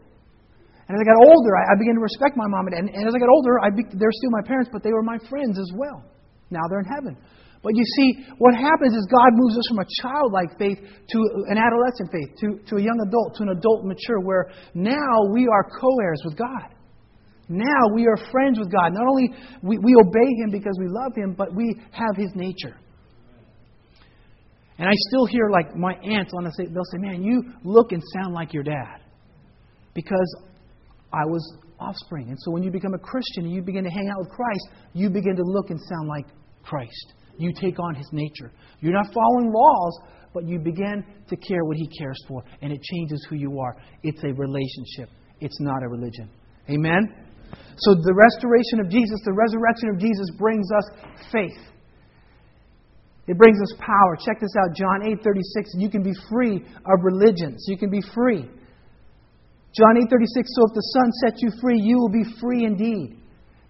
And 0.88 0.94
as 0.94 1.00
I 1.02 1.06
got 1.08 1.18
older, 1.18 1.52
I, 1.58 1.74
I 1.74 1.76
began 1.80 1.96
to 1.96 2.04
respect 2.04 2.38
my 2.38 2.48
mom 2.48 2.68
and 2.68 2.74
dad. 2.76 2.82
And, 2.86 2.90
and 2.94 3.04
as 3.08 3.16
I 3.16 3.20
got 3.20 3.32
older, 3.32 3.58
I 3.64 3.72
be, 3.72 3.84
they're 3.96 4.14
still 4.14 4.32
my 4.32 4.44
parents, 4.46 4.70
but 4.72 4.84
they 4.84 4.92
were 4.92 5.02
my 5.02 5.18
friends 5.32 5.58
as 5.58 5.72
well. 5.74 6.04
Now 6.52 6.62
they're 6.70 6.84
in 6.84 6.92
heaven. 6.92 7.18
But 7.64 7.74
you 7.74 7.84
see, 7.98 8.28
what 8.38 8.54
happens 8.54 8.94
is 8.94 9.02
God 9.10 9.34
moves 9.34 9.58
us 9.58 9.66
from 9.74 9.80
a 9.82 9.88
childlike 10.04 10.54
faith 10.60 10.78
to 10.78 11.18
an 11.50 11.58
adolescent 11.58 12.14
faith, 12.14 12.30
to, 12.46 12.48
to 12.70 12.74
a 12.78 12.84
young 12.84 13.02
adult, 13.02 13.34
to 13.42 13.44
an 13.50 13.58
adult 13.58 13.90
mature, 13.90 14.22
where 14.22 14.54
now 14.76 15.26
we 15.34 15.48
are 15.50 15.66
co 15.66 15.90
heirs 16.04 16.22
with 16.24 16.38
God. 16.38 16.75
Now 17.48 17.94
we 17.94 18.08
are 18.08 18.18
friends 18.32 18.60
with 18.60 18.72
God. 18.72 18.94
Not 18.94 19.08
only 19.08 19.30
we, 19.62 19.78
we 19.78 19.96
obey 19.96 20.30
Him 20.44 20.52
because 20.52 20.78
we 20.80 20.88
love 20.88 21.14
Him, 21.16 21.36
but 21.38 21.54
we 21.54 21.80
have 21.92 22.16
His 22.16 22.32
nature. 22.36 22.76
And 24.78 24.90
I 24.90 24.94
still 25.10 25.26
hear 25.26 25.50
like 25.50 25.76
my 25.76 25.94
aunts 25.94 26.34
on 26.36 26.44
to 26.44 26.52
say, 26.52 26.66
they'll 26.66 26.84
say, 26.92 26.98
"Man, 26.98 27.24
you 27.24 27.44
look 27.64 27.92
and 27.92 28.04
sound 28.14 28.34
like 28.34 28.54
your 28.54 28.64
dad," 28.64 29.00
because 29.94 30.36
I 31.14 31.26
was 31.26 31.58
offspring. 31.80 32.30
And 32.30 32.38
so 32.42 32.52
when 32.52 32.64
you 32.64 32.72
become 32.72 32.94
a 32.94 33.00
Christian 33.00 33.46
and 33.46 33.54
you 33.54 33.62
begin 33.62 33.84
to 33.84 33.90
hang 33.90 34.10
out 34.10 34.20
with 34.20 34.30
Christ, 34.30 34.70
you 34.94 35.10
begin 35.10 35.36
to 35.36 35.44
look 35.44 35.70
and 35.70 35.80
sound 35.80 36.08
like 36.08 36.26
Christ. 36.64 37.14
You 37.38 37.54
take 37.54 37.80
on 37.80 37.96
His 37.96 38.10
nature. 38.12 38.52
You're 38.82 38.94
not 38.94 39.14
following 39.14 39.52
laws, 39.54 40.00
but 40.34 40.46
you 40.46 40.60
begin 40.60 41.06
to 41.30 41.36
care 41.36 41.64
what 41.64 41.78
He 41.78 41.88
cares 41.98 42.18
for, 42.28 42.44
and 42.62 42.74
it 42.74 42.82
changes 42.82 43.26
who 43.30 43.36
you 43.36 43.60
are. 43.60 43.78
It's 44.04 44.24
a 44.24 44.34
relationship. 44.34 45.10
It's 45.40 45.60
not 45.62 45.84
a 45.84 45.88
religion. 45.88 46.30
Amen. 46.70 47.25
So 47.78 47.94
the 47.96 48.16
restoration 48.16 48.80
of 48.80 48.88
Jesus, 48.88 49.20
the 49.26 49.36
resurrection 49.36 49.90
of 49.92 49.98
Jesus 50.00 50.32
brings 50.40 50.68
us 50.72 50.88
faith. 51.32 51.60
It 53.28 53.38
brings 53.38 53.60
us 53.60 53.74
power. 53.80 54.16
Check 54.22 54.40
this 54.40 54.54
out, 54.56 54.76
John 54.76 55.02
8:36. 55.02 55.74
You 55.76 55.90
can 55.90 56.04
be 56.04 56.14
free 56.30 56.62
of 56.62 56.96
religions. 57.04 57.66
You 57.68 57.78
can 57.78 57.90
be 57.90 58.02
free. 58.14 58.48
John 59.74 59.98
8:36. 59.98 60.48
So 60.56 60.62
if 60.70 60.74
the 60.74 60.88
Son 60.94 61.12
sets 61.26 61.42
you 61.42 61.50
free, 61.60 61.80
you 61.82 61.98
will 61.98 62.14
be 62.14 62.24
free 62.40 62.66
indeed. 62.66 63.18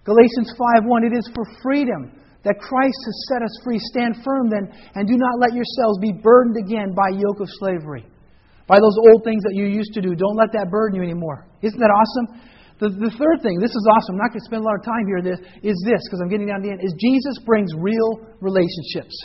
Galatians 0.04 0.52
5:1. 0.56 1.04
It 1.04 1.16
is 1.16 1.26
for 1.34 1.44
freedom 1.62 2.12
that 2.44 2.60
Christ 2.60 3.00
has 3.06 3.16
set 3.26 3.42
us 3.42 3.50
free. 3.64 3.78
Stand 3.90 4.22
firm 4.22 4.50
then, 4.50 4.70
and 4.94 5.08
do 5.08 5.16
not 5.16 5.40
let 5.40 5.52
yourselves 5.52 5.98
be 5.98 6.12
burdened 6.12 6.56
again 6.62 6.94
by 6.94 7.08
yoke 7.10 7.40
of 7.40 7.48
slavery. 7.58 8.06
By 8.68 8.78
those 8.78 8.96
old 9.10 9.24
things 9.24 9.42
that 9.42 9.54
you 9.54 9.66
used 9.66 9.94
to 9.94 10.00
do. 10.00 10.14
Don't 10.14 10.36
let 10.36 10.52
that 10.52 10.70
burden 10.70 10.96
you 10.96 11.02
anymore. 11.02 11.46
Isn't 11.62 11.80
that 11.80 11.90
awesome? 11.90 12.40
The, 12.78 12.92
the 12.92 13.12
third 13.16 13.40
thing, 13.40 13.56
this 13.58 13.72
is 13.72 13.84
awesome, 13.96 14.20
I'm 14.20 14.28
not 14.28 14.36
going 14.36 14.44
to 14.44 14.48
spend 14.52 14.60
a 14.60 14.66
lot 14.68 14.76
of 14.76 14.84
time 14.84 15.08
here, 15.08 15.24
this, 15.24 15.40
is 15.64 15.76
this, 15.88 16.00
because 16.04 16.20
I'm 16.20 16.28
getting 16.28 16.48
down 16.48 16.60
to 16.60 16.68
the 16.68 16.72
end, 16.76 16.84
is 16.84 16.92
Jesus 17.00 17.40
brings 17.48 17.72
real 17.72 18.20
relationships. 18.44 19.16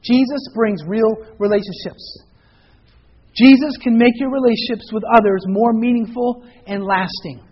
Jesus 0.00 0.42
brings 0.56 0.80
real 0.88 1.12
relationships. 1.38 2.02
Jesus 3.36 3.76
can 3.84 3.96
make 3.96 4.12
your 4.16 4.32
relationships 4.32 4.88
with 4.92 5.04
others 5.12 5.44
more 5.46 5.72
meaningful 5.72 6.44
and 6.66 6.84
lasting. 6.84 7.44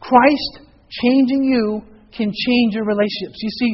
Christ 0.00 0.66
changing 1.02 1.44
you 1.44 1.82
can 2.16 2.30
change 2.30 2.74
your 2.74 2.84
relationships. 2.84 3.38
You 3.38 3.50
see, 3.50 3.72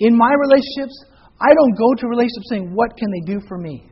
in 0.00 0.16
my 0.16 0.32
relationships, 0.32 0.96
I 1.40 1.52
don't 1.52 1.74
go 1.76 1.94
to 2.00 2.08
relationships 2.08 2.48
saying, 2.50 2.74
What 2.74 2.96
can 2.96 3.08
they 3.10 3.32
do 3.32 3.40
for 3.46 3.58
me? 3.58 3.88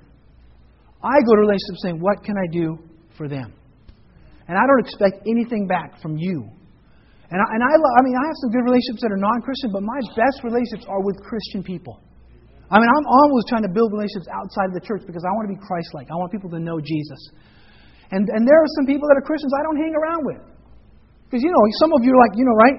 I 1.03 1.21
go 1.27 1.35
to 1.35 1.41
relationships 1.41 1.83
saying, 1.83 2.01
What 2.01 2.25
can 2.25 2.37
I 2.37 2.47
do 2.51 2.79
for 3.17 3.29
them? 3.29 3.53
And 4.49 4.55
I 4.59 4.65
don't 4.69 4.83
expect 4.85 5.25
anything 5.25 5.67
back 5.67 6.01
from 6.01 6.17
you. 6.17 6.45
And 7.33 7.39
I, 7.41 7.47
and 7.57 7.61
I, 7.65 7.73
I 7.73 8.01
mean, 8.05 8.15
I 8.15 8.25
have 8.29 8.39
some 8.45 8.53
good 8.53 8.63
relationships 8.69 9.01
that 9.03 9.11
are 9.11 9.19
non-Christian, 9.19 9.73
but 9.73 9.83
my 9.83 10.01
best 10.15 10.45
relationships 10.45 10.85
are 10.87 11.01
with 11.01 11.17
Christian 11.25 11.65
people. 11.65 11.99
I 12.69 12.77
mean, 12.81 12.89
I'm 12.89 13.07
always 13.09 13.45
trying 13.49 13.65
to 13.65 13.73
build 13.73 13.93
relationships 13.93 14.29
outside 14.29 14.73
of 14.73 14.77
the 14.77 14.85
church 14.85 15.03
because 15.09 15.25
I 15.25 15.33
want 15.37 15.49
to 15.49 15.53
be 15.57 15.61
Christ-like. 15.61 16.09
I 16.13 16.17
want 16.17 16.33
people 16.33 16.53
to 16.53 16.61
know 16.61 16.81
Jesus. 16.81 17.21
And, 18.13 18.29
and 18.29 18.43
there 18.45 18.61
are 18.61 18.71
some 18.81 18.87
people 18.87 19.09
that 19.09 19.17
are 19.17 19.25
Christians 19.25 19.53
I 19.57 19.63
don't 19.65 19.81
hang 19.81 19.95
around 19.97 20.23
with. 20.29 20.43
Because, 21.29 21.41
you 21.41 21.51
know, 21.51 21.63
some 21.81 21.91
of 21.97 22.05
you 22.05 22.13
are 22.13 22.21
like, 22.21 22.35
you 22.37 22.45
know, 22.45 22.57
right? 22.57 22.79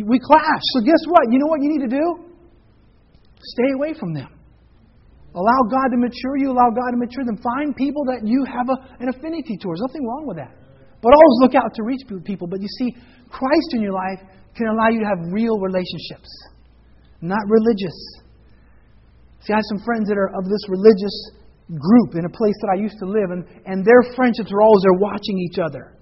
We 0.00 0.18
clash. 0.18 0.64
So 0.74 0.80
guess 0.80 1.02
what? 1.06 1.28
You 1.28 1.38
know 1.38 1.48
what 1.52 1.60
you 1.60 1.70
need 1.76 1.84
to 1.84 1.92
do? 1.92 2.06
Stay 3.40 3.70
away 3.76 3.92
from 3.94 4.12
them. 4.12 4.28
Allow 5.34 5.60
God 5.70 5.88
to 5.92 5.98
mature 6.00 6.36
you. 6.40 6.50
Allow 6.50 6.70
God 6.74 6.90
to 6.92 6.98
mature 6.98 7.24
them. 7.24 7.38
Find 7.38 7.76
people 7.76 8.04
that 8.10 8.24
you 8.24 8.44
have 8.48 8.68
a, 8.68 8.76
an 8.98 9.08
affinity 9.08 9.56
towards. 9.60 9.80
Nothing 9.80 10.04
wrong 10.06 10.24
with 10.26 10.38
that. 10.38 10.59
But 11.02 11.12
always 11.16 11.38
look 11.40 11.54
out 11.54 11.72
to 11.74 11.82
reach 11.82 12.04
people. 12.24 12.46
But 12.46 12.60
you 12.60 12.68
see, 12.78 12.94
Christ 13.30 13.68
in 13.72 13.80
your 13.80 13.92
life 13.92 14.20
can 14.56 14.68
allow 14.68 14.88
you 14.88 15.00
to 15.00 15.08
have 15.08 15.32
real 15.32 15.58
relationships, 15.58 16.28
not 17.20 17.40
religious. 17.48 17.96
See, 19.40 19.52
I 19.52 19.56
have 19.56 19.68
some 19.72 19.80
friends 19.84 20.08
that 20.08 20.18
are 20.20 20.28
of 20.36 20.44
this 20.44 20.60
religious 20.68 21.16
group 21.72 22.18
in 22.18 22.26
a 22.26 22.32
place 22.32 22.56
that 22.60 22.70
I 22.74 22.82
used 22.82 22.98
to 23.00 23.06
live, 23.06 23.30
and, 23.30 23.46
and 23.64 23.86
their 23.86 24.02
friendships 24.12 24.52
are 24.52 24.60
always 24.60 24.82
they're 24.82 25.00
watching 25.00 25.38
each 25.38 25.56
other. 25.56 25.96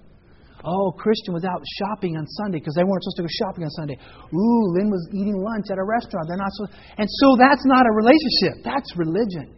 Oh, 0.65 0.91
Christian 0.91 1.31
was 1.31 1.47
out 1.47 1.63
shopping 1.79 2.19
on 2.19 2.27
Sunday 2.43 2.59
because 2.59 2.75
they 2.75 2.83
weren't 2.83 2.99
supposed 3.07 3.23
to 3.23 3.23
go 3.23 3.31
shopping 3.47 3.63
on 3.63 3.71
Sunday. 3.79 3.95
Ooh, 4.35 4.63
Lynn 4.75 4.91
was 4.91 5.07
eating 5.15 5.39
lunch 5.39 5.71
at 5.71 5.79
a 5.79 5.85
restaurant. 5.87 6.27
They're 6.27 6.41
not 6.41 6.51
supposed. 6.51 6.75
And 6.99 7.07
so 7.07 7.39
that's 7.39 7.63
not 7.63 7.87
a 7.87 7.93
relationship. 7.95 8.67
That's 8.67 8.91
religion. 8.99 9.55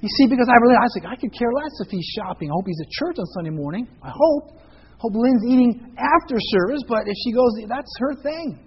You 0.00 0.08
see, 0.08 0.26
because 0.30 0.46
I 0.46 0.54
really, 0.62 0.78
I 0.78 0.86
like, 0.94 1.10
I 1.10 1.16
could 1.18 1.34
care 1.34 1.50
less 1.50 1.74
if 1.82 1.90
he's 1.90 2.06
shopping. 2.14 2.50
I 2.50 2.54
hope 2.54 2.66
he's 2.66 2.80
at 2.80 2.90
church 2.90 3.16
on 3.18 3.26
Sunday 3.34 3.50
morning. 3.50 3.88
I 4.02 4.10
hope. 4.14 4.62
Hope 4.98 5.14
Lynn's 5.14 5.44
eating 5.46 5.94
after 5.98 6.36
service, 6.38 6.82
but 6.88 7.06
if 7.06 7.14
she 7.22 7.32
goes, 7.32 7.50
that's 7.68 7.90
her 7.98 8.14
thing. 8.22 8.58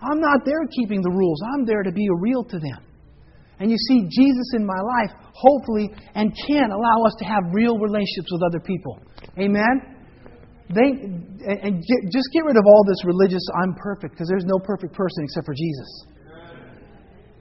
I'm 0.00 0.20
not 0.20 0.44
there 0.44 0.60
keeping 0.76 1.00
the 1.00 1.10
rules. 1.10 1.40
I'm 1.54 1.64
there 1.64 1.82
to 1.82 1.92
be 1.92 2.08
real 2.20 2.44
to 2.44 2.58
them. 2.58 2.84
And 3.58 3.70
you 3.70 3.76
see, 3.88 4.04
Jesus 4.08 4.48
in 4.54 4.66
my 4.66 4.80
life, 4.80 5.12
hopefully, 5.32 5.88
and 6.14 6.32
can 6.48 6.70
allow 6.70 7.04
us 7.06 7.14
to 7.20 7.24
have 7.24 7.42
real 7.52 7.78
relationships 7.78 8.28
with 8.32 8.42
other 8.44 8.60
people. 8.60 9.00
Amen? 9.38 9.96
They, 10.68 10.88
and 11.48 11.80
get, 11.80 12.00
just 12.12 12.28
get 12.32 12.44
rid 12.44 12.56
of 12.56 12.64
all 12.66 12.84
this 12.88 13.04
religious, 13.04 13.40
I'm 13.62 13.74
perfect, 13.74 14.12
because 14.12 14.28
there's 14.28 14.44
no 14.44 14.58
perfect 14.64 14.92
person 14.92 15.24
except 15.24 15.46
for 15.46 15.54
Jesus. 15.54 16.06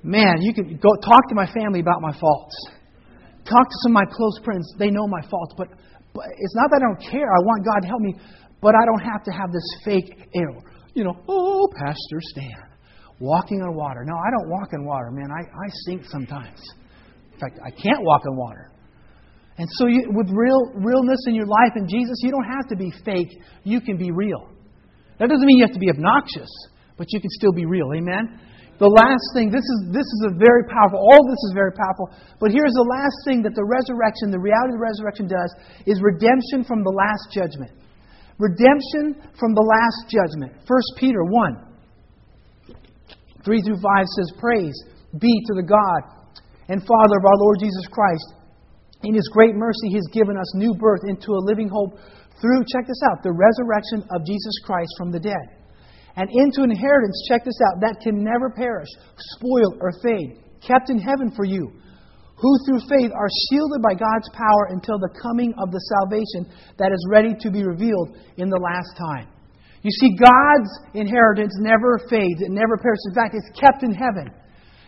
Man, 0.03 0.41
you 0.41 0.53
can 0.53 0.77
go 0.77 0.95
talk 1.03 1.27
to 1.29 1.35
my 1.35 1.47
family 1.51 1.79
about 1.79 1.99
my 1.99 2.13
faults. 2.17 2.55
Talk 3.45 3.69
to 3.69 3.77
some 3.83 3.91
of 3.93 4.01
my 4.01 4.05
close 4.09 4.39
friends. 4.43 4.65
They 4.77 4.89
know 4.89 5.07
my 5.07 5.21
faults, 5.29 5.53
but, 5.57 5.69
but 6.13 6.25
it's 6.37 6.55
not 6.55 6.69
that 6.71 6.81
I 6.81 6.89
don't 6.89 7.11
care. 7.11 7.29
I 7.29 7.41
want 7.45 7.65
God 7.65 7.79
to 7.81 7.87
help 7.87 8.01
me, 8.01 8.13
but 8.61 8.73
I 8.73 8.83
don't 8.85 9.05
have 9.05 9.23
to 9.23 9.31
have 9.31 9.51
this 9.53 9.65
fake 9.85 10.29
air. 10.33 10.49
You 10.93 11.03
know, 11.03 11.13
oh, 11.27 11.69
Pastor 11.77 12.19
Stan, 12.33 12.65
walking 13.19 13.61
on 13.61 13.75
water. 13.75 14.03
No, 14.03 14.15
I 14.15 14.29
don't 14.31 14.49
walk 14.49 14.73
on 14.73 14.85
water, 14.85 15.11
man. 15.11 15.29
I, 15.29 15.43
I 15.45 15.67
sink 15.85 16.05
sometimes. 16.05 16.59
In 17.33 17.39
fact, 17.39 17.59
I 17.63 17.69
can't 17.69 18.01
walk 18.01 18.23
on 18.25 18.35
water. 18.35 18.71
And 19.57 19.67
so, 19.73 19.87
you, 19.87 20.09
with 20.09 20.27
real 20.31 20.71
realness 20.75 21.19
in 21.27 21.35
your 21.35 21.45
life 21.45 21.73
in 21.75 21.87
Jesus, 21.87 22.17
you 22.23 22.31
don't 22.31 22.49
have 22.57 22.67
to 22.69 22.75
be 22.75 22.91
fake. 23.05 23.39
You 23.63 23.79
can 23.79 23.97
be 23.97 24.11
real. 24.11 24.49
That 25.19 25.29
doesn't 25.29 25.45
mean 25.45 25.57
you 25.57 25.65
have 25.65 25.73
to 25.73 25.79
be 25.79 25.89
obnoxious, 25.89 26.49
but 26.97 27.07
you 27.11 27.21
can 27.21 27.29
still 27.29 27.53
be 27.53 27.65
real. 27.65 27.91
Amen. 27.95 28.39
The 28.75 28.91
last 28.91 29.23
thing, 29.31 29.47
this 29.47 29.63
is 29.63 29.79
this 29.95 30.03
is 30.03 30.21
a 30.27 30.33
very 30.35 30.67
powerful. 30.67 30.99
All 30.99 31.23
this 31.31 31.39
is 31.47 31.53
very 31.55 31.71
powerful. 31.71 32.11
But 32.43 32.51
here's 32.51 32.75
the 32.75 32.89
last 32.91 33.17
thing 33.23 33.39
that 33.47 33.55
the 33.55 33.63
resurrection, 33.63 34.35
the 34.35 34.41
reality 34.41 34.75
of 34.75 34.83
the 34.83 34.87
resurrection 34.87 35.31
does, 35.31 35.51
is 35.87 36.03
redemption 36.03 36.67
from 36.67 36.83
the 36.83 36.91
last 36.91 37.31
judgment. 37.31 37.71
Redemption 38.35 39.15
from 39.39 39.55
the 39.55 39.63
last 39.63 40.11
judgment. 40.11 40.51
1 40.67 40.99
Peter 40.99 41.23
1, 41.23 42.75
3 43.47 43.61
through 43.63 43.79
5 43.79 44.15
says, 44.19 44.27
Praise 44.43 44.75
be 45.15 45.31
to 45.47 45.53
the 45.55 45.63
God 45.63 46.01
and 46.67 46.83
Father 46.83 47.15
of 47.15 47.23
our 47.23 47.39
Lord 47.39 47.63
Jesus 47.63 47.87
Christ 47.87 48.35
in 49.03 49.13
His 49.13 49.29
great 49.31 49.55
mercy, 49.55 49.87
He 49.89 49.95
has 49.95 50.09
given 50.11 50.35
us 50.35 50.51
new 50.55 50.73
birth 50.73 51.07
into 51.07 51.31
a 51.31 51.45
living 51.45 51.69
hope 51.69 51.95
through, 52.41 52.65
check 52.67 52.87
this 52.87 52.99
out, 53.11 53.23
the 53.23 53.31
resurrection 53.31 54.03
of 54.11 54.25
Jesus 54.25 54.59
Christ 54.65 54.91
from 54.97 55.11
the 55.11 55.19
dead. 55.19 55.64
And 56.15 56.29
into 56.31 56.63
inheritance, 56.63 57.27
check 57.27 57.43
this 57.43 57.59
out, 57.67 57.81
that 57.81 57.99
can 57.99 58.23
never 58.23 58.49
perish, 58.49 58.87
spoil, 59.35 59.75
or 59.81 59.91
fade, 60.01 60.39
kept 60.63 60.89
in 60.89 60.97
heaven 60.97 61.31
for 61.35 61.43
you, 61.43 61.67
who 62.35 62.51
through 62.63 62.87
faith 62.87 63.11
are 63.11 63.31
shielded 63.51 63.81
by 63.83 63.93
God's 63.99 64.29
power 64.31 64.71
until 64.71 64.97
the 64.99 65.11
coming 65.19 65.53
of 65.59 65.71
the 65.71 65.83
salvation 65.99 66.47
that 66.79 66.91
is 66.91 67.07
ready 67.11 67.35
to 67.39 67.51
be 67.51 67.63
revealed 67.63 68.15
in 68.37 68.49
the 68.49 68.59
last 68.59 68.95
time. 68.95 69.27
You 69.83 69.91
see, 69.91 70.15
God's 70.17 70.71
inheritance 70.95 71.53
never 71.59 71.99
fades, 72.09 72.41
it 72.41 72.49
never 72.49 72.77
perishes. 72.77 73.05
In 73.11 73.15
fact, 73.15 73.35
it's 73.35 73.51
kept 73.59 73.83
in 73.83 73.93
heaven. 73.93 74.31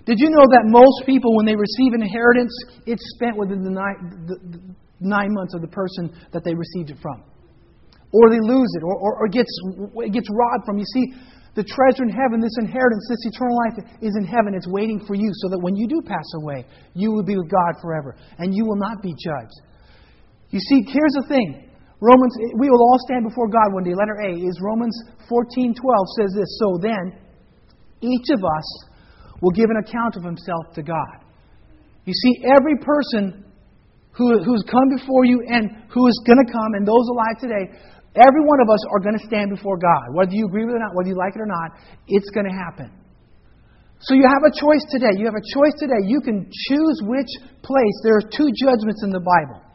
Did 0.08 0.20
you 0.20 0.32
know 0.32 0.48
that 0.50 0.64
most 0.66 1.06
people, 1.06 1.36
when 1.36 1.46
they 1.46 1.56
receive 1.56 1.92
an 1.92 2.02
inheritance, 2.02 2.52
it's 2.88 3.04
spent 3.16 3.36
within 3.36 3.62
the 3.62 3.70
nine, 3.70 4.26
the, 4.26 4.36
the 4.58 4.60
nine 5.02 5.36
months 5.36 5.54
of 5.54 5.62
the 5.62 5.68
person 5.68 6.10
that 6.32 6.44
they 6.46 6.56
received 6.56 6.90
it 6.90 6.98
from? 7.02 7.22
Or 8.14 8.30
they 8.32 8.40
lose 8.40 8.72
it, 8.80 8.84
or, 8.84 8.96
or, 8.96 9.20
or 9.20 9.28
gets, 9.28 9.52
it 10.08 10.14
gets 10.14 10.30
robbed 10.32 10.64
from. 10.66 10.78
You 10.80 10.88
see, 10.96 11.12
the 11.58 11.66
treasure 11.66 12.06
in 12.06 12.14
heaven, 12.14 12.40
this 12.40 12.54
inheritance, 12.62 13.04
this 13.10 13.34
eternal 13.34 13.58
life 13.66 13.76
is 14.00 14.14
in 14.16 14.24
heaven. 14.24 14.54
It's 14.54 14.70
waiting 14.70 15.02
for 15.04 15.18
you 15.18 15.28
so 15.42 15.50
that 15.50 15.58
when 15.58 15.76
you 15.76 15.90
do 15.90 16.06
pass 16.06 16.30
away, 16.38 16.64
you 16.94 17.12
will 17.12 17.26
be 17.26 17.36
with 17.36 17.50
God 17.50 17.82
forever 17.82 18.16
and 18.38 18.54
you 18.54 18.64
will 18.64 18.78
not 18.78 19.02
be 19.02 19.12
judged. 19.18 19.58
You 20.54 20.62
see, 20.62 20.86
here's 20.86 21.18
the 21.18 21.26
thing. 21.28 21.68
Romans, 22.00 22.34
we 22.62 22.70
will 22.70 22.80
all 22.80 23.02
stand 23.10 23.26
before 23.26 23.50
God 23.50 23.74
one 23.74 23.84
day. 23.84 23.98
Letter 23.98 24.22
A 24.22 24.38
is 24.38 24.62
Romans 24.62 24.94
14:12 25.26 25.74
says 26.22 26.32
this. 26.38 26.62
So 26.62 26.78
then, 26.78 27.18
each 28.02 28.30
of 28.30 28.46
us 28.46 28.68
will 29.42 29.52
give 29.52 29.70
an 29.74 29.82
account 29.82 30.16
of 30.16 30.24
himself 30.24 30.74
to 30.76 30.84
God. 30.84 31.26
You 32.06 32.14
see, 32.14 32.46
every 32.46 32.78
person 32.86 33.44
who, 34.12 34.44
who's 34.44 34.64
come 34.70 34.90
before 34.96 35.26
you 35.26 35.42
and 35.48 35.70
who 35.90 36.08
is 36.08 36.22
going 36.26 36.38
to 36.46 36.52
come, 36.54 36.74
and 36.74 36.88
those 36.88 37.10
alive 37.10 37.38
today, 37.42 37.66
every 38.18 38.44
one 38.44 38.60
of 38.62 38.70
us 38.70 38.82
are 38.92 39.00
going 39.00 39.18
to 39.18 39.26
stand 39.26 39.54
before 39.54 39.78
God. 39.78 40.14
Whether 40.14 40.34
you 40.34 40.46
agree 40.46 40.66
with 40.66 40.76
it 40.76 40.82
or 40.82 40.84
not, 40.84 40.96
whether 40.98 41.10
you 41.10 41.18
like 41.18 41.38
it 41.38 41.42
or 41.42 41.50
not, 41.50 41.78
it's 42.08 42.30
going 42.34 42.50
to 42.50 42.56
happen. 42.56 42.90
So 44.00 44.14
you 44.14 44.26
have 44.26 44.46
a 44.46 44.54
choice 44.54 44.86
today. 44.90 45.18
You 45.18 45.26
have 45.26 45.38
a 45.38 45.48
choice 45.54 45.74
today. 45.80 46.02
You 46.06 46.22
can 46.22 46.46
choose 46.70 46.98
which 47.06 47.30
place. 47.66 47.96
There 48.04 48.18
are 48.18 48.26
two 48.30 48.50
judgments 48.54 49.02
in 49.04 49.10
the 49.10 49.22
Bible. 49.22 49.67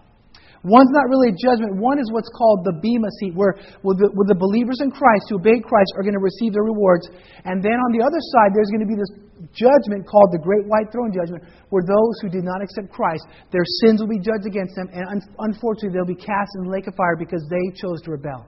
One's 0.62 0.94
not 0.94 1.10
really 1.10 1.34
a 1.34 1.36
judgment. 1.36 1.74
One 1.82 1.98
is 1.98 2.06
what's 2.14 2.30
called 2.38 2.62
the 2.62 2.78
Bema 2.78 3.10
seat, 3.18 3.34
where, 3.34 3.58
where, 3.82 3.98
the, 3.98 4.14
where 4.14 4.30
the 4.30 4.38
believers 4.38 4.78
in 4.78 4.94
Christ 4.94 5.26
who 5.26 5.42
obey 5.42 5.58
Christ 5.58 5.90
are 5.98 6.06
going 6.06 6.14
to 6.14 6.22
receive 6.22 6.54
their 6.54 6.62
rewards. 6.62 7.10
And 7.42 7.58
then 7.58 7.74
on 7.82 7.90
the 7.90 7.98
other 7.98 8.22
side, 8.30 8.54
there's 8.54 8.70
going 8.70 8.86
to 8.86 8.90
be 8.90 8.94
this 8.94 9.10
judgment 9.50 10.06
called 10.06 10.30
the 10.30 10.38
Great 10.38 10.62
White 10.70 10.94
Throne 10.94 11.10
Judgment, 11.10 11.42
where 11.74 11.82
those 11.82 12.14
who 12.22 12.30
did 12.30 12.46
not 12.46 12.62
accept 12.62 12.94
Christ, 12.94 13.26
their 13.50 13.66
sins 13.82 13.98
will 13.98 14.10
be 14.10 14.22
judged 14.22 14.46
against 14.46 14.78
them, 14.78 14.86
and 14.94 15.18
un- 15.18 15.26
unfortunately, 15.50 15.98
they'll 15.98 16.06
be 16.06 16.14
cast 16.14 16.54
in 16.62 16.70
the 16.70 16.72
lake 16.72 16.86
of 16.86 16.94
fire 16.94 17.18
because 17.18 17.42
they 17.50 17.74
chose 17.74 17.98
to 18.06 18.14
rebel. 18.14 18.46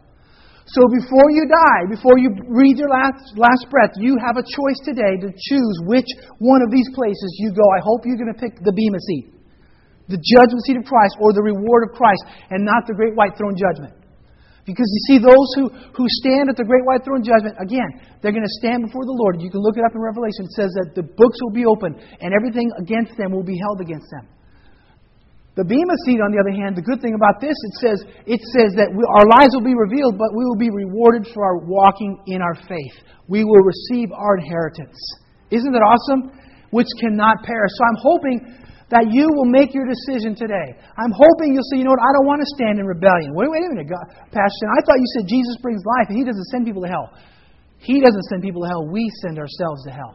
So 0.70 0.87
before 0.87 1.35
you 1.35 1.50
die, 1.50 1.83
before 1.90 2.16
you 2.16 2.31
breathe 2.31 2.79
your 2.79 2.94
last, 2.94 3.35
last 3.35 3.66
breath, 3.74 3.90
you 3.98 4.16
have 4.22 4.38
a 4.38 4.46
choice 4.46 4.81
today 4.87 5.18
to 5.18 5.29
choose 5.35 5.77
which 5.90 6.09
one 6.38 6.62
of 6.62 6.70
these 6.70 6.88
places 6.94 7.37
you 7.42 7.50
go. 7.53 7.66
I 7.74 7.83
hope 7.83 8.07
you're 8.07 8.16
going 8.16 8.33
to 8.33 8.38
pick 8.38 8.57
the 8.62 8.72
Bema 8.72 9.03
seat 9.03 9.34
the 10.08 10.20
judgment 10.20 10.60
seat 10.68 10.76
of 10.76 10.84
Christ 10.84 11.16
or 11.20 11.32
the 11.32 11.44
reward 11.44 11.88
of 11.88 11.96
Christ 11.96 12.24
and 12.52 12.64
not 12.64 12.84
the 12.86 12.94
great 12.94 13.16
white 13.16 13.36
throne 13.36 13.56
judgment. 13.56 13.96
Because 14.64 14.88
you 14.88 15.00
see, 15.12 15.18
those 15.20 15.48
who, 15.60 15.68
who 15.92 16.08
stand 16.24 16.48
at 16.48 16.56
the 16.56 16.64
great 16.64 16.88
white 16.88 17.04
throne 17.04 17.20
judgment, 17.20 17.52
again, 17.60 18.00
they're 18.24 18.32
going 18.32 18.48
to 18.48 18.56
stand 18.64 18.88
before 18.88 19.04
the 19.04 19.12
Lord. 19.12 19.36
You 19.36 19.52
can 19.52 19.60
look 19.60 19.76
it 19.76 19.84
up 19.84 19.92
in 19.92 20.00
Revelation. 20.00 20.48
It 20.48 20.56
says 20.56 20.72
that 20.80 20.96
the 20.96 21.04
books 21.04 21.36
will 21.44 21.52
be 21.52 21.68
opened 21.68 22.00
and 22.00 22.32
everything 22.32 22.72
against 22.80 23.12
them 23.20 23.28
will 23.28 23.44
be 23.44 23.60
held 23.60 23.84
against 23.84 24.08
them. 24.08 24.24
The 25.54 25.68
Bema 25.68 25.94
seat, 26.02 26.18
on 26.18 26.34
the 26.34 26.40
other 26.40 26.50
hand, 26.50 26.74
the 26.74 26.82
good 26.82 26.98
thing 26.98 27.14
about 27.14 27.38
this, 27.38 27.54
it 27.54 27.74
says, 27.78 27.98
it 28.26 28.42
says 28.56 28.74
that 28.74 28.90
we, 28.90 29.06
our 29.06 29.28
lives 29.38 29.54
will 29.54 29.62
be 29.62 29.76
revealed, 29.76 30.18
but 30.18 30.34
we 30.34 30.42
will 30.42 30.58
be 30.58 30.72
rewarded 30.72 31.30
for 31.30 31.46
our 31.46 31.62
walking 31.62 32.18
in 32.26 32.42
our 32.42 32.58
faith. 32.66 32.96
We 33.30 33.46
will 33.46 33.62
receive 33.62 34.10
our 34.10 34.40
inheritance. 34.40 34.98
Isn't 35.54 35.70
that 35.70 35.84
awesome? 35.84 36.34
Which 36.74 36.90
cannot 36.98 37.46
perish. 37.46 37.70
So 37.70 37.82
I'm 37.86 38.00
hoping 38.02 38.36
that 38.94 39.11
you 39.11 39.26
will 39.35 39.50
make 39.50 39.74
your 39.74 39.83
decision 39.90 40.38
today. 40.38 40.78
I'm 40.94 41.11
hoping 41.11 41.50
you'll 41.50 41.66
say, 41.74 41.83
you 41.83 41.85
know 41.85 41.98
what, 41.98 42.07
I 42.07 42.14
don't 42.14 42.30
want 42.30 42.38
to 42.46 42.48
stand 42.54 42.78
in 42.78 42.87
rebellion. 42.87 43.35
Wait, 43.35 43.50
wait 43.50 43.66
a 43.66 43.70
minute, 43.74 43.90
God, 43.90 44.07
Pastor. 44.30 44.66
I 44.70 44.78
thought 44.86 45.03
you 45.03 45.11
said 45.18 45.26
Jesus 45.26 45.59
brings 45.59 45.82
life 45.99 46.14
and 46.14 46.16
He 46.16 46.22
doesn't 46.22 46.47
send 46.55 46.62
people 46.62 46.86
to 46.86 46.90
hell. 46.95 47.11
He 47.82 47.99
doesn't 47.99 48.22
send 48.30 48.47
people 48.47 48.62
to 48.62 48.70
hell. 48.70 48.86
We 48.86 49.03
send 49.26 49.42
ourselves 49.42 49.82
to 49.84 49.92
hell 49.92 50.14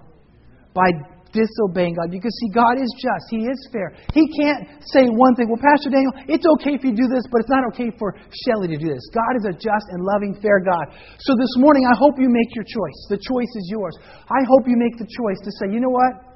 by 0.72 0.96
disobeying 1.36 2.00
God. 2.00 2.08
Because 2.08 2.32
see, 2.40 2.56
God 2.56 2.80
is 2.80 2.90
just. 2.98 3.26
He 3.30 3.44
is 3.46 3.60
fair. 3.70 3.94
He 4.16 4.26
can't 4.40 4.66
say 4.96 5.12
one 5.12 5.36
thing. 5.36 5.52
Well, 5.52 5.62
Pastor 5.62 5.92
Daniel, 5.92 6.16
it's 6.32 6.48
okay 6.58 6.80
if 6.80 6.82
you 6.88 6.96
do 6.96 7.06
this, 7.12 7.28
but 7.30 7.44
it's 7.44 7.52
not 7.52 7.68
okay 7.76 7.92
for 8.00 8.16
Shelley 8.48 8.72
to 8.72 8.80
do 8.80 8.90
this. 8.90 9.04
God 9.12 9.34
is 9.38 9.46
a 9.46 9.54
just 9.54 9.88
and 9.92 10.02
loving, 10.02 10.40
fair 10.42 10.64
God. 10.64 10.96
So 11.20 11.36
this 11.36 11.54
morning, 11.60 11.84
I 11.84 12.00
hope 12.00 12.16
you 12.16 12.32
make 12.32 12.56
your 12.56 12.66
choice. 12.66 13.00
The 13.12 13.20
choice 13.20 13.52
is 13.60 13.68
yours. 13.70 13.94
I 14.32 14.42
hope 14.48 14.72
you 14.72 14.80
make 14.80 14.98
the 14.98 15.10
choice 15.10 15.40
to 15.44 15.52
say, 15.60 15.68
you 15.70 15.84
know 15.84 15.92
what? 15.92 16.29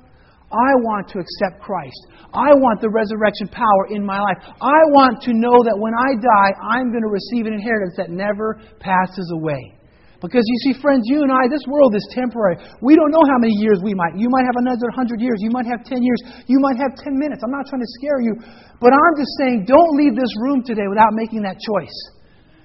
I 0.53 0.71
want 0.85 1.09
to 1.09 1.17
accept 1.17 1.65
Christ. 1.65 1.97
I 2.29 2.53
want 2.53 2.77
the 2.77 2.93
resurrection 2.93 3.49
power 3.49 3.89
in 3.89 4.05
my 4.05 4.21
life. 4.21 4.37
I 4.61 4.79
want 4.93 5.25
to 5.25 5.33
know 5.33 5.57
that 5.65 5.73
when 5.73 5.97
I 5.97 6.13
die, 6.21 6.51
I'm 6.77 6.93
going 6.93 7.01
to 7.01 7.09
receive 7.09 7.49
an 7.49 7.57
inheritance 7.57 7.97
that 7.97 8.13
never 8.13 8.61
passes 8.77 9.33
away. 9.33 9.81
Because 10.23 10.47
you 10.47 10.57
see, 10.63 10.79
friends, 10.79 11.03
you 11.11 11.19
and 11.19 11.33
I, 11.35 11.51
this 11.51 11.67
world 11.67 11.91
is 11.99 12.05
temporary. 12.15 12.55
We 12.79 12.95
don't 12.95 13.11
know 13.11 13.25
how 13.27 13.35
many 13.43 13.51
years 13.59 13.83
we 13.83 13.91
might. 13.91 14.15
You 14.15 14.31
might 14.31 14.47
have 14.47 14.55
another 14.55 14.87
100 14.95 15.19
years. 15.19 15.35
You 15.43 15.51
might 15.51 15.67
have 15.67 15.83
10 15.83 15.99
years. 15.99 16.21
You 16.47 16.63
might 16.63 16.79
have 16.79 16.95
10 16.95 17.19
minutes. 17.19 17.43
I'm 17.43 17.51
not 17.51 17.67
trying 17.67 17.83
to 17.83 17.91
scare 17.99 18.23
you. 18.23 18.33
But 18.79 18.95
I'm 18.95 19.15
just 19.19 19.35
saying, 19.43 19.67
don't 19.67 19.93
leave 19.99 20.15
this 20.15 20.31
room 20.39 20.63
today 20.63 20.87
without 20.87 21.11
making 21.11 21.43
that 21.43 21.59
choice. 21.59 21.97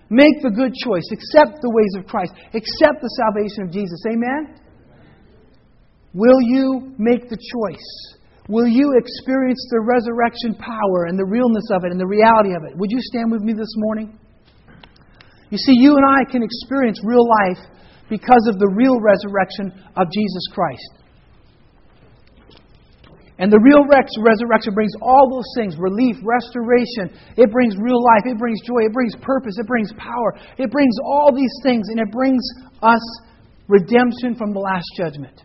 Make 0.07 0.39
the 0.41 0.55
good 0.55 0.71
choice. 0.71 1.05
Accept 1.11 1.59
the 1.59 1.69
ways 1.75 1.93
of 1.99 2.07
Christ. 2.07 2.31
Accept 2.55 3.03
the 3.03 3.11
salvation 3.27 3.67
of 3.67 3.75
Jesus. 3.75 3.99
Amen? 4.07 4.68
Will 6.15 6.41
you 6.41 6.95
make 6.99 7.29
the 7.29 7.37
choice? 7.37 8.17
Will 8.49 8.67
you 8.67 8.97
experience 8.97 9.61
the 9.71 9.81
resurrection 9.85 10.55
power 10.57 11.05
and 11.05 11.19
the 11.19 11.27
realness 11.29 11.69
of 11.71 11.85
it 11.85 11.93
and 11.93 12.01
the 12.01 12.07
reality 12.07 12.57
of 12.57 12.65
it? 12.65 12.77
Would 12.77 12.91
you 12.91 13.01
stand 13.01 13.31
with 13.31 13.43
me 13.43 13.53
this 13.53 13.73
morning? 13.77 14.19
You 15.51 15.59
see, 15.59 15.77
you 15.77 15.97
and 15.97 16.05
I 16.05 16.31
can 16.31 16.43
experience 16.43 17.01
real 17.05 17.29
life 17.45 17.61
because 18.09 18.49
of 18.49 18.59
the 18.59 18.69
real 18.73 19.01
resurrection 19.01 19.73
of 19.97 20.09
Jesus 20.13 20.45
Christ. 20.53 20.99
And 23.39 23.53
the 23.53 23.61
real 23.61 23.87
resurrection 23.87 24.75
brings 24.75 24.93
all 25.01 25.31
those 25.31 25.47
things 25.55 25.77
relief, 25.79 26.17
restoration. 26.25 27.13
It 27.37 27.53
brings 27.53 27.77
real 27.79 28.03
life. 28.03 28.27
It 28.27 28.37
brings 28.37 28.61
joy. 28.67 28.83
It 28.83 28.93
brings 28.93 29.15
purpose. 29.23 29.55
It 29.61 29.67
brings 29.67 29.93
power. 29.93 30.35
It 30.59 30.73
brings 30.73 30.97
all 31.05 31.31
these 31.37 31.53
things, 31.63 31.87
and 31.89 32.01
it 32.01 32.11
brings 32.11 32.43
us 32.83 33.05
redemption 33.69 34.35
from 34.35 34.53
the 34.53 34.59
last 34.59 34.89
judgment. 34.97 35.45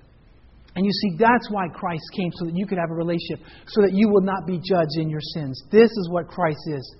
And 0.75 0.85
you 0.85 0.91
see, 0.91 1.17
that's 1.19 1.49
why 1.51 1.67
Christ 1.69 2.03
came, 2.15 2.31
so 2.33 2.45
that 2.45 2.55
you 2.55 2.65
could 2.65 2.79
have 2.79 2.89
a 2.89 2.97
relationship, 2.97 3.45
so 3.67 3.81
that 3.81 3.93
you 3.93 4.09
will 4.09 4.25
not 4.25 4.47
be 4.47 4.57
judged 4.57 4.97
in 4.97 5.09
your 5.09 5.21
sins. 5.33 5.61
This 5.69 5.89
is 5.89 6.09
what 6.09 6.27
Christ 6.27 6.61
is. 6.67 6.95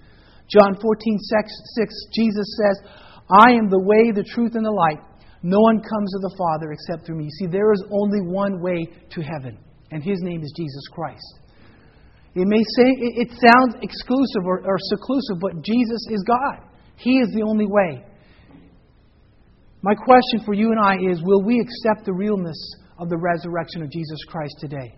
John 0.47 0.77
14, 0.79 1.17
6, 1.17 1.93
Jesus 2.13 2.47
says, 2.61 2.91
I 3.31 3.51
am 3.51 3.69
the 3.69 3.81
way, 3.81 4.11
the 4.13 4.23
truth, 4.23 4.53
and 4.53 4.65
the 4.65 4.71
light. 4.71 5.01
No 5.41 5.59
one 5.59 5.81
comes 5.81 6.11
to 6.11 6.19
the 6.21 6.35
Father 6.37 6.71
except 6.71 7.05
through 7.05 7.17
me. 7.17 7.25
You 7.25 7.35
see, 7.39 7.47
there 7.47 7.73
is 7.73 7.83
only 7.89 8.21
one 8.21 8.61
way 8.61 8.85
to 8.85 9.21
heaven, 9.21 9.57
and 9.91 10.03
his 10.03 10.19
name 10.21 10.43
is 10.43 10.53
Jesus 10.55 10.83
Christ. 10.91 11.39
It 12.35 12.47
may 12.47 12.63
say 12.77 12.89
it, 13.21 13.29
sounds 13.29 13.75
exclusive 13.81 14.45
or, 14.45 14.61
or 14.65 14.77
seclusive, 14.89 15.37
but 15.39 15.61
Jesus 15.63 16.07
is 16.09 16.23
God. 16.25 16.65
He 16.97 17.19
is 17.19 17.29
the 17.33 17.43
only 17.43 17.67
way. 17.67 18.03
My 19.81 19.93
question 19.93 20.45
for 20.45 20.53
you 20.53 20.71
and 20.71 20.79
I 20.79 20.95
is 21.11 21.21
will 21.21 21.43
we 21.43 21.59
accept 21.59 22.05
the 22.05 22.13
realness 22.13 22.57
of 22.99 23.09
the 23.09 23.17
resurrection 23.17 23.81
of 23.81 23.91
Jesus 23.91 24.19
Christ 24.27 24.55
today? 24.59 24.95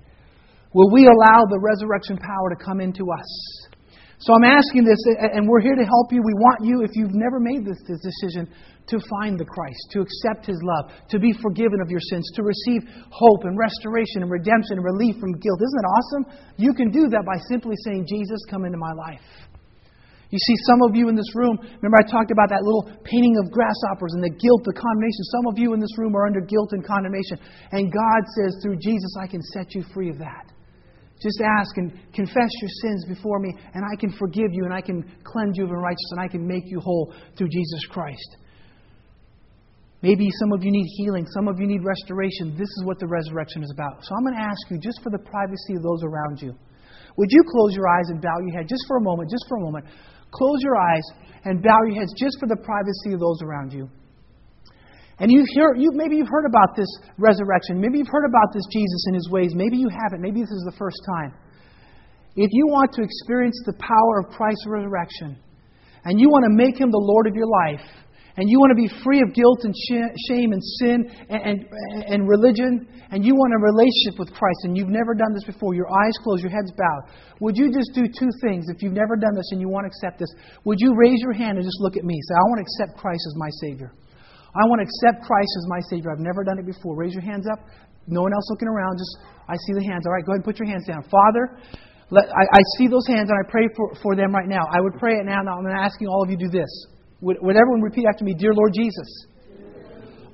Will 0.73 0.91
we 0.91 1.07
allow 1.07 1.45
the 1.47 1.59
resurrection 1.59 2.17
power 2.17 2.49
to 2.51 2.63
come 2.63 2.81
into 2.81 3.07
us? 3.11 3.71
So 4.19 4.33
I'm 4.33 4.47
asking 4.47 4.85
this, 4.85 4.99
and 5.19 5.47
we're 5.47 5.59
here 5.59 5.75
to 5.75 5.83
help 5.83 6.11
you. 6.11 6.23
We 6.23 6.33
want 6.39 6.63
you, 6.63 6.83
if 6.83 6.91
you've 6.95 7.13
never 7.13 7.39
made 7.39 7.65
this, 7.67 7.79
decision, 7.83 8.47
to 8.87 8.97
find 9.11 9.39
the 9.39 9.43
Christ, 9.43 9.91
to 9.91 9.99
accept 9.99 10.45
His 10.45 10.59
love, 10.63 10.91
to 11.09 11.19
be 11.19 11.33
forgiven 11.41 11.81
of 11.83 11.91
your 11.91 11.99
sins, 11.99 12.23
to 12.35 12.43
receive 12.43 12.87
hope 13.11 13.43
and 13.43 13.57
restoration 13.57 14.23
and 14.23 14.31
redemption 14.31 14.79
and 14.79 14.85
relief 14.85 15.19
from 15.19 15.35
guilt. 15.35 15.59
Isn't 15.59 15.79
it 15.83 15.89
awesome? 15.99 16.23
You 16.55 16.73
can 16.73 16.91
do 16.91 17.09
that 17.11 17.23
by 17.25 17.39
simply 17.49 17.75
saying, 17.83 18.07
Jesus, 18.07 18.39
come 18.49 18.63
into 18.63 18.77
my 18.77 18.93
life. 18.93 19.19
You 20.33 20.39
see, 20.39 20.55
some 20.65 20.81
of 20.81 20.95
you 20.95 21.07
in 21.07 21.15
this 21.15 21.29
room, 21.35 21.57
remember 21.61 21.97
I 22.01 22.05
talked 22.09 22.31
about 22.31 22.49
that 22.49 22.65
little 22.65 22.89
painting 23.05 23.37
of 23.37 23.51
grasshoppers 23.53 24.13
and 24.17 24.23
the 24.25 24.33
guilt, 24.33 24.65
the 24.65 24.73
condemnation. 24.73 25.23
Some 25.37 25.45
of 25.47 25.55
you 25.57 25.73
in 25.73 25.79
this 25.79 25.95
room 25.97 26.15
are 26.15 26.25
under 26.25 26.41
guilt 26.41 26.73
and 26.73 26.85
condemnation. 26.85 27.37
And 27.71 27.93
God 27.93 28.21
says, 28.35 28.57
through 28.61 28.77
Jesus, 28.81 29.13
I 29.21 29.27
can 29.27 29.41
set 29.53 29.75
you 29.75 29.85
free 29.93 30.09
of 30.09 30.17
that. 30.17 30.51
Just 31.21 31.39
ask 31.39 31.77
and 31.77 31.93
confess 32.13 32.51
your 32.59 32.73
sins 32.83 33.05
before 33.07 33.39
me, 33.39 33.53
and 33.73 33.85
I 33.85 33.95
can 33.95 34.11
forgive 34.19 34.51
you, 34.51 34.65
and 34.65 34.73
I 34.73 34.81
can 34.81 34.99
cleanse 35.23 35.55
you 35.57 35.63
of 35.63 35.71
unrighteousness, 35.71 36.11
and 36.11 36.19
I 36.19 36.27
can 36.27 36.45
make 36.45 36.63
you 36.65 36.79
whole 36.81 37.13
through 37.37 37.47
Jesus 37.49 37.85
Christ. 37.89 38.37
Maybe 40.01 40.27
some 40.43 40.51
of 40.51 40.63
you 40.63 40.71
need 40.71 40.85
healing, 40.97 41.25
some 41.33 41.47
of 41.47 41.59
you 41.59 41.67
need 41.67 41.83
restoration. 41.85 42.51
This 42.57 42.67
is 42.67 42.83
what 42.83 42.99
the 42.99 43.07
resurrection 43.07 43.63
is 43.63 43.71
about. 43.71 44.03
So 44.03 44.13
I'm 44.13 44.23
going 44.23 44.35
to 44.35 44.43
ask 44.43 44.69
you, 44.69 44.77
just 44.77 45.01
for 45.01 45.09
the 45.09 45.23
privacy 45.23 45.73
of 45.77 45.83
those 45.83 46.03
around 46.03 46.41
you, 46.41 46.53
would 47.17 47.31
you 47.31 47.41
close 47.47 47.73
your 47.73 47.87
eyes 47.87 48.09
and 48.09 48.21
bow 48.21 48.35
your 48.45 48.57
head 48.57 48.67
just 48.67 48.83
for 48.87 48.97
a 48.97 49.01
moment, 49.01 49.31
just 49.31 49.45
for 49.47 49.57
a 49.57 49.61
moment? 49.61 49.85
Close 50.35 50.59
your 50.61 50.75
eyes 50.75 51.05
and 51.45 51.63
bow 51.63 51.79
your 51.87 51.95
heads 51.95 52.13
just 52.19 52.37
for 52.39 52.47
the 52.47 52.59
privacy 52.59 53.13
of 53.13 53.19
those 53.19 53.39
around 53.41 53.71
you. 53.71 53.89
And 55.19 55.31
you 55.31 55.45
hear, 55.55 55.73
you, 55.77 55.91
maybe 55.93 56.17
you've 56.17 56.27
heard 56.27 56.45
about 56.45 56.75
this 56.75 56.91
resurrection. 57.17 57.79
Maybe 57.79 57.99
you've 57.99 58.11
heard 58.11 58.27
about 58.27 58.51
this 58.51 58.63
Jesus 58.69 59.05
and 59.07 59.15
his 59.15 59.29
ways. 59.31 59.51
Maybe 59.55 59.77
you 59.77 59.87
haven't. 59.87 60.19
Maybe 60.19 60.41
this 60.41 60.51
is 60.51 60.67
the 60.67 60.75
first 60.77 60.99
time. 61.07 61.31
If 62.35 62.49
you 62.51 62.67
want 62.67 62.91
to 62.93 63.01
experience 63.01 63.55
the 63.65 63.79
power 63.79 64.19
of 64.19 64.35
Christ's 64.35 64.67
resurrection, 64.67 65.39
and 66.03 66.19
you 66.19 66.27
want 66.27 66.43
to 66.43 66.53
make 66.53 66.79
him 66.79 66.91
the 66.91 66.99
Lord 67.01 67.27
of 67.27 67.33
your 67.33 67.47
life, 67.47 67.81
and 68.35 68.51
you 68.51 68.59
want 68.59 68.75
to 68.75 68.79
be 68.79 68.91
free 69.03 69.23
of 69.23 69.31
guilt 69.31 69.63
and 69.63 69.73
shame 70.27 70.51
and 70.51 70.61
sin 70.83 71.07
and, 71.31 71.41
and, 71.41 71.57
and 72.03 72.19
religion, 72.27 72.83
and 73.11 73.23
you 73.23 73.31
want 73.31 73.55
a 73.55 73.61
relationship 73.63 74.19
with 74.19 74.31
Christ, 74.35 74.67
and 74.67 74.75
you've 74.75 74.91
never 74.91 75.15
done 75.15 75.31
this 75.31 75.47
before, 75.47 75.71
your 75.71 75.87
eyes 75.87 76.15
closed, 76.19 76.43
your 76.43 76.51
heads 76.51 76.71
bowed, 76.75 77.03
would 77.39 77.55
you 77.55 77.71
just 77.71 77.95
do 77.95 78.11
two 78.11 78.31
things? 78.43 78.67
If 78.67 78.83
you've 78.83 78.97
never 78.97 79.15
done 79.15 79.35
this 79.35 79.47
and 79.55 79.59
you 79.63 79.71
want 79.71 79.87
to 79.87 79.91
accept 79.91 80.19
this, 80.19 80.31
would 80.67 80.79
you 80.83 80.91
raise 80.99 81.19
your 81.23 81.31
hand 81.31 81.55
and 81.55 81.63
just 81.63 81.79
look 81.79 81.95
at 81.95 82.03
me? 82.03 82.15
Say, 82.15 82.35
I 82.35 82.45
want 82.51 82.59
to 82.59 82.65
accept 82.67 82.99
Christ 82.99 83.23
as 83.31 83.35
my 83.39 83.51
Savior. 83.63 83.95
I 84.55 84.63
want 84.67 84.79
to 84.83 84.87
accept 84.87 85.27
Christ 85.27 85.51
as 85.59 85.65
my 85.67 85.81
Savior. 85.91 86.11
I've 86.11 86.23
never 86.23 86.43
done 86.43 86.59
it 86.59 86.67
before. 86.67 86.95
Raise 86.95 87.11
your 87.11 87.23
hands 87.23 87.47
up. 87.47 87.59
No 88.07 88.23
one 88.23 88.31
else 88.31 88.47
looking 88.51 88.71
around. 88.71 88.95
Just, 88.99 89.15
I 89.47 89.55
see 89.67 89.73
the 89.79 89.83
hands. 89.83 90.07
All 90.07 90.15
right, 90.15 90.23
go 90.23 90.31
ahead 90.31 90.43
and 90.43 90.47
put 90.47 90.59
your 90.59 90.67
hands 90.67 90.87
down. 90.87 91.03
Father, 91.11 91.59
let, 92.11 92.31
I, 92.31 92.43
I 92.47 92.61
see 92.77 92.87
those 92.87 93.07
hands 93.07 93.27
and 93.27 93.35
I 93.35 93.43
pray 93.51 93.67
for, 93.75 93.95
for 93.99 94.15
them 94.15 94.31
right 94.31 94.47
now. 94.47 94.63
I 94.71 94.79
would 94.79 94.95
pray 94.95 95.19
it 95.19 95.25
now. 95.25 95.43
I'm 95.43 95.67
asking 95.67 96.07
all 96.07 96.23
of 96.23 96.29
you 96.29 96.37
to 96.37 96.45
do 96.47 96.51
this. 96.51 96.71
Would, 97.21 97.37
everyone 97.37 97.81
repeat 97.81 98.05
after 98.11 98.23
me? 98.23 98.33
Dear 98.33 98.53
Lord 98.53 98.73
Jesus, 98.73 99.27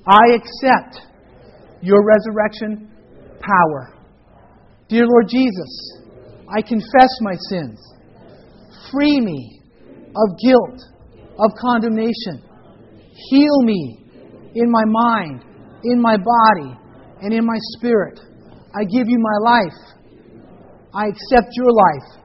I 0.08 0.36
accept 0.36 1.08
your 1.82 2.04
resurrection 2.06 2.90
power. 3.40 3.94
Dear 4.90 5.06
Lord 5.06 5.28
Jesus, 5.30 6.00
I 6.50 6.62
confess 6.62 7.10
my 7.22 7.34
sins. 7.50 7.80
Free 8.92 9.22
me 9.22 9.62
of 10.16 10.38
guilt, 10.44 10.82
of 11.40 11.52
condemnation. 11.60 12.44
Heal 13.30 13.62
me 13.64 14.06
in 14.56 14.70
my 14.70 14.84
mind, 14.86 15.46
in 15.84 16.02
my 16.02 16.18
body, 16.18 16.78
and 17.22 17.34
in 17.34 17.46
my 17.46 17.58
spirit. 17.78 18.20
I 18.76 18.84
give 18.84 19.08
you 19.08 19.18
my 19.20 19.50
life. 19.52 20.12
I 20.94 21.06
accept 21.08 21.52
your 21.54 21.72
life 21.72 22.21